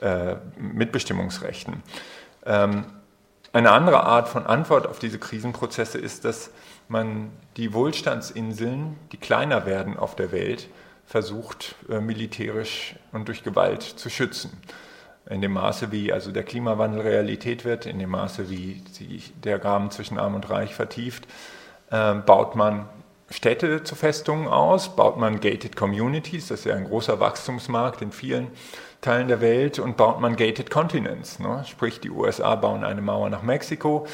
äh, 0.00 0.36
Mitbestimmungsrechten. 0.56 1.82
Ähm, 2.46 2.84
eine 3.54 3.70
andere 3.70 4.02
Art 4.02 4.28
von 4.28 4.46
Antwort 4.46 4.86
auf 4.88 4.98
diese 4.98 5.20
Krisenprozesse 5.20 5.96
ist, 5.98 6.24
dass 6.24 6.50
man 6.88 7.30
die 7.56 7.72
Wohlstandsinseln, 7.72 8.96
die 9.12 9.16
kleiner 9.16 9.64
werden 9.64 9.96
auf 9.96 10.16
der 10.16 10.32
Welt, 10.32 10.68
versucht 11.06 11.76
äh, 11.88 12.00
militärisch 12.00 12.96
und 13.12 13.28
durch 13.28 13.44
Gewalt 13.44 13.82
zu 13.82 14.10
schützen. 14.10 14.60
In 15.30 15.40
dem 15.40 15.52
Maße, 15.52 15.92
wie 15.92 16.12
also 16.12 16.32
der 16.32 16.42
Klimawandel 16.42 17.02
Realität 17.02 17.64
wird, 17.64 17.86
in 17.86 18.00
dem 18.00 18.10
Maße, 18.10 18.50
wie 18.50 18.82
sich 18.90 19.32
der 19.40 19.60
Graben 19.60 19.90
zwischen 19.92 20.18
Arm 20.18 20.34
und 20.34 20.50
Reich 20.50 20.74
vertieft, 20.74 21.24
äh, 21.90 22.14
baut 22.14 22.56
man 22.56 22.88
Städte 23.30 23.82
zu 23.84 23.94
Festungen 23.94 24.48
aus, 24.48 24.94
baut 24.96 25.16
man 25.16 25.40
gated 25.40 25.76
communities, 25.76 26.48
das 26.48 26.60
ist 26.60 26.66
ja 26.66 26.74
ein 26.74 26.84
großer 26.84 27.20
Wachstumsmarkt 27.20 28.02
in 28.02 28.12
vielen 28.12 28.48
Teilen 29.00 29.28
der 29.28 29.40
Welt, 29.40 29.78
und 29.78 29.96
baut 29.96 30.20
man 30.20 30.36
gated 30.36 30.70
continents. 30.70 31.38
Ne? 31.38 31.64
Sprich, 31.66 32.00
die 32.00 32.10
USA 32.10 32.54
bauen 32.54 32.84
eine 32.84 33.00
Mauer 33.00 33.30
nach 33.30 33.42
Mexiko, 33.42 34.06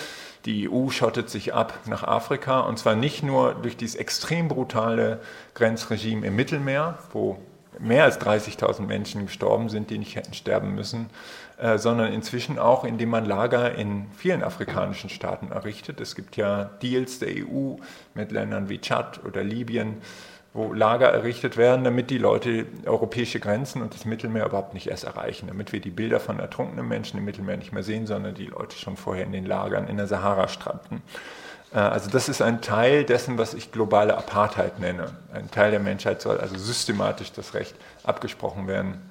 die 0.45 0.71
EU 0.71 0.91
schottet 0.91 1.29
sich 1.29 1.53
ab 1.53 1.75
nach 1.87 2.05
Afrika, 2.05 2.61
und 2.61 2.79
zwar 2.79 2.95
nicht 2.95 3.23
nur 3.23 3.55
durch 3.55 3.77
dieses 3.77 3.97
extrem 3.97 4.49
brutale 4.49 5.21
Grenzregime 5.55 6.27
im 6.27 6.37
Mittelmeer, 6.37 6.99
wo 7.13 7.39
mehr 7.79 8.05
als 8.05 8.21
30.000 8.21 8.83
Menschen 8.83 9.27
gestorben 9.27 9.69
sind, 9.69 9.91
die 9.91 9.99
nicht 9.99 10.17
hätten 10.17 10.35
sterben 10.35 10.75
müssen, 10.75 11.11
äh, 11.61 11.77
sondern 11.77 12.13
inzwischen 12.13 12.59
auch, 12.59 12.85
indem 12.85 13.11
man 13.11 13.27
Lager 13.27 13.75
in 13.75 14.07
vielen 14.17 14.43
afrikanischen 14.43 15.11
Staaten 15.11 15.53
errichtet. 15.53 16.01
Es 16.01 16.15
gibt 16.15 16.37
ja 16.37 16.71
Deals 16.83 17.19
der 17.19 17.29
EU 17.29 17.75
mit 18.15 18.33
Ländern 18.33 18.71
wie 18.71 18.81
Tschad 18.81 19.21
oder 19.27 19.45
Libyen, 19.45 19.99
wo 20.55 20.73
Lager 20.73 21.11
errichtet 21.11 21.59
werden, 21.59 21.85
damit 21.85 22.09
die 22.09 22.17
Leute 22.17 22.65
europäische 22.87 23.41
Grenzen 23.41 23.83
und 23.83 23.93
das 23.93 24.07
Mittelmeer 24.07 24.47
überhaupt 24.47 24.73
nicht 24.73 24.87
erst 24.87 25.05
erreichen, 25.05 25.49
damit 25.49 25.73
wir 25.73 25.81
die 25.81 25.91
Bilder 25.91 26.19
von 26.19 26.41
ertrunkenen 26.41 26.89
Menschen 26.89 27.19
im 27.19 27.27
Mittelmeer 27.27 27.59
nicht 27.59 27.73
mehr 27.73 27.83
sehen, 27.83 28.07
sondern 28.07 28.35
die 28.35 28.47
Leute 28.47 28.79
schon 28.79 28.97
vorher 28.97 29.27
in 29.27 29.33
den 29.33 29.45
Lagern 29.45 29.87
in 29.87 29.99
der 29.99 30.07
Sahara 30.07 30.49
stranden. 30.49 31.03
Äh, 31.75 31.79
also 31.79 32.09
das 32.09 32.31
ist 32.31 32.41
ein 32.41 32.63
Teil 32.63 33.05
dessen, 33.05 33.37
was 33.37 33.53
ich 33.53 33.71
globale 33.71 34.17
Apartheid 34.17 34.81
nenne. 34.81 35.13
Ein 35.33 35.51
Teil 35.51 35.73
der 35.73 35.81
Menschheit 35.81 36.23
soll 36.23 36.39
also 36.39 36.57
systematisch 36.57 37.33
das 37.33 37.53
Recht 37.53 37.75
abgesprochen 38.03 38.67
werden, 38.67 39.03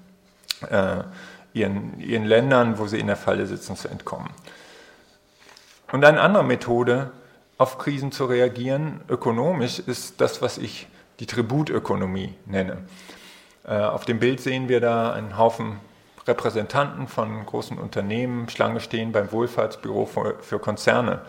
äh, 0.70 1.04
ihren, 1.54 2.00
ihren 2.00 2.26
Ländern, 2.26 2.78
wo 2.80 2.88
sie 2.88 3.00
in 3.00 3.08
der 3.08 3.16
Falle 3.16 3.46
sitzen, 3.48 3.76
zu 3.76 3.88
entkommen. 3.88 4.30
Und 5.92 6.06
eine 6.06 6.22
andere 6.22 6.44
Methode, 6.44 7.12
auf 7.58 7.78
Krisen 7.78 8.12
zu 8.12 8.26
reagieren, 8.26 9.02
ökonomisch, 9.10 9.80
ist 9.80 10.22
das, 10.22 10.42
was 10.42 10.58
ich 10.58 10.88
die 11.20 11.26
Tributökonomie 11.26 12.34
nenne. 12.46 12.78
Äh, 13.66 13.74
auf 13.80 14.06
dem 14.06 14.20
Bild 14.20 14.40
sehen 14.40 14.70
wir 14.70 14.80
da 14.80 15.12
einen 15.12 15.38
Haufen 15.38 15.80
Repräsentanten 16.28 17.08
von 17.08 17.46
großen 17.46 17.78
Unternehmen 17.78 18.50
Schlange 18.50 18.80
stehen 18.80 19.12
beim 19.12 19.32
Wohlfahrtsbüro 19.32 20.06
für 20.42 20.60
Konzerne. 20.60 21.22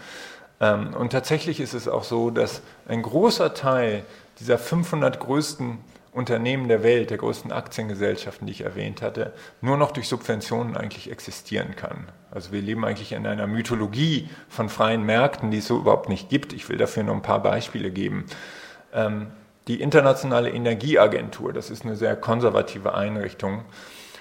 Ähm, 0.60 0.94
und 0.94 1.10
tatsächlich 1.10 1.58
ist 1.58 1.74
es 1.74 1.88
auch 1.88 2.04
so, 2.04 2.30
dass 2.30 2.62
ein 2.86 3.02
großer 3.02 3.54
Teil 3.54 4.04
dieser 4.38 4.58
500 4.58 5.18
größten 5.18 5.78
Unternehmen 6.12 6.68
der 6.68 6.82
Welt, 6.82 7.10
der 7.10 7.18
größten 7.18 7.52
Aktiengesellschaften, 7.52 8.46
die 8.46 8.52
ich 8.52 8.62
erwähnt 8.62 9.00
hatte, 9.00 9.32
nur 9.60 9.76
noch 9.76 9.92
durch 9.92 10.08
Subventionen 10.08 10.76
eigentlich 10.76 11.10
existieren 11.10 11.76
kann. 11.76 12.08
Also 12.32 12.50
wir 12.50 12.60
leben 12.60 12.84
eigentlich 12.84 13.12
in 13.12 13.26
einer 13.26 13.46
Mythologie 13.46 14.28
von 14.48 14.68
freien 14.68 15.04
Märkten, 15.04 15.50
die 15.50 15.58
es 15.58 15.68
so 15.68 15.78
überhaupt 15.78 16.08
nicht 16.08 16.28
gibt. 16.28 16.52
Ich 16.52 16.68
will 16.68 16.78
dafür 16.78 17.04
nur 17.04 17.14
ein 17.14 17.22
paar 17.22 17.42
Beispiele 17.42 17.90
geben. 17.90 18.26
Ähm, 18.92 19.28
die 19.68 19.80
Internationale 19.80 20.50
Energieagentur, 20.50 21.52
das 21.52 21.70
ist 21.70 21.84
eine 21.84 21.94
sehr 21.94 22.16
konservative 22.16 22.94
Einrichtung, 22.94 23.64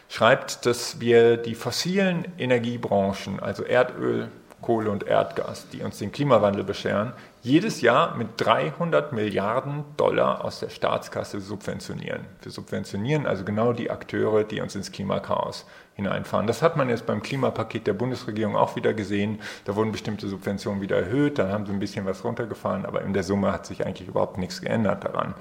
schreibt, 0.09 0.67
dass 0.67 0.99
wir 0.99 1.37
die 1.37 1.55
fossilen 1.55 2.27
Energiebranchen, 2.37 3.39
also 3.39 3.63
Erdöl, 3.63 4.29
Kohle 4.61 4.91
und 4.91 5.07
Erdgas, 5.07 5.69
die 5.69 5.81
uns 5.81 5.97
den 5.97 6.11
Klimawandel 6.11 6.63
bescheren, 6.63 7.13
jedes 7.41 7.81
Jahr 7.81 8.15
mit 8.15 8.29
300 8.37 9.13
Milliarden 9.13 9.85
Dollar 9.95 10.43
aus 10.43 10.59
der 10.59 10.69
Staatskasse 10.69 11.39
subventionieren. 11.39 12.25
Wir 12.41 12.51
subventionieren 12.51 13.25
also 13.25 13.45
genau 13.45 13.73
die 13.73 13.89
Akteure, 13.89 14.43
die 14.43 14.59
uns 14.61 14.75
ins 14.75 14.91
Klimakaos 14.91 15.65
hineinfahren. 15.95 16.47
Das 16.47 16.61
hat 16.61 16.75
man 16.75 16.89
jetzt 16.89 17.05
beim 17.05 17.21
Klimapaket 17.21 17.87
der 17.87 17.93
Bundesregierung 17.93 18.55
auch 18.55 18.75
wieder 18.75 18.93
gesehen. 18.93 19.39
Da 19.65 19.75
wurden 19.75 19.91
bestimmte 19.91 20.27
Subventionen 20.27 20.81
wieder 20.81 20.97
erhöht, 20.97 21.39
dann 21.39 21.51
haben 21.51 21.65
sie 21.65 21.71
ein 21.71 21.79
bisschen 21.79 22.05
was 22.05 22.23
runtergefahren, 22.23 22.85
aber 22.85 23.01
in 23.01 23.13
der 23.13 23.23
Summe 23.23 23.51
hat 23.51 23.65
sich 23.65 23.85
eigentlich 23.85 24.07
überhaupt 24.07 24.37
nichts 24.37 24.61
geändert 24.61 25.03
daran. 25.03 25.33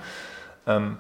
Ähm, 0.67 0.99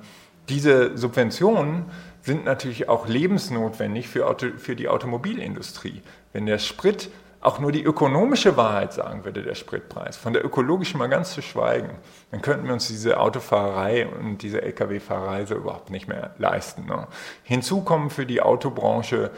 diese 0.48 0.96
Subventionen 0.96 1.84
sind 2.22 2.44
natürlich 2.44 2.88
auch 2.88 3.06
lebensnotwendig 3.06 4.08
für, 4.08 4.26
Auto, 4.26 4.48
für 4.56 4.74
die 4.74 4.88
Automobilindustrie. 4.88 6.02
Wenn 6.32 6.46
der 6.46 6.58
Sprit 6.58 7.10
auch 7.48 7.58
nur 7.60 7.72
die 7.72 7.82
ökonomische 7.82 8.58
Wahrheit 8.58 8.92
sagen 8.92 9.24
würde, 9.24 9.42
der 9.42 9.54
Spritpreis, 9.54 10.18
von 10.18 10.34
der 10.34 10.44
ökologischen 10.44 10.98
mal 10.98 11.08
ganz 11.08 11.32
zu 11.32 11.40
schweigen, 11.40 11.90
dann 12.30 12.42
könnten 12.42 12.66
wir 12.66 12.74
uns 12.74 12.88
diese 12.88 13.18
Autofahrerei 13.18 14.06
und 14.06 14.42
diese 14.42 14.60
Lkw-Fahrerei 14.60 15.46
so 15.46 15.54
überhaupt 15.54 15.88
nicht 15.88 16.08
mehr 16.08 16.34
leisten. 16.36 16.84
Ne? 16.84 17.06
Hinzu 17.44 17.80
kommen 17.80 18.10
für 18.10 18.26
die 18.26 18.42
Autobranche 18.42 19.30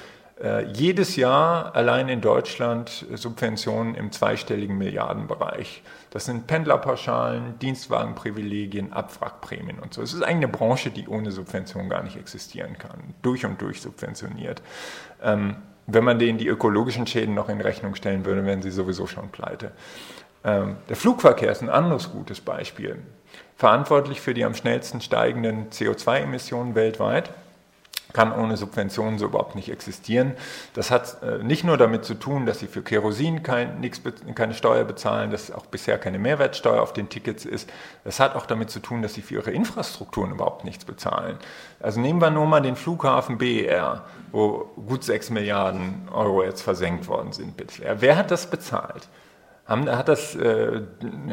äh, 0.43 0.65
jedes 0.73 1.15
Jahr 1.15 1.77
allein 1.77 2.09
in 2.09 2.21
Deutschland 2.21 3.07
Subventionen 3.15 3.95
im 3.95 4.11
zweistelligen 4.11 4.77
Milliardenbereich. 4.77 5.85
Das 6.11 6.25
sind 6.25 6.49
Pendlerpauschalen, 6.49 7.61
Dienstwagenprivilegien, 7.61 8.93
Abwrackprämien 8.93 9.79
und 9.79 9.95
so. 9.95 10.03
Es 10.03 10.15
ist 10.15 10.23
eigentlich 10.23 10.49
eine 10.49 10.49
Branche, 10.49 10.91
die 10.91 11.07
ohne 11.07 11.31
Subvention 11.31 11.89
gar 11.89 12.03
nicht 12.03 12.17
existieren 12.17 12.77
kann, 12.77 13.15
durch 13.23 13.47
und 13.47 13.63
durch 13.63 13.81
subventioniert. 13.81 14.63
Ähm, 15.23 15.57
wenn 15.93 16.05
man 16.05 16.19
denen 16.19 16.39
die 16.39 16.49
ökologischen 16.49 17.07
Schäden 17.07 17.35
noch 17.35 17.49
in 17.49 17.61
Rechnung 17.61 17.95
stellen 17.95 18.25
würde, 18.25 18.45
wären 18.45 18.63
sie 18.63 18.71
sowieso 18.71 19.07
schon 19.07 19.31
pleite. 19.31 19.73
Ähm, 20.45 20.77
der 20.89 20.97
Flugverkehr 20.97 21.53
ist 21.53 21.63
ein 21.63 21.69
anderes 21.69 22.11
gutes 22.11 22.41
Beispiel. 22.41 22.97
Verantwortlich 23.57 24.21
für 24.21 24.35
die 24.35 24.45
am 24.45 24.55
schnellsten 24.55 25.01
steigenden 25.01 25.71
CO2-Emissionen 25.71 26.75
weltweit 26.75 27.31
kann 28.13 28.33
ohne 28.33 28.57
Subventionen 28.57 29.19
so 29.19 29.27
überhaupt 29.27 29.55
nicht 29.55 29.71
existieren. 29.71 30.33
Das 30.75 30.91
hat 30.91 31.23
äh, 31.23 31.43
nicht 31.43 31.65
nur 31.65 31.77
damit 31.77 32.05
zu 32.05 32.15
tun, 32.15 32.47
dass 32.47 32.59
sie 32.59 32.67
für 32.67 32.83
Kerosin 32.83 33.43
kein, 33.43 33.81
nix, 33.81 34.01
keine 34.35 34.55
Steuer 34.55 34.85
bezahlen, 34.85 35.31
dass 35.31 35.51
auch 35.51 35.67
bisher 35.67 35.99
keine 35.99 36.19
Mehrwertsteuer 36.19 36.83
auf 36.83 36.93
den 36.93 37.09
Tickets 37.09 37.45
ist. 37.45 37.71
Das 38.05 38.21
hat 38.21 38.35
auch 38.35 38.47
damit 38.47 38.71
zu 38.71 38.81
tun, 38.81 39.03
dass 39.03 39.15
sie 39.15 39.23
für 39.23 39.35
ihre 39.35 39.51
Infrastrukturen 39.51 40.33
überhaupt 40.33 40.65
nichts 40.65 40.85
bezahlen. 40.85 41.39
Also 41.81 42.01
nehmen 42.01 42.21
wir 42.21 42.31
nur 42.31 42.47
mal 42.47 42.61
den 42.61 42.77
Flughafen 42.77 43.39
BER, 43.39 44.05
wo 44.33 44.71
gut 44.87 45.05
6 45.05 45.31
Milliarden 45.31 46.09
Euro 46.13 46.43
jetzt 46.43 46.63
versenkt 46.63 47.09
worden 47.09 47.33
sind 47.33 47.57
bisher. 47.57 48.01
Wer 48.01 48.17
hat 48.17 48.31
das 48.31 48.47
bezahlt? 48.47 49.09
Haben, 49.71 49.89
hat 49.89 50.09
das 50.09 50.35
äh, 50.35 50.81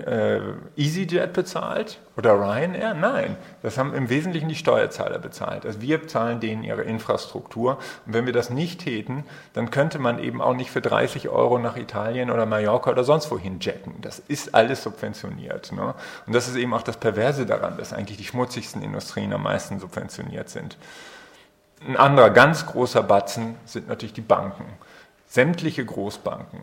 äh, 0.05 0.41
EasyJet 0.75 1.33
bezahlt 1.33 1.97
oder 2.17 2.35
Ryanair? 2.35 2.93
Nein, 2.93 3.35
das 3.63 3.79
haben 3.79 3.95
im 3.95 4.09
Wesentlichen 4.11 4.47
die 4.47 4.53
Steuerzahler 4.53 5.17
bezahlt. 5.17 5.65
Also 5.65 5.81
wir 5.81 6.07
zahlen 6.07 6.39
denen 6.39 6.63
ihre 6.63 6.83
Infrastruktur. 6.83 7.79
Und 8.05 8.13
wenn 8.13 8.27
wir 8.27 8.33
das 8.33 8.51
nicht 8.51 8.81
täten, 8.81 9.23
dann 9.53 9.71
könnte 9.71 9.97
man 9.97 10.19
eben 10.19 10.39
auch 10.39 10.53
nicht 10.53 10.69
für 10.69 10.81
30 10.81 11.29
Euro 11.29 11.57
nach 11.57 11.77
Italien 11.77 12.29
oder 12.29 12.45
Mallorca 12.45 12.91
oder 12.91 13.03
sonst 13.03 13.31
wohin 13.31 13.59
jetten. 13.59 13.95
Das 14.01 14.19
ist 14.19 14.53
alles 14.53 14.83
subventioniert. 14.83 15.71
Ne? 15.71 15.95
Und 16.27 16.35
das 16.35 16.47
ist 16.47 16.57
eben 16.57 16.75
auch 16.75 16.83
das 16.83 16.97
Perverse 16.97 17.47
daran, 17.47 17.75
dass 17.77 17.91
eigentlich 17.91 18.19
die 18.19 18.25
schmutzigsten 18.25 18.83
Industrien 18.83 19.33
am 19.33 19.41
meisten 19.41 19.79
subventioniert 19.79 20.49
sind. 20.49 20.77
Ein 21.85 21.95
anderer 21.95 22.31
ganz 22.31 22.65
großer 22.65 23.03
Batzen 23.03 23.55
sind 23.65 23.87
natürlich 23.87 24.13
die 24.13 24.21
Banken. 24.21 24.65
Sämtliche 25.27 25.85
Großbanken 25.85 26.61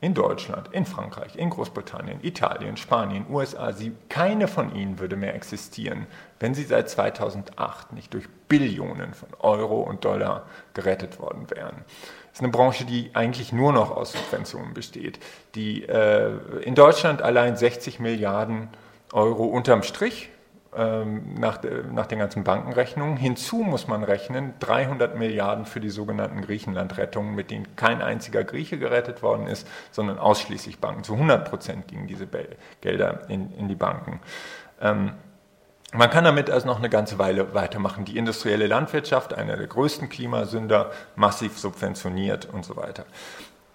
in 0.00 0.14
Deutschland, 0.14 0.68
in 0.72 0.84
Frankreich, 0.84 1.36
in 1.36 1.50
Großbritannien, 1.50 2.18
Italien, 2.22 2.76
Spanien, 2.76 3.24
USA, 3.30 3.72
sie, 3.72 3.92
keine 4.08 4.48
von 4.48 4.74
ihnen 4.74 4.98
würde 4.98 5.16
mehr 5.16 5.34
existieren, 5.34 6.06
wenn 6.40 6.54
sie 6.54 6.64
seit 6.64 6.90
2008 6.90 7.92
nicht 7.92 8.12
durch 8.12 8.28
Billionen 8.48 9.14
von 9.14 9.28
Euro 9.38 9.80
und 9.80 10.04
Dollar 10.04 10.46
gerettet 10.74 11.20
worden 11.20 11.48
wären. 11.50 11.84
Das 11.86 12.34
ist 12.34 12.40
eine 12.40 12.50
Branche, 12.50 12.84
die 12.84 13.10
eigentlich 13.14 13.52
nur 13.52 13.72
noch 13.72 13.90
aus 13.96 14.12
Subventionen 14.12 14.74
besteht, 14.74 15.20
die 15.54 15.84
äh, 15.84 16.32
in 16.62 16.74
Deutschland 16.74 17.22
allein 17.22 17.56
60 17.56 18.00
Milliarden 18.00 18.68
Euro 19.12 19.44
unterm 19.44 19.84
Strich 19.84 20.30
nach, 20.74 21.60
nach 21.92 22.06
den 22.06 22.18
ganzen 22.18 22.44
Bankenrechnungen. 22.44 23.18
Hinzu 23.18 23.58
muss 23.58 23.88
man 23.88 24.04
rechnen 24.04 24.54
300 24.60 25.18
Milliarden 25.18 25.66
für 25.66 25.80
die 25.80 25.90
sogenannten 25.90 26.40
Griechenland-Rettungen, 26.40 27.34
mit 27.34 27.50
denen 27.50 27.76
kein 27.76 28.00
einziger 28.00 28.42
Grieche 28.42 28.78
gerettet 28.78 29.22
worden 29.22 29.46
ist, 29.46 29.68
sondern 29.90 30.18
ausschließlich 30.18 30.78
Banken. 30.78 31.04
Zu 31.04 31.14
100 31.14 31.48
Prozent 31.48 31.88
gingen 31.88 32.06
diese 32.06 32.26
Gelder 32.80 33.28
in, 33.28 33.52
in 33.52 33.68
die 33.68 33.74
Banken. 33.74 34.20
Ähm, 34.80 35.12
man 35.94 36.08
kann 36.08 36.24
damit 36.24 36.48
also 36.48 36.66
noch 36.66 36.78
eine 36.78 36.88
ganze 36.88 37.18
Weile 37.18 37.52
weitermachen. 37.52 38.06
Die 38.06 38.16
industrielle 38.16 38.66
Landwirtschaft, 38.66 39.34
einer 39.34 39.58
der 39.58 39.66
größten 39.66 40.08
Klimasünder, 40.08 40.90
massiv 41.16 41.58
subventioniert 41.58 42.46
und 42.46 42.64
so 42.64 42.76
weiter. 42.76 43.04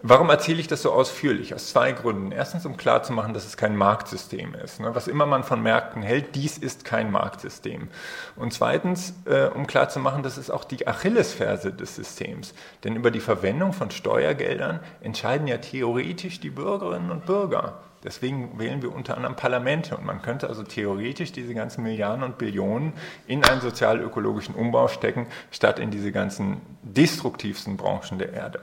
Warum 0.03 0.29
erzähle 0.29 0.59
ich 0.59 0.67
das 0.67 0.83
so 0.83 0.91
ausführlich? 0.91 1.55
Aus 1.55 1.69
zwei 1.69 1.91
Gründen. 1.91 2.31
Erstens, 2.31 2.67
um 2.67 2.77
klarzumachen, 2.77 3.33
dass 3.33 3.47
es 3.47 3.57
kein 3.57 3.75
Marktsystem 3.75 4.53
ist. 4.53 4.79
Ne? 4.79 4.93
Was 4.93 5.07
immer 5.07 5.25
man 5.25 5.43
von 5.43 5.63
Märkten 5.63 6.03
hält, 6.03 6.35
dies 6.35 6.59
ist 6.59 6.85
kein 6.85 7.11
Marktsystem. 7.11 7.87
Und 8.35 8.53
zweitens, 8.53 9.15
äh, 9.25 9.47
um 9.47 9.65
klarzumachen, 9.65 10.21
dass 10.21 10.37
es 10.37 10.51
auch 10.51 10.65
die 10.65 10.87
Achillesferse 10.87 11.73
des 11.73 11.95
Systems. 11.95 12.53
Denn 12.83 12.95
über 12.95 13.09
die 13.09 13.19
Verwendung 13.19 13.73
von 13.73 13.89
Steuergeldern 13.89 14.81
entscheiden 15.01 15.47
ja 15.47 15.57
theoretisch 15.57 16.39
die 16.39 16.51
Bürgerinnen 16.51 17.09
und 17.09 17.25
Bürger. 17.25 17.79
Deswegen 18.03 18.59
wählen 18.59 18.83
wir 18.83 18.93
unter 18.93 19.15
anderem 19.15 19.35
Parlamente 19.35 19.97
und 19.97 20.05
man 20.05 20.21
könnte 20.21 20.47
also 20.47 20.61
theoretisch 20.61 21.31
diese 21.31 21.55
ganzen 21.55 21.83
Milliarden 21.83 22.23
und 22.23 22.37
Billionen 22.37 22.93
in 23.25 23.43
einen 23.43 23.61
sozial-ökologischen 23.61 24.53
Umbau 24.53 24.89
stecken, 24.89 25.25
statt 25.49 25.79
in 25.79 25.89
diese 25.89 26.11
ganzen 26.11 26.61
destruktivsten 26.83 27.77
Branchen 27.77 28.19
der 28.19 28.33
Erde. 28.33 28.61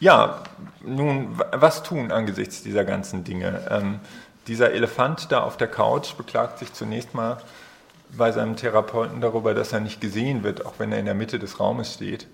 Ja, 0.00 0.42
nun, 0.82 1.38
was 1.52 1.82
tun 1.82 2.10
angesichts 2.10 2.62
dieser 2.62 2.84
ganzen 2.84 3.22
Dinge? 3.22 3.60
Ähm, 3.70 4.00
dieser 4.46 4.72
Elefant 4.72 5.30
da 5.30 5.42
auf 5.42 5.58
der 5.58 5.68
Couch 5.68 6.16
beklagt 6.16 6.58
sich 6.58 6.72
zunächst 6.72 7.14
mal 7.14 7.36
bei 8.16 8.32
seinem 8.32 8.56
Therapeuten 8.56 9.20
darüber, 9.20 9.52
dass 9.52 9.74
er 9.74 9.80
nicht 9.80 10.00
gesehen 10.00 10.42
wird, 10.42 10.64
auch 10.64 10.74
wenn 10.78 10.90
er 10.90 10.98
in 10.98 11.04
der 11.04 11.14
Mitte 11.14 11.38
des 11.38 11.60
Raumes 11.60 11.92
steht. 11.92 12.26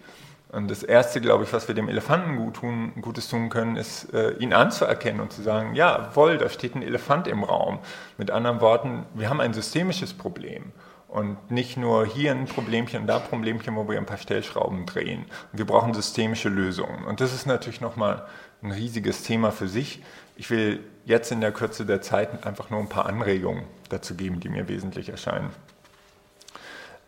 Und 0.52 0.70
das 0.70 0.84
Erste, 0.84 1.20
glaube 1.20 1.42
ich, 1.42 1.52
was 1.52 1.66
wir 1.66 1.74
dem 1.74 1.88
Elefanten 1.88 2.36
gut 2.36 2.54
tun, 2.54 2.92
Gutes 3.02 3.28
tun 3.28 3.48
können, 3.50 3.76
ist, 3.76 4.14
äh, 4.14 4.30
ihn 4.38 4.52
anzuerkennen 4.52 5.20
und 5.20 5.32
zu 5.32 5.42
sagen, 5.42 5.74
ja, 5.74 6.10
wohl, 6.14 6.38
da 6.38 6.48
steht 6.48 6.76
ein 6.76 6.82
Elefant 6.82 7.26
im 7.26 7.42
Raum. 7.42 7.80
Mit 8.16 8.30
anderen 8.30 8.60
Worten, 8.60 9.04
wir 9.14 9.28
haben 9.28 9.40
ein 9.40 9.52
systemisches 9.52 10.14
Problem. 10.14 10.72
Und 11.16 11.50
nicht 11.50 11.78
nur 11.78 12.04
hier 12.04 12.32
ein 12.32 12.44
Problemchen 12.44 13.06
da 13.06 13.16
ein 13.16 13.22
Problemchen, 13.22 13.74
wo 13.74 13.88
wir 13.88 13.96
ein 13.96 14.04
paar 14.04 14.18
Stellschrauben 14.18 14.84
drehen. 14.84 15.24
Wir 15.50 15.64
brauchen 15.64 15.94
systemische 15.94 16.50
Lösungen. 16.50 17.06
Und 17.06 17.22
das 17.22 17.32
ist 17.32 17.46
natürlich 17.46 17.80
nochmal 17.80 18.26
ein 18.62 18.70
riesiges 18.70 19.22
Thema 19.22 19.50
für 19.50 19.66
sich. 19.66 20.02
Ich 20.36 20.50
will 20.50 20.84
jetzt 21.06 21.32
in 21.32 21.40
der 21.40 21.52
Kürze 21.52 21.86
der 21.86 22.02
Zeit 22.02 22.44
einfach 22.44 22.68
nur 22.68 22.80
ein 22.80 22.90
paar 22.90 23.06
Anregungen 23.06 23.64
dazu 23.88 24.14
geben, 24.14 24.40
die 24.40 24.50
mir 24.50 24.68
wesentlich 24.68 25.08
erscheinen. 25.08 25.48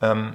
Ähm, 0.00 0.32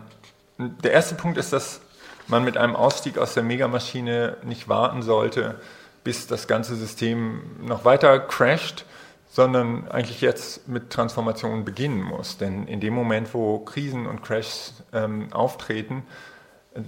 der 0.60 0.92
erste 0.92 1.16
Punkt 1.16 1.40
ist, 1.40 1.52
dass 1.52 1.82
man 2.28 2.44
mit 2.44 2.58
einem 2.58 2.76
Ausstieg 2.76 3.18
aus 3.18 3.34
der 3.34 3.42
Megamaschine 3.42 4.38
nicht 4.44 4.70
warten 4.70 5.02
sollte, 5.02 5.60
bis 6.04 6.28
das 6.28 6.46
ganze 6.46 6.76
System 6.76 7.42
noch 7.66 7.86
weiter 7.86 8.20
crasht, 8.20 8.86
sondern 9.34 9.88
eigentlich 9.88 10.22
jetzt 10.22 10.68
mit 10.68 10.92
Transformationen 10.92 11.66
beginnen 11.66 12.04
muss. 12.04 12.38
Denn 12.38 12.68
in 12.68 12.80
dem 12.80 12.94
Moment, 12.94 13.34
wo 13.34 13.58
Krisen 13.58 14.06
und 14.06 14.22
Crashs 14.22 14.84
ähm, 14.94 15.34
auftreten, 15.34 16.04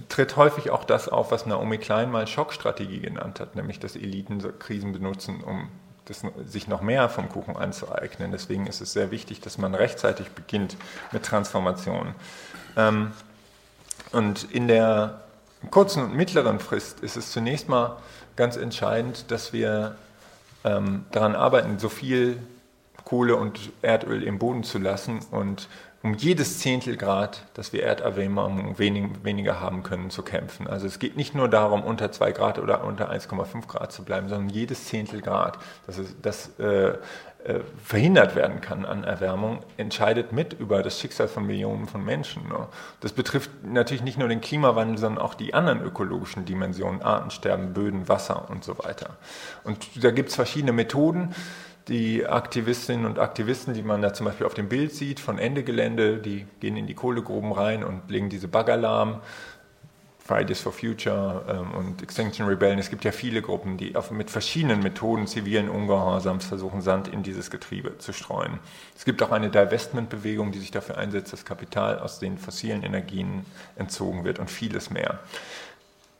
tritt 0.08 0.36
häufig 0.36 0.70
auch 0.70 0.84
das 0.84 1.08
auf, 1.08 1.32
was 1.32 1.46
Naomi 1.46 1.78
Klein 1.78 2.08
mal 2.08 2.28
Schockstrategie 2.28 3.00
genannt 3.00 3.40
hat, 3.40 3.56
nämlich 3.56 3.80
dass 3.80 3.96
Eliten 3.96 4.40
Krisen 4.60 4.92
benutzen, 4.92 5.42
um 5.42 5.68
das, 6.04 6.22
sich 6.44 6.68
noch 6.68 6.82
mehr 6.82 7.08
vom 7.08 7.28
Kuchen 7.28 7.56
anzueignen. 7.56 8.30
Deswegen 8.30 8.68
ist 8.68 8.80
es 8.80 8.92
sehr 8.92 9.10
wichtig, 9.10 9.40
dass 9.40 9.58
man 9.58 9.74
rechtzeitig 9.74 10.30
beginnt 10.30 10.76
mit 11.10 11.24
Transformationen. 11.24 12.14
Ähm, 12.76 13.10
und 14.12 14.44
in 14.52 14.68
der 14.68 15.20
kurzen 15.72 16.04
und 16.04 16.14
mittleren 16.14 16.60
Frist 16.60 17.00
ist 17.00 17.16
es 17.16 17.32
zunächst 17.32 17.68
mal 17.68 17.96
ganz 18.36 18.56
entscheidend, 18.56 19.32
dass 19.32 19.52
wir 19.52 19.96
ähm, 20.66 21.06
daran 21.12 21.34
arbeiten, 21.34 21.78
so 21.78 21.88
viel 21.88 22.38
Kohle 23.04 23.36
und 23.36 23.58
Erdöl 23.82 24.22
im 24.22 24.38
Boden 24.38 24.64
zu 24.64 24.78
lassen 24.78 25.20
und 25.30 25.68
um 26.02 26.14
jedes 26.14 26.58
Zehntel 26.60 26.96
Grad, 26.96 27.42
dass 27.54 27.72
wir 27.72 27.82
Erderwärmung 27.82 28.78
wenig, 28.78 29.06
weniger 29.24 29.60
haben 29.60 29.82
können, 29.82 30.10
zu 30.10 30.22
kämpfen. 30.22 30.66
Also 30.66 30.86
es 30.86 30.98
geht 30.98 31.16
nicht 31.16 31.34
nur 31.34 31.48
darum, 31.48 31.82
unter 31.82 32.12
2 32.12 32.32
Grad 32.32 32.58
oder 32.58 32.84
unter 32.84 33.10
1,5 33.10 33.66
Grad 33.66 33.92
zu 33.92 34.04
bleiben, 34.04 34.28
sondern 34.28 34.48
jedes 34.48 34.84
Zehntel 34.86 35.20
Grad, 35.20 35.58
dass, 35.86 35.98
es, 35.98 36.20
dass 36.20 36.58
äh, 36.60 36.98
äh, 37.46 37.60
verhindert 37.84 38.34
werden 38.34 38.60
kann 38.60 38.84
an 38.84 39.04
Erwärmung, 39.04 39.60
entscheidet 39.76 40.32
mit 40.32 40.54
über 40.54 40.82
das 40.82 40.98
Schicksal 40.98 41.28
von 41.28 41.46
Millionen 41.46 41.86
von 41.86 42.04
Menschen. 42.04 42.48
Ne? 42.48 42.66
Das 42.98 43.12
betrifft 43.12 43.50
natürlich 43.64 44.02
nicht 44.02 44.18
nur 44.18 44.26
den 44.26 44.40
Klimawandel, 44.40 44.98
sondern 44.98 45.22
auch 45.22 45.34
die 45.34 45.54
anderen 45.54 45.80
ökologischen 45.80 46.44
Dimensionen, 46.44 47.02
Artensterben, 47.02 47.72
Böden, 47.72 48.08
Wasser 48.08 48.50
und 48.50 48.64
so 48.64 48.78
weiter. 48.78 49.16
Und 49.62 50.02
da 50.02 50.10
gibt 50.10 50.30
es 50.30 50.34
verschiedene 50.34 50.72
Methoden. 50.72 51.36
Die 51.86 52.26
Aktivistinnen 52.26 53.06
und 53.06 53.20
Aktivisten, 53.20 53.74
die 53.74 53.82
man 53.82 54.02
da 54.02 54.12
zum 54.12 54.26
Beispiel 54.26 54.44
auf 54.44 54.54
dem 54.54 54.68
Bild 54.68 54.92
sieht, 54.92 55.20
von 55.20 55.38
Ende 55.38 55.62
Gelände, 55.62 56.18
die 56.18 56.46
gehen 56.58 56.76
in 56.76 56.88
die 56.88 56.94
Kohlegruben 56.94 57.52
rein 57.52 57.84
und 57.84 58.10
legen 58.10 58.28
diese 58.28 58.48
Bagger 58.48 58.76
lahm. 58.76 59.20
Fridays 60.26 60.60
for 60.60 60.72
Future 60.72 61.44
ähm, 61.48 61.70
und 61.72 62.02
Extinction 62.02 62.46
Rebellion. 62.46 62.78
Es 62.78 62.90
gibt 62.90 63.04
ja 63.04 63.12
viele 63.12 63.42
Gruppen, 63.42 63.76
die 63.76 63.94
auf, 63.94 64.10
mit 64.10 64.30
verschiedenen 64.30 64.80
Methoden 64.80 65.26
zivilen 65.26 65.68
Ungehorsams 65.68 66.46
versuchen, 66.46 66.80
Sand 66.80 67.08
in 67.08 67.22
dieses 67.22 67.50
Getriebe 67.50 67.98
zu 67.98 68.12
streuen. 68.12 68.58
Es 68.96 69.04
gibt 69.04 69.22
auch 69.22 69.30
eine 69.30 69.50
Divestment-Bewegung, 69.50 70.52
die 70.52 70.58
sich 70.58 70.70
dafür 70.70 70.98
einsetzt, 70.98 71.32
dass 71.32 71.44
Kapital 71.44 72.00
aus 72.00 72.18
den 72.18 72.38
fossilen 72.38 72.82
Energien 72.82 73.46
entzogen 73.76 74.24
wird 74.24 74.38
und 74.38 74.50
vieles 74.50 74.90
mehr. 74.90 75.20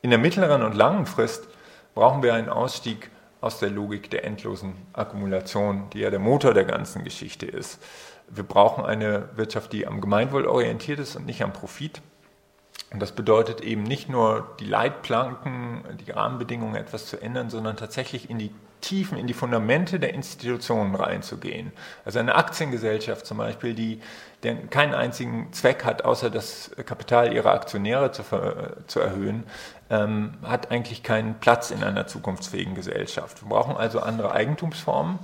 In 0.02 0.10
der 0.10 0.18
mittleren 0.18 0.62
und 0.62 0.74
langen 0.74 1.06
Frist 1.06 1.48
brauchen 1.94 2.22
wir 2.22 2.34
einen 2.34 2.48
Ausstieg 2.48 3.10
aus 3.40 3.58
der 3.58 3.70
Logik 3.70 4.10
der 4.10 4.24
endlosen 4.24 4.74
Akkumulation, 4.92 5.90
die 5.92 6.00
ja 6.00 6.10
der 6.10 6.18
Motor 6.20 6.54
der 6.54 6.64
ganzen 6.64 7.02
Geschichte 7.04 7.46
ist. 7.46 7.82
Wir 8.28 8.44
brauchen 8.44 8.84
eine 8.84 9.28
Wirtschaft, 9.36 9.72
die 9.72 9.86
am 9.86 10.00
Gemeinwohl 10.00 10.46
orientiert 10.46 10.98
ist 10.98 11.16
und 11.16 11.26
nicht 11.26 11.42
am 11.42 11.52
Profit. 11.52 12.02
Und 12.96 13.00
das 13.00 13.12
bedeutet 13.12 13.60
eben 13.60 13.82
nicht 13.82 14.08
nur 14.08 14.56
die 14.58 14.64
Leitplanken, 14.64 15.84
die 16.06 16.12
Rahmenbedingungen 16.12 16.76
etwas 16.76 17.04
zu 17.04 17.20
ändern, 17.20 17.50
sondern 17.50 17.76
tatsächlich 17.76 18.30
in 18.30 18.38
die 18.38 18.50
Tiefen, 18.80 19.18
in 19.18 19.26
die 19.26 19.34
Fundamente 19.34 20.00
der 20.00 20.14
Institutionen 20.14 20.94
reinzugehen. 20.94 21.72
Also 22.06 22.20
eine 22.20 22.36
Aktiengesellschaft 22.36 23.26
zum 23.26 23.36
Beispiel, 23.36 23.74
die 23.74 24.00
keinen 24.70 24.94
einzigen 24.94 25.52
Zweck 25.52 25.84
hat, 25.84 26.06
außer 26.06 26.30
das 26.30 26.70
Kapital 26.86 27.34
ihrer 27.34 27.52
Aktionäre 27.52 28.12
zu, 28.12 28.22
zu 28.86 29.00
erhöhen, 29.00 29.44
ähm, 29.90 30.32
hat 30.42 30.70
eigentlich 30.70 31.02
keinen 31.02 31.34
Platz 31.34 31.70
in 31.70 31.84
einer 31.84 32.06
zukunftsfähigen 32.06 32.74
Gesellschaft. 32.74 33.42
Wir 33.42 33.50
brauchen 33.50 33.76
also 33.76 34.00
andere 34.00 34.32
Eigentumsformen, 34.32 35.18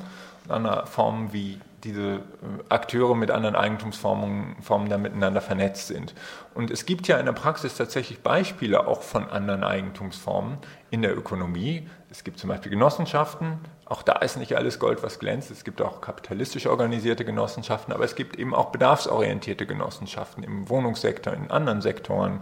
andere 0.47 0.87
Formen 0.87 1.33
wie 1.33 1.59
diese 1.85 2.15
äh, 2.15 2.21
Akteure 2.69 3.15
mit 3.15 3.31
anderen 3.31 3.57
Eigentumsformen 3.57 4.57
Formen 4.63 4.89
da 4.89 4.99
miteinander 4.99 5.41
vernetzt 5.41 5.89
sind. 5.89 6.15
Und 6.55 6.71
es 6.71 6.87
gibt 6.87 7.09
ja 7.09 7.19
in 7.19 7.27
der 7.27 7.33
Praxis 7.33 7.77
tatsächlich 7.77 8.21
Beispiele 8.21 8.87
auch 8.87 9.03
von 9.03 9.29
anderen 9.29 9.65
Eigentumsformen 9.65 10.59
in 10.91 11.03
der 11.03 11.17
Ökonomie. 11.17 11.89
Es 12.11 12.25
gibt 12.25 12.39
zum 12.39 12.49
Beispiel 12.49 12.71
Genossenschaften. 12.71 13.59
Auch 13.87 14.03
da 14.03 14.15
ist 14.17 14.37
nicht 14.37 14.57
alles 14.57 14.79
Gold, 14.79 15.03
was 15.03 15.19
glänzt. 15.19 15.51
Es 15.51 15.65
gibt 15.65 15.83
auch 15.83 16.01
kapitalistisch 16.01 16.67
organisierte 16.67 17.25
Genossenschaften, 17.25 17.93
aber 17.93 18.05
es 18.05 18.15
gibt 18.15 18.39
eben 18.39 18.55
auch 18.55 18.71
bedarfsorientierte 18.71 19.67
Genossenschaften 19.67 20.45
im 20.45 20.69
Wohnungssektor, 20.69 21.33
in 21.33 21.51
anderen 21.51 21.83
Sektoren. 21.83 22.41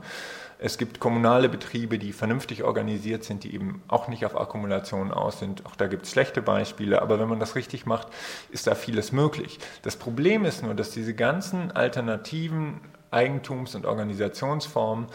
Es 0.63 0.77
gibt 0.77 1.01
kommunale 1.01 1.49
Betriebe, 1.49 1.99
die 1.99 2.13
vernünftig 2.13 2.65
organisiert 2.65 3.25
sind, 3.25 3.45
die 3.45 3.55
eben 3.55 3.83
auch 3.89 4.09
nicht 4.09 4.27
auf 4.27 4.39
Akkumulation 4.39 5.11
aus 5.11 5.39
sind. 5.39 5.65
Auch 5.65 5.75
da 5.75 5.87
gibt 5.87 6.05
es 6.05 6.13
schlechte 6.13 6.43
Beispiele, 6.43 7.01
aber 7.01 7.19
wenn 7.19 7.31
man 7.31 7.41
das 7.41 7.57
richtig 7.57 7.87
macht, 7.87 8.09
ist 8.51 8.67
da 8.67 8.75
vieles 8.75 9.11
möglich. 9.11 9.59
Das 9.81 9.97
Problem 9.97 10.45
ist 10.45 10.63
nur, 10.63 10.75
dass 10.75 10.91
diese 10.91 11.15
ganzen 11.15 11.73
alternativen 11.73 12.81
Eigentums- 13.11 13.75
und 13.75 13.87
Organisationsformen 13.87 15.07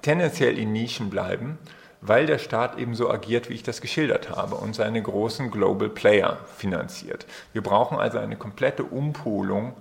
tendenziell 0.00 0.58
in 0.58 0.72
Nischen 0.72 1.10
bleiben, 1.10 1.58
weil 2.00 2.24
der 2.24 2.38
Staat 2.38 2.78
eben 2.78 2.94
so 2.94 3.10
agiert, 3.10 3.50
wie 3.50 3.54
ich 3.54 3.62
das 3.62 3.82
geschildert 3.82 4.30
habe, 4.30 4.54
und 4.54 4.74
seine 4.74 5.02
großen 5.02 5.50
Global 5.50 5.90
Player 5.90 6.38
finanziert. 6.56 7.26
Wir 7.52 7.62
brauchen 7.62 7.98
also 7.98 8.18
eine 8.18 8.36
komplette 8.36 8.84
Umpolung 8.84 9.74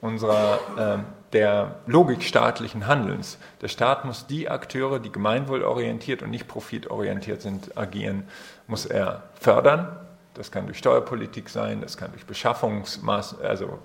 unserer, 0.00 0.58
äh, 0.76 0.98
der 1.32 1.76
Logik 1.86 2.22
staatlichen 2.22 2.86
Handelns. 2.86 3.38
Der 3.60 3.68
Staat 3.68 4.04
muss 4.04 4.26
die 4.26 4.48
Akteure, 4.48 4.98
die 4.98 5.12
gemeinwohlorientiert 5.12 6.22
und 6.22 6.30
nicht 6.30 6.48
profitorientiert 6.48 7.42
sind, 7.42 7.76
agieren, 7.76 8.24
muss 8.66 8.86
er 8.86 9.22
fördern. 9.34 9.96
Das 10.34 10.50
kann 10.52 10.66
durch 10.66 10.78
Steuerpolitik 10.78 11.48
sein, 11.48 11.80
das 11.80 11.96
kann 11.96 12.12
durch 12.12 12.24
Beschaffungsmaß, 12.24 13.40
also 13.40 13.78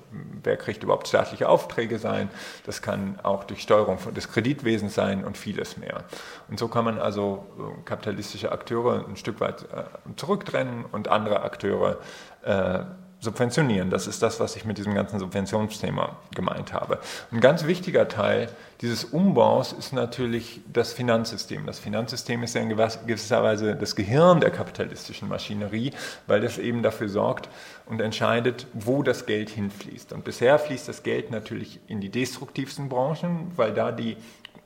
wer 0.43 0.57
kriegt 0.57 0.83
überhaupt 0.83 1.07
staatliche 1.07 1.49
Aufträge 1.49 1.97
sein, 1.97 2.29
das 2.65 2.83
kann 2.83 3.19
auch 3.23 3.45
durch 3.45 3.61
Steuerung 3.61 3.97
des 4.13 4.31
Kreditwesens 4.31 4.93
sein 4.93 5.25
und 5.25 5.37
vieles 5.37 5.75
mehr. 5.77 6.03
Und 6.47 6.59
so 6.59 6.67
kann 6.67 6.85
man 6.85 6.99
also 6.99 7.45
äh, 7.57 7.81
kapitalistische 7.83 8.51
Akteure 8.51 9.05
ein 9.07 9.17
Stück 9.17 9.39
weit 9.39 9.63
äh, 9.63 9.83
zurücktrennen 10.15 10.85
und 10.85 11.07
andere 11.07 11.41
Akteure 11.41 11.97
äh, 12.43 12.81
subventionieren. 13.25 13.89
Das 13.89 14.07
ist 14.07 14.23
das, 14.23 14.39
was 14.39 14.55
ich 14.55 14.63
mit 14.63 14.77
diesem 14.77 14.95
ganzen 14.95 15.19
Subventionsthema 15.19 16.15
gemeint 16.33 16.71
habe. 16.71 16.99
Ein 17.31 17.41
ganz 17.41 17.65
wichtiger 17.65 18.07
Teil 18.07 18.49
dieses 18.81 19.03
Umbaus 19.05 19.73
ist 19.73 19.93
natürlich 19.93 20.61
das 20.71 20.93
Finanzsystem. 20.93 21.65
Das 21.65 21.79
Finanzsystem 21.79 22.43
ist 22.43 22.55
ja 22.55 22.61
in 22.61 22.69
gewisser 22.69 23.43
Weise 23.43 23.75
das 23.75 23.95
Gehirn 23.95 24.39
der 24.39 24.51
kapitalistischen 24.51 25.27
Maschinerie, 25.27 25.91
weil 26.27 26.41
das 26.41 26.57
eben 26.57 26.83
dafür 26.83 27.09
sorgt 27.09 27.49
und 27.85 28.01
entscheidet, 28.01 28.67
wo 28.73 29.03
das 29.03 29.25
Geld 29.25 29.49
hinfließt. 29.49 30.13
Und 30.13 30.23
bisher 30.23 30.59
fließt 30.59 30.87
das 30.87 31.03
Geld 31.03 31.31
natürlich 31.31 31.79
in 31.87 32.01
die 32.01 32.09
destruktivsten 32.09 32.89
Branchen, 32.89 33.51
weil 33.55 33.73
da 33.73 33.91
die 33.91 34.17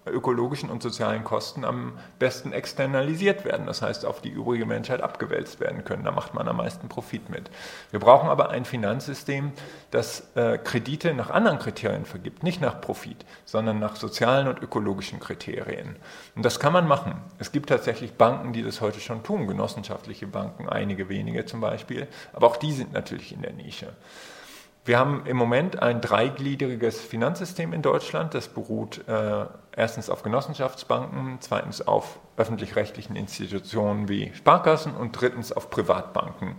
ökologischen 0.06 0.70
und 0.70 0.82
sozialen 0.82 1.24
Kosten 1.24 1.64
am 1.64 1.94
besten 2.18 2.54
externalisiert 2.54 3.46
werden, 3.46 3.68
das 3.68 3.82
heißt 3.82 4.06
auf 4.06 4.22
die 4.22 4.30
übrige 4.30 4.66
Menschheit 4.66 5.02
abgewälzt 5.02 5.60
werden 5.60 5.84
können. 5.84 6.04
Da 6.04 6.12
macht 6.12 6.34
man 6.34 6.48
am 6.48 6.58
meisten 6.58 6.90
Profit 6.90 7.30
mit. 7.30 7.50
Wir 7.92 8.00
brauchen 8.00 8.30
aber 8.30 8.50
ein 8.50 8.66
Finanzsystem, 8.66 9.52
das 9.92 10.28
äh, 10.36 10.58
Kredite 10.58 11.14
nach 11.14 11.30
anderen 11.30 11.60
Kriterien 11.60 12.06
vergibt, 12.06 12.44
nicht 12.44 12.62
nach 12.62 12.82
Profit, 12.82 13.26
sondern 13.46 13.80
nach 13.80 13.96
sozialen 13.96 14.48
und 14.48 14.62
ökologischen 14.62 15.20
Kriterien. 15.20 15.96
Und 16.36 16.44
das 16.44 16.60
kann 16.60 16.74
man 16.74 16.88
machen. 16.88 17.22
Es 17.38 17.52
gibt 17.52 17.70
tatsächlich 17.70 18.14
Banken, 18.14 18.54
die 18.54 18.64
das 18.64 18.82
heute 18.82 19.00
schon 19.00 19.24
tun, 19.24 19.48
genossenschaftliche 19.48 20.28
Banken, 20.28 20.70
einige 20.70 21.10
wenige 21.10 21.46
zum 21.46 21.62
Beispiel, 21.62 22.08
aber 22.34 22.48
auch 22.48 22.58
die 22.58 22.72
sind 22.72 22.94
natürlich 22.94 23.34
in 23.34 23.42
der 23.42 23.54
Nische. 23.54 23.94
Wir 24.86 24.98
haben 24.98 25.26
im 25.26 25.38
Moment 25.38 25.82
ein 25.82 26.02
dreigliedriges 26.02 27.00
Finanzsystem 27.02 27.74
in 27.74 27.82
Deutschland. 27.82 28.34
Das 28.34 28.48
beruht 28.48 29.08
äh, 29.08 29.46
erstens 29.76 30.10
auf 30.10 30.24
Genossenschaftsbanken, 30.24 31.38
zweitens 31.42 31.86
auf 31.86 32.20
öffentlich-rechtlichen 32.38 33.16
Institutionen 33.16 34.08
wie 34.10 34.32
Sparkassen 34.34 34.96
und 34.96 35.12
drittens 35.12 35.52
auf 35.52 35.70
Privatbanken. 35.70 36.56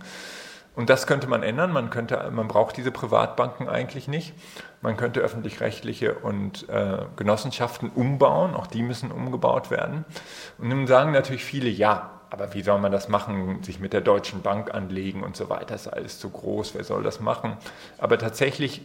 Und 0.75 0.89
das 0.89 1.05
könnte 1.05 1.27
man 1.27 1.43
ändern. 1.43 1.73
Man, 1.73 1.89
könnte, 1.89 2.29
man 2.31 2.47
braucht 2.47 2.77
diese 2.77 2.91
Privatbanken 2.91 3.67
eigentlich 3.67 4.07
nicht. 4.07 4.33
Man 4.81 4.95
könnte 4.95 5.19
öffentlich-rechtliche 5.19 6.13
und 6.15 6.69
äh, 6.69 6.99
Genossenschaften 7.17 7.89
umbauen. 7.89 8.55
Auch 8.55 8.67
die 8.67 8.83
müssen 8.83 9.11
umgebaut 9.11 9.69
werden. 9.69 10.05
Und 10.57 10.69
nun 10.69 10.87
sagen 10.87 11.11
natürlich 11.11 11.43
viele, 11.43 11.69
ja, 11.69 12.20
aber 12.31 12.53
wie 12.53 12.61
soll 12.61 12.79
man 12.79 12.93
das 12.93 13.09
machen, 13.09 13.61
sich 13.61 13.81
mit 13.81 13.91
der 13.91 13.99
Deutschen 13.99 14.41
Bank 14.41 14.73
anlegen 14.73 15.21
und 15.21 15.35
so 15.35 15.49
weiter, 15.49 15.75
ist 15.75 15.89
alles 15.89 16.17
zu 16.17 16.29
groß, 16.29 16.73
wer 16.75 16.85
soll 16.85 17.03
das 17.03 17.19
machen? 17.19 17.57
Aber 17.97 18.17
tatsächlich 18.17 18.81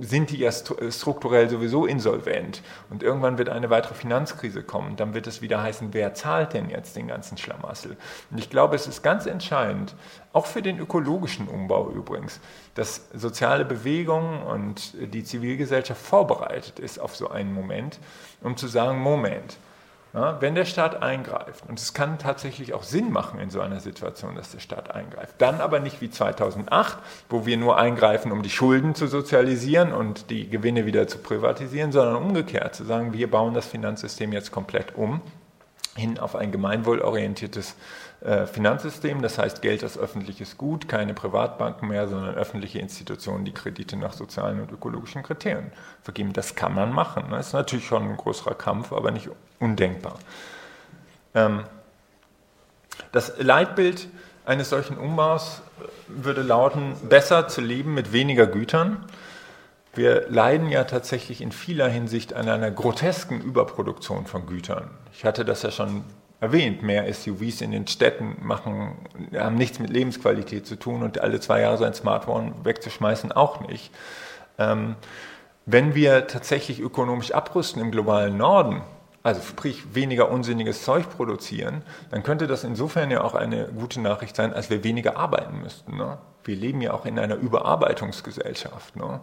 sind 0.00 0.30
die 0.30 0.38
ja 0.38 0.50
strukturell 0.50 1.48
sowieso 1.48 1.86
insolvent 1.86 2.62
und 2.90 3.04
irgendwann 3.04 3.38
wird 3.38 3.48
eine 3.48 3.70
weitere 3.70 3.94
Finanzkrise 3.94 4.64
kommen, 4.64 4.96
dann 4.96 5.14
wird 5.14 5.28
es 5.28 5.40
wieder 5.40 5.62
heißen, 5.62 5.94
wer 5.94 6.14
zahlt 6.14 6.52
denn 6.52 6.68
jetzt 6.68 6.96
den 6.96 7.06
ganzen 7.06 7.38
Schlamassel? 7.38 7.96
Und 8.32 8.38
ich 8.38 8.50
glaube, 8.50 8.74
es 8.74 8.88
ist 8.88 9.02
ganz 9.02 9.26
entscheidend, 9.26 9.94
auch 10.32 10.46
für 10.46 10.60
den 10.60 10.80
ökologischen 10.80 11.46
Umbau 11.46 11.90
übrigens, 11.90 12.40
dass 12.74 13.08
soziale 13.14 13.64
Bewegungen 13.64 14.42
und 14.42 14.94
die 15.14 15.22
Zivilgesellschaft 15.22 16.02
vorbereitet 16.02 16.80
ist 16.80 16.98
auf 16.98 17.14
so 17.14 17.30
einen 17.30 17.54
Moment, 17.54 18.00
um 18.42 18.56
zu 18.56 18.66
sagen, 18.66 18.98
Moment, 18.98 19.58
ja, 20.12 20.40
wenn 20.40 20.54
der 20.54 20.64
Staat 20.64 21.02
eingreift, 21.02 21.64
und 21.68 21.78
es 21.78 21.94
kann 21.94 22.18
tatsächlich 22.18 22.74
auch 22.74 22.82
Sinn 22.82 23.12
machen 23.12 23.38
in 23.38 23.50
so 23.50 23.60
einer 23.60 23.80
Situation, 23.80 24.34
dass 24.34 24.50
der 24.50 24.58
Staat 24.58 24.90
eingreift, 24.90 25.34
dann 25.38 25.60
aber 25.60 25.78
nicht 25.78 26.00
wie 26.00 26.10
2008, 26.10 26.98
wo 27.28 27.46
wir 27.46 27.56
nur 27.56 27.78
eingreifen, 27.78 28.32
um 28.32 28.42
die 28.42 28.50
Schulden 28.50 28.94
zu 28.94 29.06
sozialisieren 29.06 29.92
und 29.92 30.30
die 30.30 30.48
Gewinne 30.50 30.84
wieder 30.84 31.06
zu 31.06 31.18
privatisieren, 31.18 31.92
sondern 31.92 32.16
umgekehrt 32.16 32.74
zu 32.74 32.84
sagen, 32.84 33.12
wir 33.12 33.30
bauen 33.30 33.54
das 33.54 33.66
Finanzsystem 33.66 34.32
jetzt 34.32 34.50
komplett 34.50 34.96
um 34.96 35.20
hin 35.96 36.18
auf 36.18 36.36
ein 36.36 36.52
gemeinwohlorientiertes 36.52 37.76
Finanzsystem, 38.22 39.22
das 39.22 39.38
heißt 39.38 39.62
Geld 39.62 39.82
als 39.82 39.96
öffentliches 39.96 40.58
Gut, 40.58 40.88
keine 40.88 41.14
Privatbanken 41.14 41.88
mehr, 41.88 42.06
sondern 42.06 42.34
öffentliche 42.34 42.78
Institutionen, 42.78 43.46
die 43.46 43.54
Kredite 43.54 43.96
nach 43.96 44.12
sozialen 44.12 44.60
und 44.60 44.70
ökologischen 44.70 45.22
Kriterien 45.22 45.72
vergeben. 46.02 46.34
Das 46.34 46.54
kann 46.54 46.74
man 46.74 46.92
machen. 46.92 47.24
Das 47.30 47.48
ist 47.48 47.52
natürlich 47.54 47.86
schon 47.86 48.02
ein 48.10 48.16
größerer 48.18 48.54
Kampf, 48.54 48.92
aber 48.92 49.10
nicht 49.10 49.30
undenkbar. 49.58 50.18
Ähm, 51.34 51.64
das 53.12 53.32
Leitbild 53.38 54.08
eines 54.44 54.68
solchen 54.68 54.98
Umbaus 54.98 55.62
würde 56.06 56.42
lauten, 56.42 56.96
besser 57.08 57.48
zu 57.48 57.62
leben 57.62 57.94
mit 57.94 58.12
weniger 58.12 58.46
Gütern. 58.46 59.02
Wir 59.94 60.28
leiden 60.28 60.68
ja 60.68 60.84
tatsächlich 60.84 61.40
in 61.40 61.52
vieler 61.52 61.88
Hinsicht 61.88 62.34
an 62.34 62.48
einer 62.50 62.70
grotesken 62.70 63.40
Überproduktion 63.40 64.26
von 64.26 64.44
Gütern. 64.44 64.90
Ich 65.12 65.24
hatte 65.24 65.46
das 65.46 65.62
ja 65.62 65.70
schon 65.70 66.04
erwähnt, 66.40 66.82
mehr 66.82 67.12
SUVs 67.12 67.60
in 67.60 67.70
den 67.70 67.86
Städten 67.86 68.36
machen, 68.40 68.96
haben 69.36 69.56
nichts 69.56 69.78
mit 69.78 69.90
Lebensqualität 69.90 70.66
zu 70.66 70.76
tun 70.76 71.02
und 71.02 71.20
alle 71.20 71.38
zwei 71.40 71.60
Jahre 71.60 71.78
so 71.78 71.84
ein 71.84 71.94
Smartphone 71.94 72.54
wegzuschmeißen 72.64 73.32
auch 73.32 73.60
nicht. 73.68 73.94
Ähm, 74.58 74.96
wenn 75.66 75.94
wir 75.94 76.26
tatsächlich 76.26 76.80
ökonomisch 76.80 77.32
abrüsten 77.32 77.82
im 77.82 77.90
globalen 77.90 78.36
Norden, 78.36 78.82
also 79.22 79.42
sprich 79.42 79.94
weniger 79.94 80.30
unsinniges 80.30 80.82
Zeug 80.82 81.10
produzieren, 81.10 81.82
dann 82.10 82.22
könnte 82.22 82.46
das 82.46 82.64
insofern 82.64 83.10
ja 83.10 83.22
auch 83.22 83.34
eine 83.34 83.68
gute 83.68 84.00
Nachricht 84.00 84.34
sein, 84.34 84.54
als 84.54 84.70
wir 84.70 84.82
weniger 84.82 85.18
arbeiten 85.18 85.60
müssten. 85.60 85.96
Ne? 85.98 86.16
Wir 86.42 86.56
leben 86.56 86.80
ja 86.80 86.94
auch 86.94 87.04
in 87.04 87.18
einer 87.18 87.36
Überarbeitungsgesellschaft. 87.36 88.96
Ne? 88.96 89.20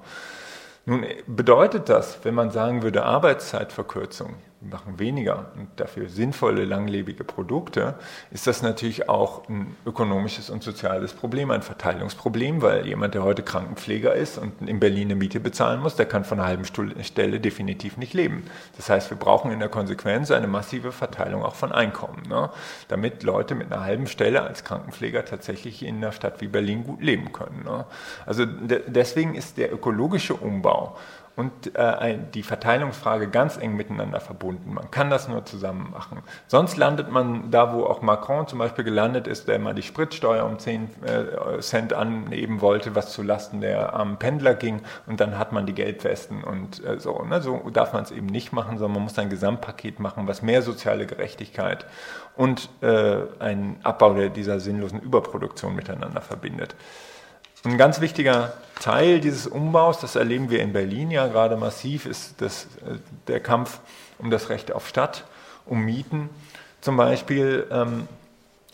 Nun 0.85 1.03
bedeutet 1.25 1.89
das, 1.89 2.19
wenn 2.23 2.35
man 2.35 2.51
sagen 2.51 2.83
würde 2.83 3.03
Arbeitszeitverkürzung, 3.03 4.35
machen 4.59 4.97
weniger 4.97 5.51
und 5.55 5.67
dafür 5.75 6.09
sinnvolle, 6.09 6.65
langlebige 6.65 7.23
Produkte, 7.23 7.95
ist 8.31 8.47
das 8.47 8.63
natürlich 8.63 9.07
auch 9.07 9.47
ein 9.47 9.75
ökonomisches 9.85 10.49
und 10.49 10.63
soziales 10.63 11.13
Problem, 11.13 11.51
ein 11.51 11.61
Verteilungsproblem, 11.61 12.61
weil 12.61 12.87
jemand, 12.87 13.13
der 13.13 13.23
heute 13.23 13.43
Krankenpfleger 13.43 14.13
ist 14.15 14.37
und 14.37 14.67
in 14.67 14.79
Berlin 14.79 15.09
eine 15.09 15.15
Miete 15.15 15.39
bezahlen 15.39 15.79
muss, 15.79 15.95
der 15.95 16.07
kann 16.07 16.23
von 16.23 16.39
einer 16.39 16.47
halben 16.47 16.65
Stelle 16.65 17.39
definitiv 17.39 17.97
nicht 17.97 18.13
leben. 18.13 18.45
Das 18.77 18.89
heißt, 18.89 19.11
wir 19.11 19.17
brauchen 19.17 19.51
in 19.51 19.59
der 19.59 19.69
Konsequenz 19.69 20.31
eine 20.31 20.47
massive 20.47 20.91
Verteilung 20.91 21.43
auch 21.43 21.55
von 21.55 21.71
Einkommen, 21.71 22.23
ne? 22.27 22.49
damit 22.87 23.21
Leute 23.21 23.53
mit 23.53 23.71
einer 23.71 23.83
halben 23.83 24.07
Stelle 24.07 24.41
als 24.41 24.63
Krankenpfleger 24.63 25.23
tatsächlich 25.25 25.83
in 25.83 25.97
einer 25.97 26.11
Stadt 26.11 26.41
wie 26.41 26.47
Berlin 26.47 26.83
gut 26.83 27.01
leben 27.01 27.31
können. 27.31 27.63
Ne? 27.63 27.85
Also 28.25 28.45
de 28.45 28.81
deswegen 28.87 29.35
ist 29.35 29.57
der 29.57 29.71
ökologische 29.71 30.33
Umbau 30.33 30.97
und 31.37 31.75
äh, 31.75 32.17
die 32.33 32.41
Verteilungsfrage 32.41 33.29
ganz 33.29 33.57
eng 33.57 33.75
miteinander 33.75 34.19
verbunden. 34.19 34.73
Man 34.73 34.89
kann 34.89 35.11
das 35.11 35.27
nur 35.27 35.45
zusammen 35.45 35.91
machen. 35.91 36.23
Sonst 36.47 36.77
landet 36.77 37.11
man 37.11 37.51
da, 37.51 37.73
wo 37.73 37.85
auch 37.85 38.01
Macron 38.01 38.47
zum 38.47 38.57
Beispiel 38.57 38.83
gelandet 38.83 39.27
ist, 39.27 39.47
der 39.47 39.59
mal 39.59 39.75
die 39.75 39.83
Spritsteuer 39.83 40.43
um 40.43 40.57
10 40.57 40.89
äh, 41.05 41.59
Cent 41.59 41.93
anheben 41.93 42.59
wollte, 42.61 42.95
was 42.95 43.13
zulasten 43.13 43.61
der 43.61 43.93
armen 43.93 44.17
Pendler 44.17 44.55
ging. 44.55 44.81
Und 45.05 45.19
dann 45.19 45.37
hat 45.37 45.51
man 45.51 45.67
die 45.67 45.73
Geldwesten 45.73 46.43
und 46.43 46.83
äh, 46.83 46.99
so. 46.99 47.21
Ne? 47.21 47.39
So 47.39 47.69
darf 47.69 47.93
man 47.93 48.01
es 48.01 48.09
eben 48.09 48.25
nicht 48.25 48.51
machen, 48.51 48.79
sondern 48.79 48.95
man 48.95 49.03
muss 49.03 49.19
ein 49.19 49.29
Gesamtpaket 49.29 49.99
machen, 49.99 50.27
was 50.27 50.41
mehr 50.41 50.63
soziale 50.63 51.05
Gerechtigkeit 51.05 51.85
und 52.35 52.67
äh, 52.81 53.17
einen 53.37 53.79
Abbau 53.83 54.15
der, 54.15 54.29
dieser 54.29 54.59
sinnlosen 54.59 55.01
Überproduktion 55.01 55.75
miteinander 55.75 56.21
verbindet. 56.21 56.75
Ein 57.67 57.77
ganz 57.77 57.99
wichtiger 57.99 58.53
Teil 58.79 59.19
dieses 59.19 59.45
Umbaus, 59.45 59.99
das 59.99 60.15
erleben 60.15 60.49
wir 60.49 60.61
in 60.61 60.71
Berlin 60.71 61.11
ja 61.11 61.27
gerade 61.27 61.57
massiv, 61.57 62.05
ist 62.05 62.35
das, 62.39 62.63
äh, 62.77 62.95
der 63.27 63.41
Kampf 63.41 63.81
um 64.19 64.31
das 64.31 64.47
Recht 64.47 64.71
auf 64.71 64.87
Stadt, 64.87 65.25
um 65.65 65.81
Mieten. 65.81 66.29
Zum 66.79 66.95
Beispiel 66.95 67.67
ähm, 67.69 68.07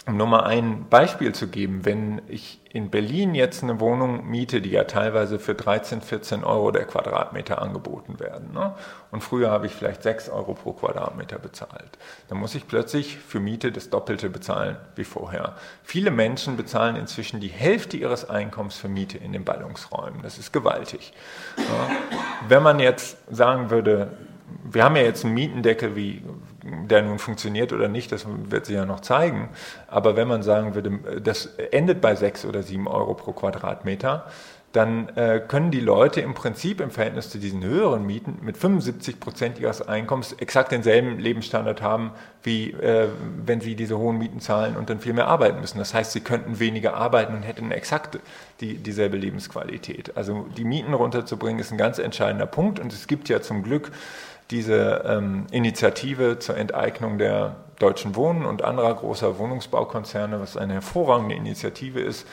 um 0.05 0.17
nur 0.17 0.27
mal 0.27 0.43
ein 0.43 0.87
Beispiel 0.89 1.33
zu 1.33 1.47
geben, 1.47 1.85
wenn 1.85 2.21
ich 2.27 2.59
in 2.69 2.89
Berlin 2.89 3.35
jetzt 3.35 3.63
eine 3.63 3.79
Wohnung 3.79 4.27
miete, 4.29 4.59
die 4.59 4.71
ja 4.71 4.83
teilweise 4.83 5.39
für 5.39 5.55
13, 5.55 6.01
14 6.01 6.43
Euro 6.43 6.71
der 6.71 6.85
Quadratmeter 6.85 7.61
angeboten 7.61 8.19
werden, 8.19 8.51
ne? 8.51 8.75
und 9.11 9.23
früher 9.23 9.49
habe 9.49 9.67
ich 9.67 9.73
vielleicht 9.73 10.03
6 10.03 10.29
Euro 10.29 10.55
pro 10.55 10.73
Quadratmeter 10.73 11.39
bezahlt, 11.39 11.97
dann 12.27 12.37
muss 12.37 12.53
ich 12.53 12.67
plötzlich 12.67 13.17
für 13.17 13.39
Miete 13.39 13.71
das 13.71 13.89
Doppelte 13.89 14.29
bezahlen 14.29 14.75
wie 14.95 15.05
vorher. 15.05 15.55
Viele 15.83 16.11
Menschen 16.11 16.57
bezahlen 16.57 16.97
inzwischen 16.97 17.39
die 17.39 17.47
Hälfte 17.47 17.95
ihres 17.95 18.29
Einkommens 18.29 18.75
für 18.75 18.89
Miete 18.89 19.17
in 19.17 19.31
den 19.31 19.45
Ballungsräumen. 19.45 20.21
Das 20.21 20.37
ist 20.37 20.51
gewaltig. 20.51 21.13
Ne? 21.57 21.63
Wenn 22.49 22.63
man 22.63 22.79
jetzt 22.79 23.17
sagen 23.33 23.69
würde, 23.69 24.17
wir 24.63 24.83
haben 24.83 24.95
ja 24.95 25.03
jetzt 25.03 25.23
einen 25.23 25.33
Mietendeckel, 25.33 25.95
wie 25.95 26.23
der 26.63 27.01
nun 27.01 27.19
funktioniert 27.19 27.73
oder 27.73 27.87
nicht, 27.87 28.11
das 28.11 28.25
wird 28.27 28.65
sich 28.65 28.75
ja 28.75 28.85
noch 28.85 29.01
zeigen. 29.01 29.49
Aber 29.87 30.15
wenn 30.15 30.27
man 30.27 30.43
sagen 30.43 30.75
würde, 30.75 31.21
das 31.21 31.45
endet 31.71 32.01
bei 32.01 32.15
sechs 32.15 32.45
oder 32.45 32.63
sieben 32.63 32.87
Euro 32.87 33.13
pro 33.13 33.33
Quadratmeter, 33.33 34.25
dann 34.73 35.09
äh, 35.09 35.39
können 35.39 35.69
die 35.69 35.79
Leute 35.79 36.19
im 36.21 36.33
Prinzip 36.33 36.81
im 36.81 36.89
Verhältnis 36.89 37.29
zu 37.29 37.37
diesen 37.37 37.63
höheren 37.63 38.07
Mieten 38.07 38.39
mit 38.41 38.57
75 38.57 39.19
Prozent 39.19 39.59
ihres 39.59 39.87
Einkommens 39.87 40.33
exakt 40.33 40.71
denselben 40.71 41.19
Lebensstandard 41.19 41.83
haben, 41.83 42.11
wie 42.41 42.71
äh, 42.71 43.07
wenn 43.45 43.61
sie 43.61 43.75
diese 43.75 43.99
hohen 43.99 44.17
Mieten 44.17 44.39
zahlen 44.39 44.75
und 44.75 44.89
dann 44.89 44.99
viel 44.99 45.13
mehr 45.13 45.27
arbeiten 45.27 45.61
müssen. 45.61 45.77
Das 45.77 45.93
heißt, 45.93 46.11
sie 46.11 46.21
könnten 46.21 46.59
weniger 46.59 46.95
arbeiten 46.95 47.35
und 47.35 47.43
hätten 47.43 47.69
exakt 47.69 48.17
die, 48.61 48.77
dieselbe 48.77 49.15
Lebensqualität. 49.15 50.17
Also 50.17 50.47
die 50.57 50.63
Mieten 50.63 50.95
runterzubringen 50.95 51.59
ist 51.59 51.71
ein 51.71 51.77
ganz 51.77 51.99
entscheidender 51.99 52.47
Punkt 52.47 52.79
und 52.79 52.91
es 52.91 53.05
gibt 53.05 53.29
ja 53.29 53.41
zum 53.43 53.61
Glück 53.61 53.91
diese 54.53 55.03
ähm, 55.05 55.47
Initiative 55.51 56.39
zur 56.39 56.55
Enteignung 56.55 57.17
der 57.17 57.55
Deutschen 57.79 58.15
Wohnen 58.15 58.45
und 58.45 58.63
anderer 58.63 58.93
großer 58.93 59.39
Wohnungsbaukonzerne, 59.39 60.39
was 60.39 60.55
eine 60.55 60.73
hervorragende 60.73 61.35
Initiative 61.35 61.99
ist. 61.99 62.27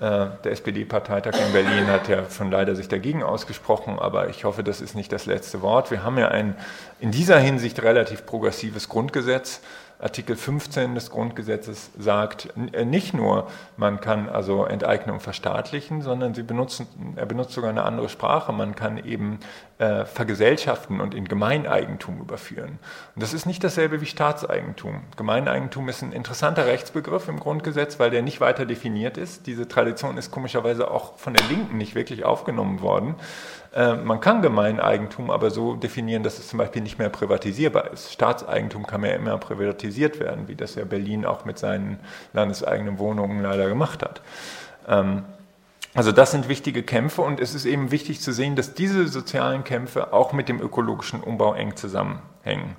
Äh, 0.00 0.26
der 0.44 0.52
SPD-Parteitag 0.52 1.34
in 1.34 1.52
Berlin 1.52 1.86
hat 1.86 2.08
ja 2.08 2.28
schon 2.28 2.50
leider 2.50 2.74
sich 2.74 2.88
dagegen 2.88 3.22
ausgesprochen, 3.22 3.98
aber 3.98 4.28
ich 4.28 4.44
hoffe, 4.44 4.64
das 4.64 4.80
ist 4.80 4.94
nicht 4.94 5.12
das 5.12 5.26
letzte 5.26 5.62
Wort. 5.62 5.90
Wir 5.90 6.02
haben 6.02 6.18
ja 6.18 6.28
ein 6.28 6.56
in 6.98 7.12
dieser 7.12 7.38
Hinsicht 7.38 7.82
relativ 7.82 8.26
progressives 8.26 8.88
Grundgesetz, 8.88 9.60
Artikel 10.00 10.36
15 10.36 10.94
des 10.94 11.10
Grundgesetzes 11.10 11.90
sagt 11.98 12.48
äh, 12.72 12.84
nicht 12.84 13.14
nur, 13.14 13.48
man 13.76 14.00
kann 14.00 14.28
also 14.28 14.64
Enteignung 14.64 15.20
verstaatlichen, 15.20 16.02
sondern 16.02 16.34
sie 16.34 16.42
benutzen, 16.42 16.86
er 17.16 17.26
benutzt 17.26 17.52
sogar 17.52 17.70
eine 17.70 17.84
andere 17.84 18.08
Sprache. 18.08 18.52
Man 18.52 18.74
kann 18.74 18.98
eben 18.98 19.40
äh, 19.78 20.04
vergesellschaften 20.04 21.00
und 21.00 21.14
in 21.14 21.26
Gemeineigentum 21.26 22.20
überführen. 22.20 22.78
Und 23.14 23.22
das 23.22 23.34
ist 23.34 23.46
nicht 23.46 23.62
dasselbe 23.62 24.00
wie 24.00 24.06
Staatseigentum. 24.06 25.02
Gemeineigentum 25.16 25.88
ist 25.88 26.02
ein 26.02 26.12
interessanter 26.12 26.66
Rechtsbegriff 26.66 27.28
im 27.28 27.38
Grundgesetz, 27.38 27.98
weil 27.98 28.10
der 28.10 28.22
nicht 28.22 28.40
weiter 28.40 28.66
definiert 28.66 29.18
ist. 29.18 29.46
Diese 29.46 29.68
Tradition 29.68 30.16
ist 30.16 30.30
komischerweise 30.30 30.90
auch 30.90 31.18
von 31.18 31.34
der 31.34 31.46
Linken 31.46 31.78
nicht 31.78 31.94
wirklich 31.94 32.24
aufgenommen 32.24 32.80
worden. 32.80 33.14
Äh, 33.72 33.94
man 33.94 34.20
kann 34.20 34.42
Gemeineigentum 34.42 35.30
aber 35.30 35.50
so 35.50 35.74
definieren, 35.74 36.22
dass 36.22 36.38
es 36.38 36.48
zum 36.48 36.58
Beispiel 36.58 36.82
nicht 36.82 36.98
mehr 36.98 37.08
privatisierbar 37.08 37.92
ist. 37.92 38.12
Staatseigentum 38.12 38.86
kann 38.86 39.04
ja 39.04 39.10
immer 39.10 39.38
privatisiert 39.38 40.18
werden, 40.18 40.48
wie 40.48 40.56
das 40.56 40.74
ja 40.74 40.84
Berlin 40.84 41.24
auch 41.24 41.44
mit 41.44 41.58
seinen 41.58 42.00
landeseigenen 42.32 42.98
Wohnungen 42.98 43.42
leider 43.42 43.68
gemacht 43.68 44.02
hat. 44.02 44.20
Ähm, 44.88 45.24
also 45.94 46.12
das 46.12 46.30
sind 46.30 46.48
wichtige 46.48 46.82
Kämpfe 46.82 47.22
und 47.22 47.40
es 47.40 47.54
ist 47.54 47.64
eben 47.64 47.90
wichtig 47.90 48.20
zu 48.20 48.32
sehen, 48.32 48.54
dass 48.54 48.74
diese 48.74 49.08
sozialen 49.08 49.64
Kämpfe 49.64 50.12
auch 50.12 50.32
mit 50.32 50.48
dem 50.48 50.60
ökologischen 50.60 51.20
Umbau 51.20 51.54
eng 51.54 51.76
zusammenhängen. 51.76 52.76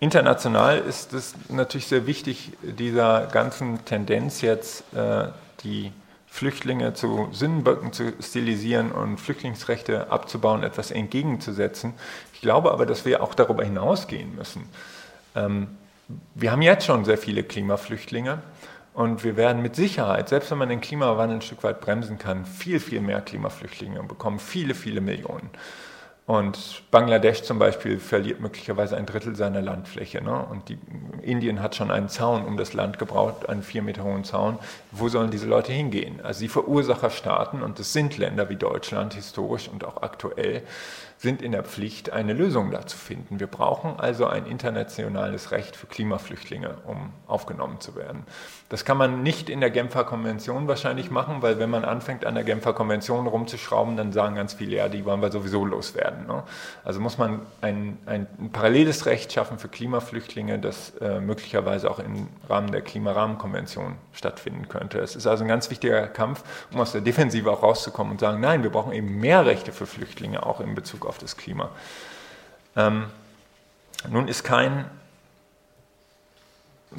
International 0.00 0.78
ist 0.78 1.14
es 1.14 1.34
natürlich 1.48 1.86
sehr 1.86 2.06
wichtig, 2.06 2.52
dieser 2.62 3.26
ganzen 3.28 3.82
Tendenz 3.86 4.42
jetzt, 4.42 4.84
äh, 4.94 5.28
die 5.62 5.92
Flüchtlinge 6.34 6.94
zu 6.94 7.28
Sündenböcken 7.30 7.92
zu 7.92 8.12
stilisieren 8.20 8.90
und 8.90 9.20
Flüchtlingsrechte 9.20 10.10
abzubauen, 10.10 10.64
etwas 10.64 10.90
entgegenzusetzen. 10.90 11.94
Ich 12.32 12.40
glaube 12.40 12.72
aber, 12.72 12.86
dass 12.86 13.04
wir 13.04 13.22
auch 13.22 13.36
darüber 13.36 13.62
hinausgehen 13.62 14.34
müssen. 14.34 14.68
Ähm, 15.36 15.68
wir 16.34 16.50
haben 16.50 16.60
jetzt 16.62 16.86
schon 16.86 17.04
sehr 17.04 17.18
viele 17.18 17.44
Klimaflüchtlinge 17.44 18.42
und 18.94 19.22
wir 19.22 19.36
werden 19.36 19.62
mit 19.62 19.76
Sicherheit, 19.76 20.28
selbst 20.28 20.50
wenn 20.50 20.58
man 20.58 20.70
den 20.70 20.80
Klimawandel 20.80 21.38
ein 21.38 21.42
Stück 21.42 21.62
weit 21.62 21.80
bremsen 21.80 22.18
kann, 22.18 22.46
viel, 22.46 22.80
viel 22.80 23.00
mehr 23.00 23.20
Klimaflüchtlinge 23.20 24.02
bekommen, 24.02 24.40
viele, 24.40 24.74
viele 24.74 25.00
Millionen. 25.00 25.50
Und 26.26 26.82
Bangladesch 26.90 27.42
zum 27.42 27.58
Beispiel 27.58 27.98
verliert 27.98 28.40
möglicherweise 28.40 28.96
ein 28.96 29.04
Drittel 29.04 29.36
seiner 29.36 29.60
Landfläche. 29.60 30.22
Ne? 30.22 30.46
Und 30.50 30.70
die, 30.70 30.78
Indien 31.20 31.60
hat 31.60 31.74
schon 31.74 31.90
einen 31.90 32.08
Zaun 32.08 32.46
um 32.46 32.56
das 32.56 32.72
Land 32.72 32.98
gebraucht, 32.98 33.48
einen 33.48 33.62
vier 33.62 33.82
Meter 33.82 34.04
hohen 34.04 34.24
Zaun. 34.24 34.58
Wo 34.90 35.08
sollen 35.08 35.30
diese 35.30 35.46
Leute 35.46 35.72
hingehen? 35.72 36.20
Also 36.22 36.40
die 36.40 36.48
Verursacherstaaten, 36.48 37.62
und 37.62 37.78
es 37.78 37.92
sind 37.92 38.16
Länder 38.16 38.48
wie 38.48 38.56
Deutschland 38.56 39.12
historisch 39.12 39.68
und 39.68 39.84
auch 39.84 40.02
aktuell, 40.02 40.62
sind 41.24 41.42
in 41.42 41.50
der 41.50 41.64
Pflicht, 41.64 42.12
eine 42.12 42.34
Lösung 42.34 42.70
da 42.70 42.86
zu 42.86 42.96
finden. 42.96 43.40
Wir 43.40 43.48
brauchen 43.48 43.98
also 43.98 44.26
ein 44.26 44.46
internationales 44.46 45.50
Recht 45.50 45.74
für 45.74 45.86
Klimaflüchtlinge, 45.86 46.76
um 46.86 47.10
aufgenommen 47.26 47.80
zu 47.80 47.96
werden. 47.96 48.24
Das 48.68 48.84
kann 48.84 48.96
man 48.96 49.22
nicht 49.22 49.48
in 49.48 49.60
der 49.60 49.70
Genfer 49.70 50.04
Konvention 50.04 50.68
wahrscheinlich 50.68 51.10
machen, 51.10 51.42
weil 51.42 51.58
wenn 51.58 51.70
man 51.70 51.84
anfängt, 51.84 52.26
an 52.26 52.34
der 52.34 52.44
Genfer 52.44 52.72
Konvention 52.74 53.26
rumzuschrauben, 53.26 53.96
dann 53.96 54.12
sagen 54.12 54.36
ganz 54.36 54.54
viele, 54.54 54.76
ja, 54.76 54.88
die 54.88 55.04
wollen 55.04 55.22
wir 55.22 55.32
sowieso 55.32 55.64
loswerden. 55.64 56.26
Ne? 56.26 56.42
Also 56.84 57.00
muss 57.00 57.16
man 57.16 57.40
ein, 57.60 57.98
ein, 58.06 58.26
paralleles 58.52 59.06
Recht 59.06 59.32
schaffen 59.32 59.58
für 59.58 59.68
Klimaflüchtlinge, 59.68 60.58
das 60.58 60.90
äh, 61.00 61.20
möglicherweise 61.20 61.90
auch 61.90 61.98
im 61.98 62.28
Rahmen 62.48 62.70
der 62.70 62.82
Klimarahmenkonvention 62.82 63.96
stattfinden 64.12 64.68
könnte. 64.68 64.98
Es 64.98 65.16
ist 65.16 65.26
also 65.26 65.44
ein 65.44 65.48
ganz 65.48 65.70
wichtiger 65.70 66.06
Kampf, 66.06 66.44
um 66.72 66.80
aus 66.80 66.92
der 66.92 67.00
Defensive 67.00 67.50
auch 67.50 67.62
rauszukommen 67.62 68.12
und 68.12 68.20
sagen, 68.20 68.40
nein, 68.40 68.62
wir 68.62 68.70
brauchen 68.70 68.92
eben 68.92 69.20
mehr 69.20 69.46
Rechte 69.46 69.72
für 69.72 69.86
Flüchtlinge, 69.86 70.44
auch 70.44 70.60
in 70.60 70.74
Bezug 70.74 71.06
auf 71.06 71.13
das 71.18 71.36
Klima. 71.36 71.70
Ähm, 72.76 73.06
nun 74.08 74.28
ist 74.28 74.44
kein 74.44 74.84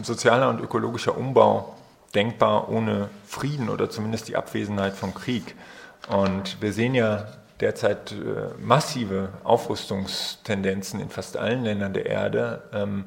sozialer 0.01 0.49
und 0.49 0.59
ökologischer 0.59 1.17
Umbau 1.17 1.75
denkbar 2.13 2.69
ohne 2.69 3.09
Frieden 3.27 3.69
oder 3.69 3.89
zumindest 3.89 4.27
die 4.27 4.35
Abwesenheit 4.35 4.93
von 4.93 5.13
Krieg. 5.13 5.55
Und 6.09 6.61
wir 6.61 6.73
sehen 6.73 6.95
ja 6.95 7.27
derzeit 7.59 8.11
äh, 8.11 8.15
massive 8.59 9.29
Aufrüstungstendenzen 9.43 10.99
in 10.99 11.09
fast 11.09 11.37
allen 11.37 11.63
Ländern 11.63 11.93
der 11.93 12.05
Erde. 12.05 12.63
Ähm, 12.73 13.05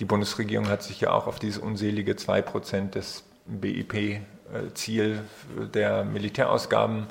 die 0.00 0.04
Bundesregierung 0.04 0.68
hat 0.68 0.82
sich 0.82 1.00
ja 1.00 1.12
auch 1.12 1.26
auf 1.26 1.38
dieses 1.38 1.58
unselige 1.58 2.12
2% 2.12 2.90
des 2.90 3.24
BIP-Ziel 3.46 5.20
äh, 5.58 5.66
der 5.66 6.04
Militärausgaben 6.04 7.06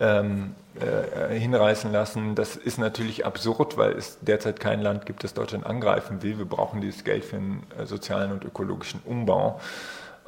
ähm, 0.00 0.54
äh, 0.80 1.38
hinreißen 1.38 1.92
lassen. 1.92 2.34
Das 2.34 2.56
ist 2.56 2.78
natürlich 2.78 3.26
absurd, 3.26 3.76
weil 3.76 3.92
es 3.92 4.18
derzeit 4.20 4.58
kein 4.58 4.80
Land 4.80 5.06
gibt, 5.06 5.24
das 5.24 5.34
Deutschland 5.34 5.66
angreifen 5.66 6.22
will. 6.22 6.38
Wir 6.38 6.46
brauchen 6.46 6.80
dieses 6.80 7.04
Geld 7.04 7.24
für 7.24 7.36
einen 7.36 7.62
äh, 7.78 7.86
sozialen 7.86 8.32
und 8.32 8.44
ökologischen 8.44 9.00
Umbau. 9.04 9.60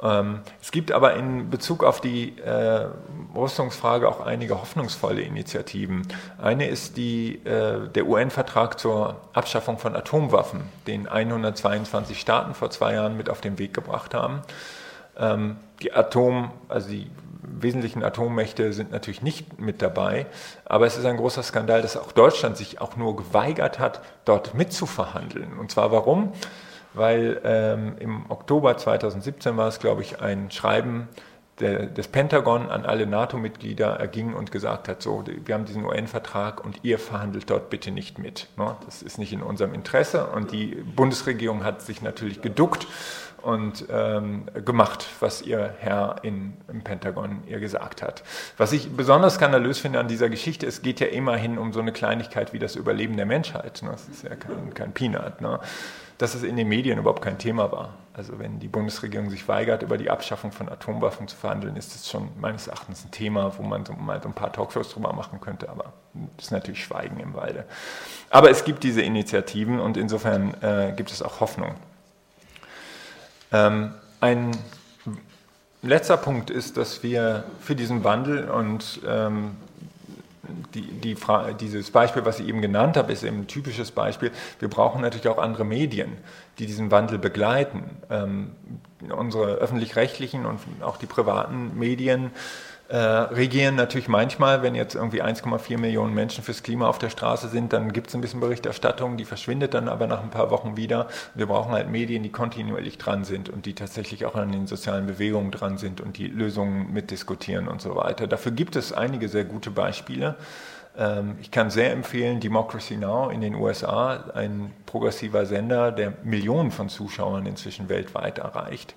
Ähm, 0.03 0.41
es 0.61 0.71
gibt 0.71 0.91
aber 0.91 1.15
in 1.15 1.49
Bezug 1.49 1.83
auf 1.83 2.01
die 2.01 2.37
äh, 2.39 2.87
Rüstungsfrage 3.33 4.07
auch 4.07 4.19
einige 4.19 4.59
hoffnungsvolle 4.59 5.21
Initiativen. 5.21 6.07
Eine 6.37 6.67
ist 6.67 6.97
die, 6.97 7.43
äh, 7.45 7.87
der 7.87 8.05
UN-Vertrag 8.05 8.79
zur 8.79 9.15
Abschaffung 9.33 9.79
von 9.79 9.95
Atomwaffen, 9.95 10.61
den 10.85 11.07
122 11.07 12.19
Staaten 12.19 12.53
vor 12.53 12.69
zwei 12.69 12.93
Jahren 12.93 13.17
mit 13.17 13.29
auf 13.29 13.41
den 13.41 13.57
Weg 13.57 13.73
gebracht 13.73 14.13
haben. 14.13 14.41
Ähm, 15.17 15.57
die 15.81 15.93
Atom, 15.93 16.51
also 16.67 16.89
die 16.89 17.09
wesentlichen 17.47 18.03
Atommächte 18.03 18.73
sind 18.73 18.91
natürlich 18.91 19.21
nicht 19.21 19.59
mit 19.59 19.81
dabei, 19.81 20.25
aber 20.65 20.85
es 20.85 20.97
ist 20.97 21.05
ein 21.05 21.17
großer 21.17 21.43
Skandal, 21.43 21.81
dass 21.81 21.97
auch 21.97 22.11
Deutschland 22.11 22.57
sich 22.57 22.81
auch 22.81 22.95
nur 22.95 23.15
geweigert 23.15 23.79
hat, 23.79 24.01
dort 24.25 24.53
mitzuverhandeln. 24.53 25.57
Und 25.57 25.71
zwar 25.71 25.91
warum? 25.91 26.33
Weil 26.93 27.41
ähm, 27.43 27.95
im 27.99 28.29
Oktober 28.29 28.77
2017 28.77 29.57
war 29.57 29.67
es, 29.67 29.79
glaube 29.79 30.01
ich, 30.01 30.21
ein 30.21 30.49
Schreiben 30.51 31.09
der, 31.59 31.85
des 31.85 32.07
Pentagon 32.07 32.69
an 32.69 32.85
alle 32.85 33.07
NATO-Mitglieder 33.07 33.87
erging 33.87 34.33
und 34.33 34.51
gesagt 34.51 34.89
hat, 34.89 35.01
so, 35.01 35.23
wir 35.25 35.55
haben 35.55 35.65
diesen 35.65 35.85
UN-Vertrag 35.85 36.63
und 36.63 36.79
ihr 36.83 36.99
verhandelt 36.99 37.49
dort 37.49 37.69
bitte 37.69 37.91
nicht 37.91 38.19
mit. 38.19 38.47
Ne? 38.57 38.75
Das 38.85 39.01
ist 39.01 39.17
nicht 39.17 39.31
in 39.31 39.41
unserem 39.41 39.73
Interesse 39.73 40.27
und 40.27 40.51
die 40.51 40.75
Bundesregierung 40.95 41.63
hat 41.63 41.81
sich 41.81 42.01
natürlich 42.01 42.41
geduckt 42.41 42.87
und 43.41 43.85
ähm, 43.91 44.45
gemacht, 44.65 45.05
was 45.19 45.43
ihr 45.43 45.75
Herr 45.79 46.15
in, 46.23 46.53
im 46.67 46.83
Pentagon 46.83 47.43
ihr 47.45 47.59
gesagt 47.59 48.01
hat. 48.01 48.23
Was 48.57 48.71
ich 48.71 48.91
besonders 48.91 49.35
skandalös 49.35 49.77
finde 49.77 49.99
an 49.99 50.07
dieser 50.07 50.29
Geschichte, 50.29 50.65
es 50.65 50.81
geht 50.81 50.99
ja 50.99 51.07
immerhin 51.07 51.59
um 51.59 51.71
so 51.71 51.79
eine 51.79 51.93
Kleinigkeit 51.93 52.53
wie 52.53 52.59
das 52.59 52.75
Überleben 52.75 53.17
der 53.17 53.27
Menschheit. 53.27 53.81
Ne? 53.83 53.91
Das 53.91 54.09
ist 54.09 54.23
ja 54.23 54.35
kein, 54.35 54.73
kein 54.73 54.93
Peanut. 54.93 55.41
Ne? 55.41 55.59
Dass 56.17 56.33
es 56.33 56.43
in 56.43 56.55
den 56.55 56.69
Medien 56.69 56.97
überhaupt 56.97 57.21
kein 57.21 57.37
Thema 57.37 57.71
war. 57.71 57.93
Also 58.13 58.39
wenn 58.39 58.59
die 58.59 58.69
Bundesregierung 58.69 59.29
sich 59.29 59.45
weigert, 59.49 59.83
über 59.83 59.97
die 59.97 60.09
Abschaffung 60.09 60.53
von 60.53 60.69
Atomwaffen 60.69 61.27
zu 61.27 61.35
verhandeln, 61.35 61.75
ist 61.75 61.93
das 61.93 62.09
schon 62.09 62.29
meines 62.39 62.67
Erachtens 62.67 63.03
ein 63.03 63.11
Thema, 63.11 63.57
wo 63.57 63.63
man 63.63 63.85
so 63.85 63.91
mal 63.91 64.21
so 64.21 64.29
ein 64.29 64.33
paar 64.33 64.53
Talkshows 64.53 64.89
drüber 64.89 65.11
machen 65.11 65.41
könnte, 65.41 65.67
aber 65.67 65.91
das 66.37 66.45
ist 66.45 66.51
natürlich 66.51 66.81
Schweigen 66.81 67.19
im 67.19 67.33
Walde. 67.33 67.65
Aber 68.29 68.49
es 68.49 68.63
gibt 68.63 68.85
diese 68.85 69.01
Initiativen 69.01 69.81
und 69.81 69.97
insofern 69.97 70.53
äh, 70.61 70.93
gibt 70.95 71.11
es 71.11 71.21
auch 71.21 71.41
Hoffnung. 71.41 71.75
Ähm, 73.51 73.93
ein 74.21 74.51
letzter 75.81 76.15
Punkt 76.15 76.49
ist, 76.49 76.77
dass 76.77 77.03
wir 77.03 77.43
für 77.59 77.75
diesen 77.75 78.05
Wandel 78.05 78.49
und 78.49 79.01
ähm, 79.05 79.57
die, 80.73 80.81
die 80.81 81.15
dieses 81.59 81.91
Beispiel, 81.91 82.25
was 82.25 82.39
ich 82.39 82.47
eben 82.47 82.61
genannt 82.61 82.97
habe, 82.97 83.11
ist 83.11 83.23
eben 83.23 83.41
ein 83.41 83.47
typisches 83.47 83.91
Beispiel. 83.91 84.31
Wir 84.59 84.69
brauchen 84.69 85.01
natürlich 85.01 85.27
auch 85.27 85.37
andere 85.37 85.65
Medien, 85.65 86.17
die 86.59 86.65
diesen 86.65 86.91
Wandel 86.91 87.17
begleiten. 87.17 87.83
Ähm, 88.09 88.51
unsere 89.09 89.55
öffentlich-rechtlichen 89.55 90.45
und 90.45 90.59
auch 90.81 90.97
die 90.97 91.05
privaten 91.05 91.77
Medien 91.77 92.31
äh, 92.87 92.97
regieren 92.97 93.75
natürlich 93.75 94.07
manchmal, 94.07 94.61
wenn 94.61 94.75
jetzt 94.75 94.93
irgendwie 94.93 95.23
1,4 95.23 95.79
Millionen 95.79 96.13
Menschen 96.13 96.43
fürs 96.43 96.61
Klima 96.61 96.87
auf 96.87 96.99
der 96.99 97.09
Straße 97.09 97.47
sind, 97.47 97.73
dann 97.73 97.91
gibt 97.91 98.09
es 98.09 98.15
ein 98.15 98.21
bisschen 98.21 98.39
Berichterstattung, 98.39 99.17
die 99.17 99.25
verschwindet 99.25 99.73
dann 99.73 99.89
aber 99.89 100.05
nach 100.05 100.21
ein 100.21 100.29
paar 100.29 100.51
Wochen 100.51 100.77
wieder. 100.77 101.07
Wir 101.33 101.47
brauchen 101.47 101.71
halt 101.71 101.89
Medien, 101.89 102.21
die 102.21 102.31
kontinuierlich 102.31 102.99
dran 102.99 103.23
sind 103.23 103.49
und 103.49 103.65
die 103.65 103.73
tatsächlich 103.73 104.25
auch 104.25 104.35
an 104.35 104.51
den 104.51 104.67
sozialen 104.67 105.07
Bewegungen 105.07 105.49
dran 105.49 105.79
sind 105.79 105.99
und 105.99 106.17
die 106.17 106.27
Lösungen 106.27 106.93
mitdiskutieren 106.93 107.67
und 107.67 107.81
so 107.81 107.95
weiter. 107.95 108.27
Dafür 108.27 108.51
gibt 108.51 108.75
es 108.75 108.93
einige 108.93 109.29
sehr 109.29 109.45
gute 109.45 109.71
Beispiele. 109.71 110.35
Ähm, 110.95 111.37
ich 111.41 111.49
kann 111.49 111.71
sehr 111.71 111.91
empfehlen 111.91 112.39
Democracy 112.39 112.97
Now! 112.97 113.29
in 113.29 113.41
den 113.41 113.55
USA, 113.55 114.25
ein 114.35 114.71
progressiver 114.85 115.47
Sender, 115.47 115.91
der 115.91 116.13
Millionen 116.23 116.69
von 116.69 116.89
Zuschauern 116.89 117.47
inzwischen 117.47 117.89
weltweit 117.89 118.37
erreicht. 118.37 118.93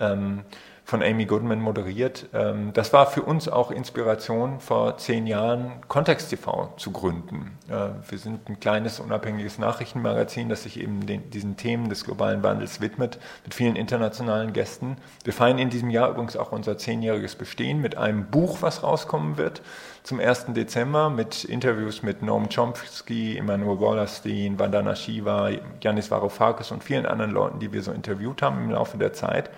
Ähm, 0.00 0.42
von 0.84 1.02
Amy 1.02 1.24
Goodman 1.26 1.60
moderiert. 1.60 2.26
Ähm, 2.34 2.72
das 2.72 2.92
war 2.92 3.06
für 3.06 3.22
uns 3.22 3.48
auch 3.48 3.70
Inspiration, 3.70 4.60
vor 4.60 4.98
zehn 4.98 5.26
Jahren 5.26 5.80
Kontext 5.88 6.30
TV 6.30 6.72
zu 6.76 6.90
gründen. 6.90 7.56
Äh, 7.68 7.88
wir 8.08 8.18
sind 8.18 8.48
ein 8.48 8.60
kleines, 8.60 9.00
unabhängiges 9.00 9.58
Nachrichtenmagazin, 9.58 10.48
das 10.48 10.64
sich 10.64 10.80
eben 10.80 11.06
den, 11.06 11.30
diesen 11.30 11.56
Themen 11.56 11.88
des 11.88 12.04
globalen 12.04 12.42
Wandels 12.42 12.80
widmet, 12.80 13.18
mit 13.44 13.54
vielen 13.54 13.76
internationalen 13.76 14.52
Gästen. 14.52 14.96
Wir 15.24 15.32
feiern 15.32 15.58
in 15.58 15.70
diesem 15.70 15.90
Jahr 15.90 16.10
übrigens 16.10 16.36
auch 16.36 16.52
unser 16.52 16.76
zehnjähriges 16.76 17.36
Bestehen 17.36 17.80
mit 17.80 17.96
einem 17.96 18.26
Buch, 18.26 18.58
was 18.60 18.82
rauskommen 18.82 19.36
wird 19.36 19.62
zum 20.02 20.18
1. 20.18 20.46
Dezember 20.48 21.10
mit 21.10 21.44
Interviews 21.44 22.02
mit 22.02 22.22
Noam 22.22 22.48
Chomsky, 22.48 23.38
Emmanuel 23.38 23.80
Wallerstein, 23.80 24.58
Vandana 24.58 24.96
Shiva, 24.96 25.50
Yanis 25.80 26.10
Varoufakis 26.10 26.72
und 26.72 26.82
vielen 26.82 27.06
anderen 27.06 27.30
Leuten, 27.30 27.60
die 27.60 27.72
wir 27.72 27.82
so 27.82 27.92
interviewt 27.92 28.42
haben 28.42 28.64
im 28.64 28.70
Laufe 28.72 28.98
der 28.98 29.12
Zeit. 29.12 29.50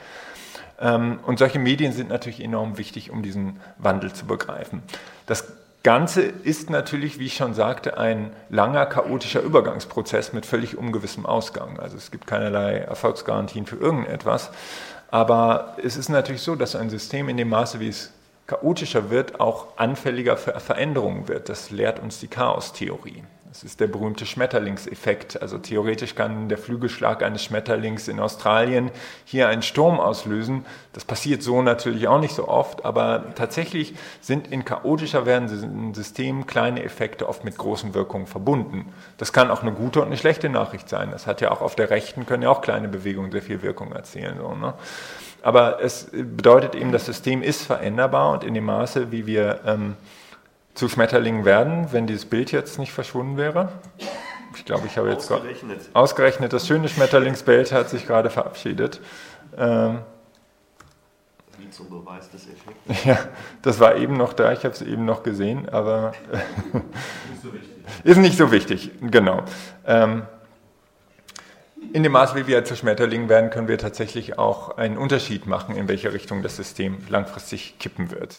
Ähm, 0.81 1.19
und 1.27 1.39
solche 1.39 1.59
Medien 1.59 1.93
sind 1.93 2.09
natürlich 2.09 2.43
enorm 2.43 2.79
wichtig, 2.79 3.11
um 3.11 3.23
diesen 3.23 3.61
Wandel 3.79 4.13
zu 4.13 4.27
begreifen. 4.27 4.83
Das 5.27 5.45
Ganze 5.85 6.23
ist 6.23 6.71
natürlich, 6.71 7.19
wie 7.19 7.27
ich 7.27 7.37
schon 7.37 7.53
sagte, 7.53 7.99
ein 7.99 8.33
langer, 8.49 8.87
chaotischer 8.87 9.43
Übergangsprozess 9.43 10.33
mit 10.33 10.47
völlig 10.47 10.79
ungewissem 10.79 11.27
Ausgang. 11.27 11.79
Also 11.79 11.99
es 11.99 12.11
gibt 12.11 12.27
keinerlei 12.27 12.79
Erfolgsgarantien 12.79 13.67
für 13.67 13.77
irgendetwas. 13.77 14.51
Aber 15.11 15.77
es 15.83 15.97
ist 15.97 16.09
natürlich 16.09 16.41
so, 16.41 16.57
dass 16.57 16.75
ein 16.75 16.89
System 16.89 17.29
in 17.29 17.37
dem 17.37 17.51
Maße, 17.51 17.81
wie 17.81 17.89
es 17.89 18.13
chaotischer 18.47 19.11
wird, 19.11 19.41
auch 19.41 19.77
anfälliger 19.77 20.37
für 20.37 20.59
Veränderungen 20.59 21.29
wird. 21.29 21.51
Das 21.51 21.71
lehrt 21.71 22.01
uns 22.01 22.19
die 22.19 22.29
Chaostheorie. 22.29 23.23
Das 23.55 23.63
ist 23.63 23.79
der 23.79 23.87
berühmte 23.87 24.27
Schmetterlingseffekt. 24.27 25.41
Also 25.41 25.59
theoretisch 25.59 26.17
kann 26.17 26.49
der 26.49 26.59
Flügelschlag 26.59 27.23
eines 27.23 27.45
Schmetterlings 27.45 28.09
in 28.09 28.19
Australien 28.19 28.91
hier 29.25 29.47
einen 29.47 29.63
Sturm 29.63 30.01
auslösen. 30.01 30.67
Das 30.93 31.05
passiert 31.05 31.41
so 31.41 31.63
natürlich 31.63 32.09
auch 32.09 32.19
nicht 32.19 32.35
so 32.35 32.49
oft, 32.49 32.85
aber 32.85 33.33
tatsächlich 33.37 33.95
sind 34.21 34.49
in 34.49 34.65
chaotischer 34.65 35.25
werdenden 35.25 35.95
Systemen 35.95 36.49
kleine 36.49 36.83
Effekte 36.83 37.29
oft 37.29 37.45
mit 37.45 37.57
großen 37.57 37.95
Wirkungen 37.95 38.27
verbunden. 38.27 38.93
Das 39.19 39.33
kann 39.33 39.53
auch 39.53 39.63
eine 39.63 39.71
gute 39.71 40.01
und 40.01 40.07
eine 40.07 40.17
schlechte 40.17 40.49
Nachricht 40.49 40.89
sein. 40.89 41.13
Das 41.13 41.29
hat 41.29 41.41
ja 41.41 41.53
auch 41.53 41.61
auf 41.61 41.77
der 41.77 41.91
Rechten 41.91 42.27
können 42.27 42.43
ja 42.43 42.51
auch 42.51 42.61
kleine 42.61 42.89
Bewegungen 42.89 43.31
sehr 43.31 43.43
viel 43.43 43.63
Wirkung 43.63 43.93
erzielen. 43.93 44.39
So, 44.41 44.57
ne? 44.57 44.75
Aber 45.43 45.81
es 45.81 46.11
bedeutet 46.11 46.75
eben, 46.75 46.91
das 46.91 47.07
System 47.07 47.41
ist 47.41 47.63
veränderbar 47.63 48.33
und 48.33 48.43
in 48.43 48.55
dem 48.55 48.65
Maße, 48.65 49.13
wie 49.13 49.27
wir 49.27 49.61
ähm, 49.65 49.95
zu 50.75 50.89
Schmetterlingen 50.89 51.45
werden, 51.45 51.93
wenn 51.93 52.07
dieses 52.07 52.25
Bild 52.27 52.53
jetzt 52.53 52.79
nicht 52.79 52.93
verschwunden 52.93 53.37
wäre. 53.37 53.73
Ich 54.57 54.65
glaube, 54.65 54.87
ich 54.87 54.99
habe 54.99 55.11
jetzt 55.11 55.31
ausgerechnet. 55.31 55.81
ausgerechnet, 55.95 56.53
das 56.53 56.67
schöne 56.67 56.89
Schmetterlingsbild 56.89 57.73
hat 57.73 57.91
sich 57.91 58.07
gerade 58.07 58.31
verabschiedet. 58.31 59.01
Ähm, 59.57 60.01
Wie 61.59 61.71
zum 61.71 61.89
Beweis 61.89 62.31
des 62.31 62.47
Effekts. 62.49 63.05
Ja, 63.05 63.19
das 63.63 63.81
war 63.81 63.97
eben 63.97 64.17
noch 64.17 64.33
da, 64.33 64.53
ich 64.53 64.65
habe 64.65 64.75
es 64.75 64.83
eben 64.83 65.05
noch 65.05 65.23
gesehen, 65.23 65.69
aber 65.69 66.13
nicht 66.33 67.43
so 67.43 67.51
ist 68.05 68.17
nicht 68.19 68.39
so 68.39 68.51
wichtig, 68.51 68.91
genau. 69.01 69.43
Ähm, 69.87 70.23
in 71.93 72.03
dem 72.03 72.13
Maße, 72.13 72.35
wie 72.35 72.47
wir 72.47 72.65
zu 72.65 72.75
Schmetterlingen 72.75 73.29
werden, 73.29 73.51
können 73.51 73.69
wir 73.69 73.79
tatsächlich 73.79 74.39
auch 74.39 74.79
einen 74.79 74.99
Unterschied 74.99 75.47
machen, 75.47 75.77
in 75.77 75.87
welche 75.87 76.13
Richtung 76.13 76.43
das 76.43 76.57
System 76.57 76.99
langfristig 77.09 77.79
kippen 77.79 78.11
wird. 78.11 78.33